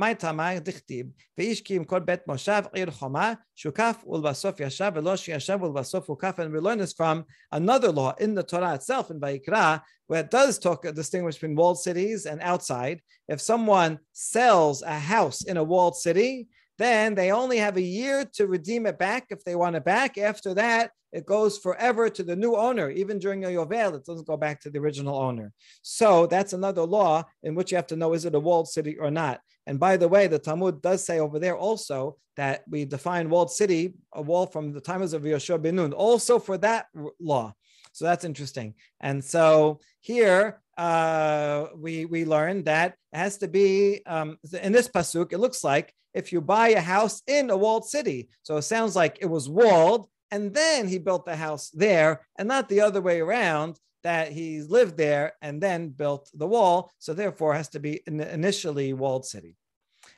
My 0.00 0.14
תמר 0.18 0.58
דכתיב, 0.58 1.06
ואיש 1.38 1.60
כי 1.60 1.76
עם 1.76 1.84
כל 1.84 2.00
בית 2.00 2.20
מושב 2.26 2.62
עיר 2.72 2.90
חומה, 2.90 3.32
שוקף 3.54 3.96
ולבסוף 4.06 4.60
ישב, 4.60 4.92
ולא 4.94 5.16
שישב 5.16 5.58
ולבסוף 5.62 6.08
הוקף, 6.08 6.38
and 6.38 6.52
we 6.52 6.60
learn 6.60 6.78
this 6.78 6.92
from 6.92 7.24
another 7.52 7.92
law 7.92 8.12
in 8.18 8.34
the 8.34 8.42
Torah 8.42 8.74
itself, 8.74 9.10
in 9.10 9.20
Vayikra, 9.20 9.80
where 10.06 10.20
it 10.20 10.30
does 10.30 10.58
talk, 10.58 10.82
distinguish 10.94 11.36
between 11.36 11.56
walled 11.56 11.78
cities 11.78 12.26
and 12.26 12.40
outside. 12.40 13.00
If 13.28 13.40
someone 13.40 13.98
sells 14.12 14.82
a 14.82 14.98
house 14.98 15.42
in 15.44 15.56
a 15.56 15.64
walled 15.64 15.96
city, 15.96 16.48
then 16.78 17.14
they 17.14 17.32
only 17.32 17.58
have 17.58 17.76
a 17.76 17.90
year 18.00 18.24
to 18.34 18.46
redeem 18.46 18.86
it 18.86 18.98
back 18.98 19.26
if 19.30 19.42
they 19.44 19.56
want 19.56 19.76
it 19.76 19.84
back. 19.84 20.18
After 20.18 20.54
that, 20.54 20.90
it 21.12 21.24
goes 21.24 21.56
forever 21.56 22.10
to 22.10 22.22
the 22.22 22.36
new 22.36 22.56
owner. 22.56 22.90
Even 22.90 23.18
during 23.18 23.44
a 23.44 23.48
Yovel, 23.48 23.96
it 23.96 24.04
doesn't 24.04 24.26
go 24.26 24.36
back 24.36 24.60
to 24.60 24.70
the 24.70 24.78
original 24.78 25.16
owner. 25.16 25.52
So 25.80 26.26
that's 26.26 26.52
another 26.52 26.82
law 26.82 27.24
in 27.42 27.54
which 27.54 27.70
you 27.70 27.76
have 27.76 27.86
to 27.88 27.96
know 27.96 28.12
is 28.12 28.26
it 28.26 28.34
a 28.34 28.40
walled 28.40 28.68
city 28.68 28.98
or 28.98 29.10
not. 29.10 29.40
And 29.67 29.79
by 29.79 29.97
the 29.97 30.07
way, 30.07 30.27
the 30.27 30.39
Talmud 30.39 30.81
does 30.81 31.03
say 31.03 31.19
over 31.19 31.39
there 31.39 31.57
also 31.57 32.17
that 32.37 32.63
we 32.67 32.85
define 32.85 33.29
walled 33.29 33.51
city, 33.51 33.93
a 34.13 34.21
wall 34.21 34.47
from 34.47 34.73
the 34.73 34.81
times 34.81 35.13
of 35.13 35.23
Yoshua 35.23 35.61
ben 35.61 35.75
Nun, 35.75 35.93
also 35.93 36.39
for 36.39 36.57
that 36.59 36.87
law. 37.19 37.53
So 37.93 38.05
that's 38.05 38.23
interesting. 38.23 38.75
And 38.99 39.23
so 39.23 39.79
here 39.99 40.61
uh, 40.77 41.67
we 41.75 42.05
we 42.05 42.25
learn 42.25 42.63
that 42.63 42.95
it 43.13 43.17
has 43.17 43.37
to 43.39 43.47
be 43.47 44.01
um, 44.05 44.37
in 44.61 44.71
this 44.71 44.87
pasuk. 44.87 45.33
It 45.33 45.39
looks 45.39 45.63
like 45.63 45.93
if 46.13 46.31
you 46.31 46.41
buy 46.41 46.69
a 46.69 46.81
house 46.81 47.21
in 47.27 47.49
a 47.49 47.57
walled 47.57 47.87
city, 47.87 48.29
so 48.43 48.57
it 48.57 48.63
sounds 48.63 48.95
like 48.95 49.17
it 49.21 49.25
was 49.25 49.49
walled, 49.49 50.07
and 50.31 50.53
then 50.53 50.87
he 50.87 50.97
built 50.97 51.25
the 51.25 51.35
house 51.35 51.69
there, 51.69 52.25
and 52.37 52.47
not 52.47 52.69
the 52.69 52.81
other 52.81 53.01
way 53.01 53.19
around 53.19 53.77
that 54.03 54.31
he 54.31 54.61
lived 54.61 54.97
there 54.97 55.33
and 55.41 55.61
then 55.61 55.89
built 55.89 56.29
the 56.33 56.47
wall. 56.47 56.91
So 56.99 57.13
therefore, 57.13 57.53
has 57.53 57.69
to 57.69 57.79
be 57.79 58.01
initially 58.07 58.93
walled 58.93 59.25
city. 59.25 59.55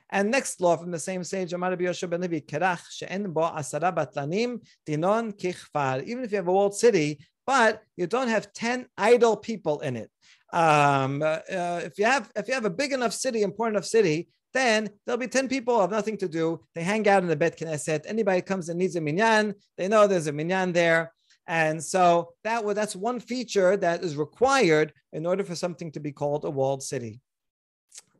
And 0.09 0.29
next 0.29 0.61
law 0.61 0.77
from 0.77 0.91
the 0.91 0.99
same 0.99 1.23
sage, 1.23 1.53
Amar 1.53 1.75
ben 1.75 2.21
Levi, 2.21 2.39
Kerach 2.41 2.83
she'en 2.91 3.31
bo 3.31 3.41
asara 3.41 3.91
batlanim 3.93 4.61
dinon 4.85 5.33
kichfar. 5.33 6.03
Even 6.03 6.23
if 6.23 6.31
you 6.31 6.37
have 6.37 6.47
a 6.47 6.51
walled 6.51 6.75
city, 6.75 7.19
but 7.47 7.81
you 7.97 8.07
don't 8.07 8.27
have 8.27 8.53
10 8.53 8.87
idle 8.97 9.35
people 9.35 9.79
in 9.79 9.97
it. 9.97 10.09
Um, 10.53 11.23
uh, 11.23 11.39
uh, 11.51 11.81
if 11.83 11.97
you 11.97 12.05
have 12.05 12.29
if 12.35 12.47
you 12.47 12.53
have 12.53 12.65
a 12.65 12.69
big 12.69 12.93
enough 12.93 13.13
city, 13.13 13.41
important 13.41 13.75
enough 13.75 13.87
city, 13.87 14.29
then 14.53 14.87
there'll 15.05 15.17
be 15.17 15.27
10 15.27 15.47
people 15.47 15.81
have 15.81 15.89
nothing 15.89 16.17
to 16.17 16.29
do. 16.29 16.59
They 16.75 16.83
hang 16.83 17.07
out 17.07 17.23
in 17.23 17.27
the 17.27 17.35
Bet 17.35 17.57
Knesset. 17.57 18.03
Anybody 18.05 18.41
comes 18.41 18.69
and 18.69 18.77
needs 18.77 18.95
a 18.95 19.01
minyan, 19.01 19.55
they 19.77 19.87
know 19.87 20.05
there's 20.05 20.27
a 20.27 20.31
minyan 20.31 20.73
there. 20.73 21.11
And 21.47 21.83
so 21.83 22.33
that 22.43 22.63
was 22.63 22.75
that's 22.75 22.95
one 22.95 23.19
feature 23.19 23.75
that 23.77 24.03
is 24.03 24.15
required 24.15 24.93
in 25.11 25.25
order 25.25 25.43
for 25.43 25.55
something 25.55 25.91
to 25.91 25.99
be 25.99 26.11
called 26.11 26.45
a 26.45 26.49
walled 26.49 26.83
city. 26.83 27.19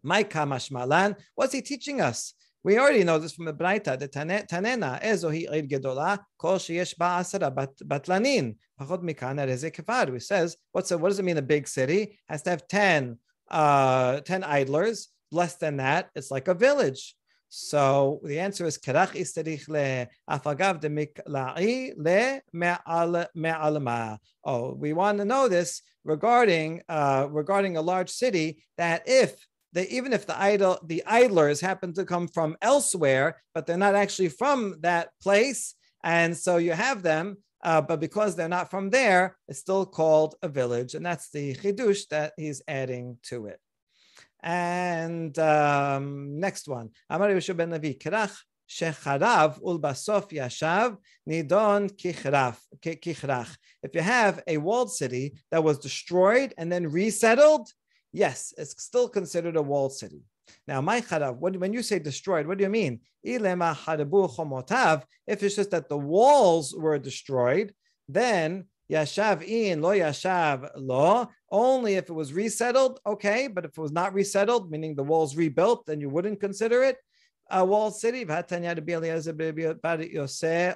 My 0.02 0.24
kamash 0.24 0.70
malan, 0.72 1.16
what's 1.36 1.54
he 1.54 1.62
teaching 1.62 2.02
us? 2.02 2.34
We 2.66 2.80
already 2.80 3.04
know 3.04 3.20
this 3.20 3.34
from 3.34 3.46
the 3.46 3.54
Braita, 3.54 4.00
the 4.00 4.08
Tanena, 4.08 5.02
Ezohi 5.04 5.52
Eid 5.52 5.70
Gedola, 5.70 6.20
Kol 6.38 6.56
Sheyesh 6.56 6.96
Ba'asara 6.96 7.52
Batlanin, 7.84 8.56
Pachot 8.80 9.04
Ereze 9.04 9.70
Kevad, 9.74 10.12
which 10.12 10.24
says, 10.24 10.56
what's 10.72 10.92
a, 10.92 10.98
what 10.98 11.10
does 11.10 11.20
it 11.20 11.26
mean 11.26 11.38
a 11.38 11.42
big 11.42 11.68
city? 11.68 12.18
Has 12.30 12.42
to 12.44 12.52
have 12.52 12.66
10, 12.70 13.18
uh, 13.52 14.22
10 14.22 14.44
idlers. 14.46 15.10
Less 15.30 15.56
than 15.56 15.78
that, 15.78 16.10
it's 16.16 16.32
like 16.32 16.48
a 16.48 16.54
village. 16.54 17.16
So 17.56 18.20
the 18.24 18.40
answer 18.40 18.66
is 18.66 18.80
Kerach 18.80 19.12
isterich 19.12 19.70
le 19.70 20.08
afagav 20.28 20.80
de 20.80 20.90
mikla'i 20.90 21.94
le 21.96 22.42
me'al 22.52 23.28
me'alma. 23.36 24.18
Oh, 24.44 24.74
we 24.74 24.94
want 24.94 25.20
to 25.20 25.26
know 25.26 25.48
this 25.48 25.84
regarding 26.04 26.82
uh, 26.90 27.28
regarding 27.30 27.78
a 27.78 27.82
large 27.84 28.10
city 28.10 28.64
that 28.80 29.04
if 29.06 29.36
they, 29.72 29.88
even 29.90 30.14
if 30.14 30.26
the 30.26 30.36
idol 30.36 30.80
the 30.84 31.04
idlers 31.06 31.62
happen 31.62 31.94
to 31.94 32.06
come 32.06 32.28
from 32.28 32.58
elsewhere, 32.60 33.40
but 33.54 33.68
they're 33.68 33.78
not 33.78 33.94
actually 33.94 34.30
from 34.30 34.78
that 34.80 35.10
place, 35.22 35.76
and 36.04 36.36
so 36.36 36.58
you 36.58 36.72
have 36.72 37.04
them, 37.04 37.38
uh, 37.64 37.82
but 37.82 38.00
because 38.00 38.36
they're 38.36 38.50
not 38.50 38.72
from 38.72 38.90
there, 38.90 39.38
it's 39.48 39.60
still 39.60 39.86
called 39.86 40.34
a 40.42 40.50
village, 40.50 40.96
and 40.96 41.06
that's 41.06 41.30
the 41.30 41.54
chidush 41.54 42.08
that 42.10 42.34
he's 42.36 42.64
adding 42.68 43.20
to 43.26 43.46
it. 43.46 43.60
And 44.44 45.38
um, 45.40 46.40
next 46.40 46.68
one, 46.68 46.90
Amar 47.10 47.30
Yeshua 47.30 47.56
ben 47.56 47.72
Levi, 47.72 47.94
Kerach 47.94 48.36
shecharav 48.70 49.62
ulbasof 49.62 50.30
yashav 50.32 50.98
nidon 51.30 51.90
kichrach. 51.92 53.56
If 53.84 53.96
you 53.96 54.02
have 54.02 54.44
a 54.48 54.58
walled 54.58 54.92
city 54.92 55.34
that 55.52 55.64
was 55.64 55.80
destroyed 55.80 56.54
and 56.58 56.72
then 56.72 56.92
resettled, 56.92 57.70
yes, 58.12 58.54
it's 58.58 58.82
still 58.84 59.08
considered 59.08 59.56
a 59.56 59.62
walled 59.62 59.94
city. 59.94 60.24
Now, 60.68 60.82
my 60.82 61.00
charav, 61.02 61.38
when 61.38 61.72
you 61.74 61.82
say 61.82 62.00
destroyed, 62.00 62.46
what 62.48 62.58
do 62.58 62.64
you 62.64 62.70
mean? 62.70 63.00
If 63.24 63.42
it's 65.44 65.56
just 65.56 65.72
that 65.72 65.90
the 65.90 65.98
walls 65.98 66.76
were 66.76 67.00
destroyed, 67.00 67.74
then 68.10 68.66
yashav 68.94 69.44
in 69.44 69.82
lo 69.82 69.92
yashav 69.92 70.70
lo. 70.76 71.30
Only 71.52 71.96
if 71.96 72.10
it 72.10 72.14
was 72.14 72.34
resettled, 72.34 73.00
okay. 73.06 73.48
But 73.48 73.66
if 73.66 73.72
it 73.72 73.82
was 73.82 73.92
not 73.92 74.14
resettled, 74.14 74.72
meaning 74.72 74.96
the 74.96 75.04
walls 75.04 75.36
rebuilt, 75.36 75.86
then 75.86 76.00
you 76.00 76.10
wouldn't 76.10 76.40
consider 76.40 76.84
it 76.84 76.98
a 77.50 77.64
walled 77.64 77.96
city. 77.96 78.26
V'hatanya 78.26 78.76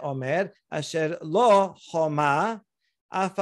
Omer 0.03 0.51
asher 0.72 1.18
lo 1.22 1.76
choma 1.91 2.61
the 3.09 3.38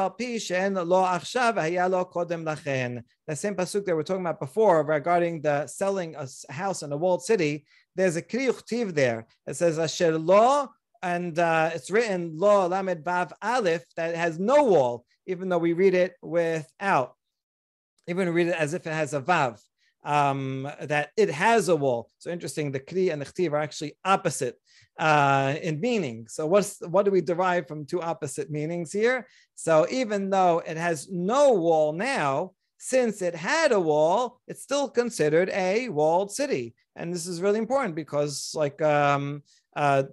same 3.34 3.56
pasuk 3.56 3.86
that 3.86 3.96
we're 3.96 4.04
talking 4.04 4.22
about 4.22 4.40
before 4.40 4.84
regarding 4.84 5.42
the 5.42 5.66
selling 5.66 6.16
a 6.16 6.28
house 6.52 6.84
in 6.84 6.92
a 6.92 6.98
walled 6.98 7.24
city, 7.24 7.66
there's 7.96 8.16
a 8.16 8.22
kriyuchtiv 8.22 8.94
there. 8.94 9.26
It 9.48 9.56
says 9.56 9.80
asher 9.80 10.20
lo, 10.20 10.70
and 11.06 11.38
uh, 11.38 11.70
it's 11.76 11.92
written 11.92 12.36
lo 12.36 12.66
lamed 12.68 13.04
vav 13.04 13.32
aleph 13.40 13.86
that 13.96 14.16
has 14.16 14.40
no 14.40 14.64
wall, 14.64 15.06
even 15.28 15.50
though 15.50 15.60
we 15.60 15.74
read 15.74 15.94
it 15.94 16.16
without, 16.24 17.14
even 18.08 18.34
read 18.34 18.48
it 18.48 18.56
as 18.56 18.74
if 18.74 18.88
it 18.88 18.94
has 18.94 19.14
a 19.14 19.22
vav. 19.22 19.62
Um, 20.04 20.70
that 20.82 21.10
it 21.18 21.32
has 21.32 21.68
a 21.70 21.76
wall. 21.76 22.12
So 22.20 22.30
interesting. 22.30 22.72
The 22.72 22.80
kri 22.80 23.10
and 23.10 23.20
the 23.20 23.26
chtiv 23.26 23.54
are 23.54 23.66
actually 23.68 23.98
opposite 24.06 24.56
uh, 25.00 25.56
in 25.62 25.80
meaning. 25.80 26.28
So 26.28 26.46
what's 26.46 26.80
what 26.94 27.06
do 27.06 27.12
we 27.12 27.22
derive 27.22 27.68
from 27.68 27.86
two 27.86 28.02
opposite 28.02 28.50
meanings 28.52 28.92
here? 28.92 29.28
So 29.56 29.88
even 29.90 30.30
though 30.30 30.62
it 30.66 30.78
has 30.78 31.10
no 31.10 31.54
wall 31.54 31.92
now, 31.94 32.52
since 32.78 33.22
it 33.22 33.36
had 33.36 33.72
a 33.72 33.80
wall, 33.80 34.40
it's 34.48 34.62
still 34.62 34.90
considered 34.90 35.50
a 35.50 35.90
walled 35.90 36.32
city. 36.32 36.76
And 36.96 37.14
this 37.14 37.26
is 37.26 37.42
really 37.42 37.60
important 37.60 37.96
because, 37.96 38.52
like, 38.54 38.82
um, 38.82 39.44
uh, 39.76 40.04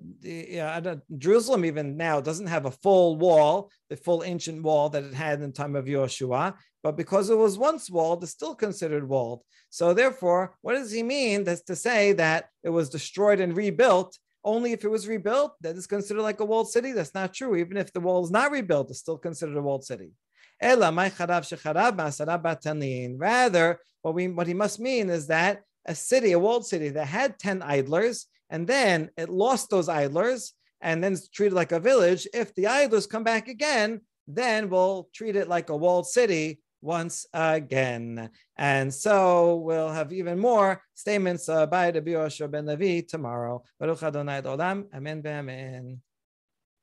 uh, 0.59 0.97
Jerusalem 1.19 1.65
even 1.65 1.97
now 1.97 2.21
doesn't 2.21 2.49
have 2.49 2.67
a 2.67 2.71
full 2.71 3.17
wall, 3.17 3.71
the 3.89 3.97
full 3.97 4.25
ancient 4.25 4.63
wall 4.63 4.89
that 4.91 5.05
it 5.05 5.15
had 5.15 5.41
in 5.41 5.51
the 5.51 5.53
time 5.53 5.77
of 5.77 5.85
Yoshua, 5.85 6.55
but 6.83 6.97
because 6.97 7.31
it 7.31 7.39
was 7.39 7.59
once 7.59 7.91
walled, 7.91 8.23
it's 8.23 8.33
still 8.33 8.55
considered 8.55 9.09
walled. 9.09 9.43
So 9.71 9.95
therefore, 9.95 10.57
what 10.63 10.75
does 10.75 10.91
he 10.91 11.03
mean? 11.03 11.45
That's 11.45 11.63
to 11.63 11.77
say 11.77 12.13
that 12.15 12.47
it 12.63 12.71
was 12.71 12.91
destroyed 12.91 13.41
and 13.41 13.57
rebuilt 13.57 14.19
only 14.45 14.73
if 14.73 14.85
it 14.85 14.91
was 14.91 15.07
rebuilt, 15.07 15.55
that 15.61 15.77
is 15.77 15.87
considered 15.87 16.23
like 16.23 16.41
a 16.41 16.45
walled 16.45 16.71
city. 16.71 16.93
That's 16.93 17.15
not 17.15 17.33
true. 17.33 17.57
Even 17.57 17.77
if 17.77 17.93
the 17.93 18.01
wall 18.01 18.25
is 18.25 18.31
not 18.31 18.51
rebuilt, 18.51 18.91
it's 18.91 18.99
still 18.99 19.19
considered 19.19 19.57
a 19.57 19.63
walled 19.63 19.85
city. 19.85 20.11
Rather, 20.61 20.93
what 24.03 24.15
we 24.15 24.29
what 24.29 24.47
he 24.47 24.55
must 24.55 24.81
mean 24.81 25.11
is 25.11 25.27
that 25.29 25.63
a 25.87 25.95
city, 25.95 26.33
a 26.33 26.39
walled 26.39 26.67
city 26.67 26.89
that 26.91 27.07
had 27.07 27.39
10 27.39 27.63
idlers, 27.63 28.27
and 28.53 28.67
then 28.67 29.11
it 29.17 29.31
lost 29.31 29.71
those 29.71 29.89
idlers 29.89 30.53
and 30.83 31.03
then 31.03 31.15
it's 31.15 31.29
treated 31.29 31.55
like 31.55 31.73
a 31.73 31.81
village. 31.81 32.29
If 32.35 32.55
the 32.55 32.67
idlers 32.67 33.07
come 33.07 33.25
back 33.25 33.49
again, 33.49 34.03
then 34.29 34.69
we'll 34.69 35.09
treat 35.15 35.37
it 35.37 35.49
like 35.49 35.71
a 35.71 35.77
walled 35.77 36.07
city 36.07 36.61
once 36.83 37.25
again. 37.33 38.29
And 38.59 38.93
so 38.93 39.57
we'll 39.57 39.89
have 39.91 40.13
even 40.13 40.39
more 40.39 40.83
statements 40.95 41.49
uh, 41.49 41.67
by 41.67 41.91
the 41.93 42.03
Yoshua 42.03 42.51
ben 42.51 42.67
Levi 42.67 43.07
tomorrow. 43.09 43.65
Baruch 43.81 44.03
Adonai 44.03 44.43
Olam. 44.43 44.85
Amen. 44.95 45.23
Amen. 45.25 46.03